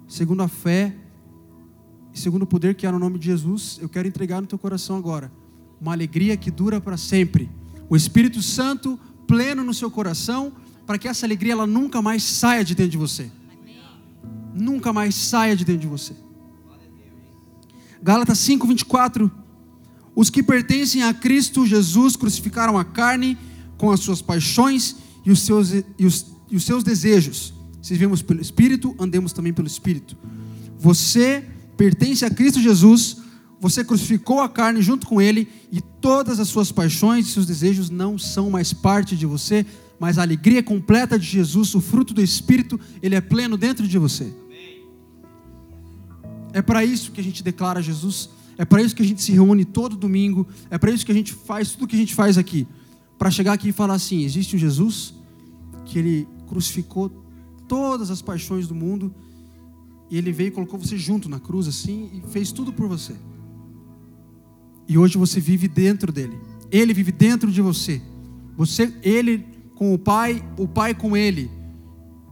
segundo 0.07 0.43
a 0.43 0.49
fé, 0.49 0.95
segundo 2.13 2.43
o 2.43 2.47
poder 2.47 2.75
que 2.75 2.87
há 2.87 2.93
no 2.93 2.99
nome 2.99 3.19
de 3.19 3.25
Jesus, 3.25 3.79
eu 3.81 3.89
quero 3.89 4.07
entregar 4.07 4.43
no 4.43 4.47
teu 4.47 4.59
coração 4.59 4.99
agora 4.99 5.33
uma 5.81 5.93
alegria 5.93 6.37
que 6.37 6.51
dura 6.51 6.79
para 6.79 6.99
sempre. 6.99 7.51
O 7.89 7.97
Espírito 7.97 8.43
Santo 8.43 9.01
pleno 9.27 9.65
no 9.65 9.73
seu 9.73 9.91
coração, 9.91 10.53
para 10.87 10.99
que 10.99 11.09
essa 11.09 11.25
alegria 11.25 11.55
ela 11.55 11.67
nunca 11.67 12.03
mais 12.03 12.23
saia 12.23 12.63
de 12.63 12.75
dentro 12.75 12.93
de 12.93 12.99
você. 12.99 13.31
Nunca 14.53 14.93
mais 14.93 15.15
saia 15.15 15.57
de 15.57 15.65
dentro 15.65 15.81
de 15.81 15.89
você. 15.89 16.15
Gálatas 18.03 18.39
5:24 18.41 19.48
Os 20.19 20.31
que 20.31 20.43
pertencem 20.43 21.05
a 21.05 21.15
Cristo 21.15 21.65
Jesus 21.65 22.17
crucificaram 22.17 22.77
a 22.77 22.85
carne 22.85 23.39
com 23.77 23.89
as 23.89 24.01
suas 24.01 24.21
paixões 24.21 24.97
e 25.25 25.31
os 25.31 25.43
seus, 25.43 25.73
e 25.73 26.05
os, 26.05 26.27
e 26.51 26.57
os 26.57 26.65
seus 26.65 26.83
desejos. 26.83 27.55
Se 27.81 27.93
vivemos 27.93 28.21
pelo 28.21 28.41
Espírito, 28.41 28.97
andemos 28.99 29.33
também 29.33 29.53
pelo 29.53 29.69
Espírito. 29.69 30.17
Você 30.77 31.45
pertence 31.77 32.25
a 32.25 32.31
Cristo 32.31 32.61
Jesus, 32.61 33.19
você 33.61 33.85
crucificou 33.85 34.41
a 34.41 34.49
carne 34.49 34.83
junto 34.83 35.07
com 35.07 35.23
ele 35.23 35.49
e 35.71 35.81
todas 35.81 36.41
as 36.41 36.49
suas 36.49 36.73
paixões 36.73 37.29
e 37.29 37.31
seus 37.31 37.47
desejos 37.47 37.89
não 37.89 38.19
são 38.19 38.51
mais 38.51 38.73
parte 38.73 39.17
de 39.17 39.25
você, 39.25 39.65
mas 40.01 40.19
a 40.19 40.23
alegria 40.23 40.65
completa 40.65 41.17
de 41.17 41.27
Jesus, 41.27 41.77
o 41.77 41.81
fruto 41.81 42.13
do 42.13 42.21
Espírito, 42.21 42.81
ele 43.01 43.15
é 43.15 43.21
pleno 43.21 43.57
dentro 43.57 43.87
de 43.87 43.97
você. 43.97 44.35
É 46.53 46.61
para 46.61 46.85
isso 46.85 47.13
que 47.13 47.21
a 47.21 47.25
gente 47.25 47.41
declara 47.41 47.81
Jesus, 47.81 48.31
é 48.59 48.65
para 48.65 48.83
isso 48.83 48.95
que 48.95 49.03
a 49.03 49.07
gente 49.07 49.23
se 49.23 49.31
reúne 49.31 49.65
todo 49.65 49.97
domingo, 49.97 50.47
é 50.69 50.77
para 50.77 50.91
isso 50.91 51.07
que 51.07 51.13
a 51.13 51.15
gente 51.15 51.33
faz 51.33 51.71
tudo 51.71 51.87
que 51.87 51.95
a 51.95 51.99
gente 51.99 52.15
faz 52.15 52.37
aqui, 52.37 52.67
para 53.17 53.31
chegar 53.31 53.53
aqui 53.53 53.69
e 53.69 53.73
falar 53.73 53.95
assim: 53.95 54.25
existe 54.25 54.57
um 54.57 54.59
Jesus 54.59 55.15
que 55.87 55.99
ele 55.99 56.29
crucificou 56.49 57.09
todas 57.69 58.11
as 58.11 58.21
paixões 58.21 58.67
do 58.67 58.75
mundo 58.75 59.15
e 60.11 60.19
ele 60.19 60.33
veio 60.33 60.49
e 60.49 60.51
colocou 60.51 60.79
você 60.79 60.99
junto 60.99 61.29
na 61.29 61.39
cruz 61.39 61.69
assim 61.69 62.11
e 62.13 62.33
fez 62.33 62.51
tudo 62.51 62.73
por 62.73 62.89
você. 62.89 63.15
E 64.89 64.99
hoje 64.99 65.19
você 65.19 65.39
vive 65.39 65.69
dentro 65.69 66.11
dele. 66.11 66.39
Ele 66.71 66.95
vive 66.95 67.13
dentro 67.13 67.53
de 67.53 67.61
você. 67.61 68.01
Você, 68.57 68.93
ele 69.03 69.47
com 69.75 69.95
o 69.95 69.99
Pai, 69.99 70.43
o 70.57 70.67
Pai 70.67 70.95
com 70.95 71.17
ele. 71.17 71.51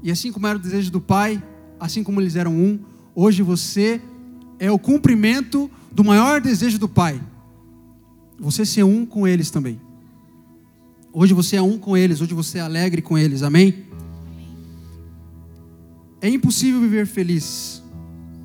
E 0.02 0.10
assim 0.10 0.32
como 0.32 0.46
era 0.46 0.58
o 0.58 0.60
desejo 0.60 0.90
do 0.90 1.00
Pai, 1.00 1.42
assim 1.78 2.02
como 2.02 2.20
eles 2.20 2.34
eram 2.34 2.54
um, 2.54 2.80
hoje 3.14 3.42
você 3.42 4.00
é 4.58 4.70
o 4.70 4.78
cumprimento 4.78 5.70
do 5.92 6.04
maior 6.04 6.40
desejo 6.40 6.78
do 6.78 6.88
Pai. 6.88 7.20
Você 8.38 8.64
ser 8.64 8.82
um 8.82 9.06
com 9.06 9.26
eles 9.26 9.50
também. 9.50 9.80
Hoje 11.12 11.32
você 11.32 11.56
é 11.56 11.62
um 11.62 11.78
com 11.78 11.96
eles, 11.96 12.20
hoje 12.20 12.34
você 12.34 12.58
é 12.58 12.60
alegre 12.60 13.00
com 13.00 13.16
eles, 13.16 13.42
amém? 13.42 13.86
É 16.20 16.28
impossível 16.28 16.80
viver 16.80 17.06
feliz 17.06 17.82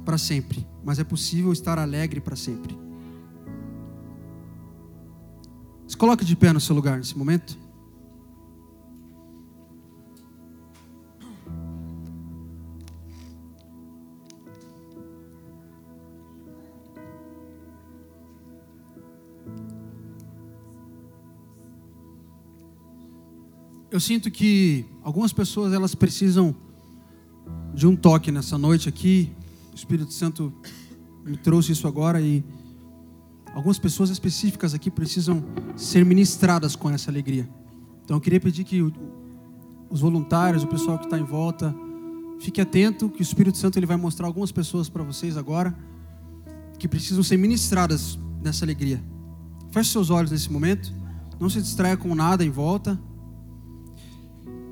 para 0.06 0.18
sempre, 0.18 0.66
mas 0.84 1.00
é 1.00 1.04
possível 1.04 1.52
estar 1.52 1.78
alegre 1.78 2.22
para 2.22 2.36
sempre. 2.36 2.78
Se 5.88 5.98
coloque 5.98 6.24
de 6.24 6.36
pé 6.36 6.54
no 6.54 6.62
seu 6.62 6.74
lugar 6.74 6.98
nesse 6.98 7.18
momento. 7.18 7.58
Eu 23.92 24.00
sinto 24.00 24.32
que 24.32 24.86
algumas 25.04 25.32
pessoas 25.32 25.74
elas 25.74 25.94
precisam 25.94 26.56
de 27.74 27.86
um 27.86 27.96
toque 27.96 28.32
nessa 28.32 28.58
noite 28.58 28.90
aqui. 28.90 29.32
O 29.72 29.76
Espírito 29.76 30.14
Santo 30.14 30.52
me 31.24 31.38
trouxe 31.38 31.74
isso 31.74 31.88
agora 31.88 32.20
e 32.20 32.44
Algumas 33.54 33.78
pessoas 33.78 34.10
específicas 34.10 34.74
aqui 34.74 34.90
precisam 34.90 35.44
ser 35.76 36.06
ministradas 36.06 36.76
com 36.76 36.90
essa 36.90 37.12
alegria. 37.12 37.50
Então 38.04 38.16
eu 38.18 38.22
queria 38.22 38.40
pedir 38.40 38.64
que 38.64 38.82
os 39.90 40.00
voluntários, 40.00 40.64
o 40.64 40.68
pessoal 40.68 40.98
que 40.98 41.06
está 41.06 41.20
em 41.20 41.24
volta, 41.24 41.76
fique 42.40 42.62
atento 42.62 43.10
que 43.10 43.22
o 43.22 43.24
Espírito 43.24 43.58
Santo 43.58 43.78
ele 43.78 43.86
vai 43.86 43.98
mostrar 43.98 44.26
algumas 44.28 44.52
pessoas 44.52 44.88
para 44.88 45.04
vocês 45.04 45.36
agora 45.36 45.78
que 46.80 46.88
precisam 46.88 47.22
ser 47.22 47.38
ministradas 47.38 48.18
nessa 48.42 48.64
alegria. 48.64 49.04
Feche 49.70 49.92
seus 49.92 50.10
olhos 50.10 50.32
nesse 50.32 50.52
momento. 50.52 50.92
Não 51.40 51.50
se 51.50 51.62
distraia 51.62 51.98
com 51.98 52.16
nada 52.16 52.46
em 52.46 52.50
volta. 52.50 53.00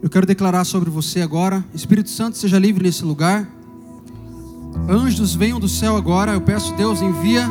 Eu 0.01 0.09
quero 0.09 0.25
declarar 0.25 0.63
sobre 0.63 0.89
você 0.89 1.19
agora. 1.19 1.63
Espírito 1.73 2.09
Santo, 2.09 2.37
seja 2.37 2.57
livre 2.57 2.85
nesse 2.85 3.03
lugar. 3.03 3.49
Anjos 4.87 5.35
venham 5.35 5.59
do 5.59 5.67
céu 5.67 5.97
agora. 5.97 6.31
Eu 6.31 6.39
peço, 6.39 6.73
Deus, 6.75 7.01
envia 7.01 7.45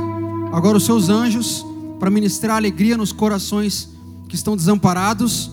agora 0.51 0.79
os 0.79 0.87
seus 0.87 1.11
anjos 1.11 1.65
para 2.01 2.09
ministrar 2.09 2.57
alegria 2.57 2.97
nos 2.97 3.13
corações 3.13 3.91
que 4.31 4.35
estão 4.35 4.57
desamparados. 4.57 5.51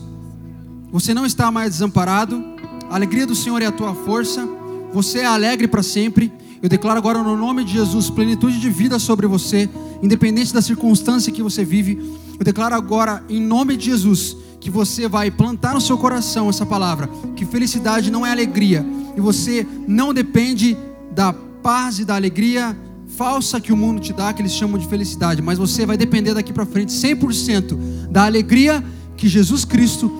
Você 0.90 1.12
não 1.12 1.26
está 1.26 1.50
mais 1.50 1.72
desamparado. 1.72 2.42
A 2.88 2.94
alegria 2.94 3.26
do 3.26 3.34
Senhor 3.34 3.60
é 3.60 3.66
a 3.66 3.72
tua 3.72 3.94
força. 3.94 4.48
Você 4.94 5.18
é 5.18 5.26
alegre 5.26 5.68
para 5.68 5.82
sempre. 5.82 6.32
Eu 6.62 6.68
declaro 6.70 6.96
agora 6.96 7.22
no 7.22 7.36
nome 7.36 7.62
de 7.62 7.74
Jesus 7.74 8.08
plenitude 8.08 8.58
de 8.58 8.70
vida 8.70 8.98
sobre 8.98 9.26
você, 9.26 9.68
independente 10.02 10.54
da 10.54 10.62
circunstância 10.62 11.30
que 11.30 11.42
você 11.42 11.62
vive. 11.62 12.18
Eu 12.38 12.44
declaro 12.44 12.74
agora 12.74 13.22
em 13.28 13.38
nome 13.38 13.76
de 13.76 13.84
Jesus 13.84 14.45
que 14.66 14.70
você 14.70 15.06
vai 15.06 15.30
plantar 15.30 15.74
no 15.74 15.80
seu 15.80 15.96
coração 15.96 16.48
essa 16.48 16.66
palavra, 16.66 17.08
que 17.36 17.46
felicidade 17.46 18.10
não 18.10 18.26
é 18.26 18.32
alegria 18.32 18.84
e 19.16 19.20
você 19.20 19.64
não 19.86 20.12
depende 20.12 20.76
da 21.14 21.32
paz 21.32 22.00
e 22.00 22.04
da 22.04 22.16
alegria 22.16 22.76
falsa 23.16 23.60
que 23.60 23.72
o 23.72 23.76
mundo 23.76 24.00
te 24.00 24.12
dá, 24.12 24.32
que 24.32 24.42
eles 24.42 24.50
chamam 24.50 24.76
de 24.76 24.88
felicidade, 24.88 25.40
mas 25.40 25.56
você 25.56 25.86
vai 25.86 25.96
depender 25.96 26.34
daqui 26.34 26.52
para 26.52 26.66
frente 26.66 26.90
100% 26.90 28.08
da 28.10 28.24
alegria 28.24 28.84
que 29.16 29.28
Jesus 29.28 29.64
Cristo 29.64 30.10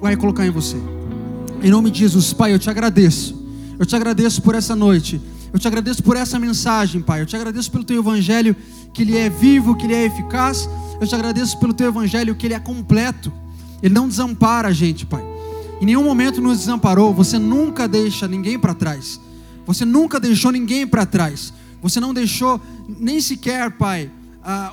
vai 0.00 0.16
colocar 0.16 0.46
em 0.46 0.50
você. 0.50 0.78
Em 1.62 1.68
nome 1.68 1.90
de 1.90 1.98
Jesus, 1.98 2.32
Pai, 2.32 2.54
eu 2.54 2.58
te 2.58 2.70
agradeço. 2.70 3.38
Eu 3.78 3.84
te 3.84 3.94
agradeço 3.94 4.40
por 4.40 4.54
essa 4.54 4.74
noite. 4.74 5.20
Eu 5.52 5.58
te 5.58 5.68
agradeço 5.68 6.02
por 6.02 6.16
essa 6.16 6.38
mensagem, 6.38 7.02
Pai. 7.02 7.20
Eu 7.20 7.26
te 7.26 7.36
agradeço 7.36 7.70
pelo 7.70 7.84
teu 7.84 7.98
evangelho, 7.98 8.56
que 8.94 9.02
ele 9.02 9.18
é 9.18 9.28
vivo, 9.28 9.76
que 9.76 9.84
ele 9.84 9.94
é 9.94 10.06
eficaz. 10.06 10.66
Eu 10.98 11.06
te 11.06 11.14
agradeço 11.14 11.60
pelo 11.60 11.74
teu 11.74 11.88
evangelho, 11.88 12.34
que 12.34 12.46
ele 12.46 12.54
é 12.54 12.58
completo. 12.58 13.30
Ele 13.82 13.94
não 13.94 14.08
desampara 14.08 14.68
a 14.68 14.72
gente, 14.72 15.06
Pai. 15.06 15.24
Em 15.80 15.86
nenhum 15.86 16.04
momento 16.04 16.40
nos 16.40 16.58
desamparou. 16.58 17.14
Você 17.14 17.38
nunca 17.38 17.88
deixa 17.88 18.28
ninguém 18.28 18.58
para 18.58 18.74
trás. 18.74 19.20
Você 19.66 19.84
nunca 19.84 20.18
deixou 20.18 20.52
ninguém 20.52 20.86
para 20.86 21.06
trás. 21.06 21.52
Você 21.82 22.00
não 22.00 22.12
deixou 22.12 22.60
nem 22.86 23.20
sequer, 23.20 23.70
Pai, 23.70 24.10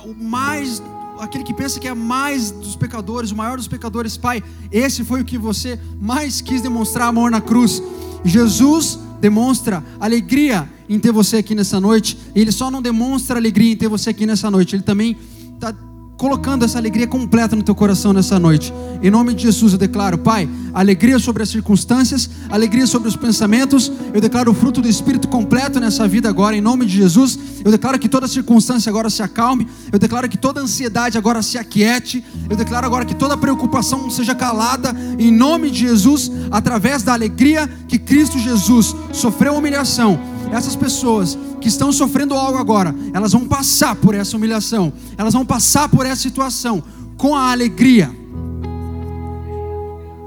o 0.04 0.12
mais, 0.22 0.82
aquele 1.18 1.42
que 1.42 1.54
pensa 1.54 1.80
que 1.80 1.88
é 1.88 1.94
mais 1.94 2.50
dos 2.50 2.76
pecadores, 2.76 3.30
o 3.30 3.36
maior 3.36 3.56
dos 3.56 3.66
pecadores, 3.66 4.18
Pai. 4.18 4.44
Esse 4.70 5.02
foi 5.04 5.22
o 5.22 5.24
que 5.24 5.38
você 5.38 5.80
mais 6.00 6.42
quis 6.42 6.60
demonstrar 6.60 7.08
amor 7.08 7.30
na 7.30 7.40
cruz. 7.40 7.82
Jesus 8.24 8.98
demonstra 9.20 9.82
alegria 9.98 10.68
em 10.88 10.98
ter 10.98 11.12
você 11.12 11.38
aqui 11.38 11.54
nessa 11.54 11.80
noite. 11.80 12.18
Ele 12.34 12.52
só 12.52 12.70
não 12.70 12.82
demonstra 12.82 13.38
alegria 13.38 13.72
em 13.72 13.76
ter 13.76 13.88
você 13.88 14.10
aqui 14.10 14.26
nessa 14.26 14.50
noite. 14.50 14.76
Ele 14.76 14.82
também 14.82 15.16
está 15.54 15.74
colocando 16.18 16.64
essa 16.64 16.78
alegria 16.78 17.06
completa 17.06 17.54
no 17.54 17.62
teu 17.62 17.76
coração 17.76 18.12
nessa 18.12 18.40
noite. 18.40 18.74
Em 19.00 19.08
nome 19.08 19.32
de 19.32 19.44
Jesus 19.44 19.72
eu 19.72 19.78
declaro, 19.78 20.18
Pai, 20.18 20.48
alegria 20.74 21.16
sobre 21.20 21.44
as 21.44 21.48
circunstâncias, 21.48 22.28
alegria 22.50 22.88
sobre 22.88 23.08
os 23.08 23.14
pensamentos. 23.14 23.90
Eu 24.12 24.20
declaro 24.20 24.50
o 24.50 24.54
fruto 24.54 24.82
do 24.82 24.88
Espírito 24.88 25.28
completo 25.28 25.78
nessa 25.78 26.08
vida 26.08 26.28
agora, 26.28 26.56
em 26.56 26.60
nome 26.60 26.84
de 26.86 26.96
Jesus. 26.96 27.38
Eu 27.64 27.70
declaro 27.70 28.00
que 28.00 28.08
toda 28.08 28.26
circunstância 28.26 28.90
agora 28.90 29.08
se 29.08 29.22
acalme. 29.22 29.68
Eu 29.92 29.98
declaro 29.98 30.28
que 30.28 30.36
toda 30.36 30.60
ansiedade 30.60 31.16
agora 31.16 31.40
se 31.40 31.56
aquiete. 31.56 32.24
Eu 32.50 32.56
declaro 32.56 32.84
agora 32.84 33.04
que 33.04 33.14
toda 33.14 33.36
preocupação 33.36 34.10
seja 34.10 34.34
calada, 34.34 34.94
em 35.20 35.30
nome 35.30 35.70
de 35.70 35.78
Jesus, 35.78 36.32
através 36.50 37.04
da 37.04 37.12
alegria 37.12 37.70
que 37.86 37.98
Cristo 37.98 38.40
Jesus 38.40 38.94
sofreu 39.12 39.54
humilhação 39.54 40.27
essas 40.52 40.74
pessoas 40.74 41.38
que 41.60 41.68
estão 41.68 41.92
sofrendo 41.92 42.34
algo 42.34 42.58
agora, 42.58 42.94
elas 43.12 43.32
vão 43.32 43.46
passar 43.46 43.94
por 43.96 44.14
essa 44.14 44.36
humilhação, 44.36 44.92
elas 45.16 45.34
vão 45.34 45.44
passar 45.44 45.88
por 45.88 46.06
essa 46.06 46.22
situação 46.22 46.82
com 47.16 47.34
a 47.34 47.50
alegria. 47.50 48.10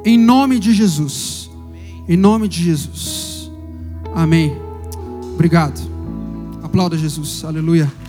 Em 0.03 0.17
nome 0.17 0.59
de 0.59 0.74
Jesus. 0.74 1.49
Em 2.07 2.17
nome 2.17 2.47
de 2.47 2.63
Jesus. 2.63 3.51
Amém. 4.13 4.55
Obrigado. 5.34 5.80
Aplauda 6.63 6.97
Jesus. 6.97 7.43
Aleluia. 7.43 8.01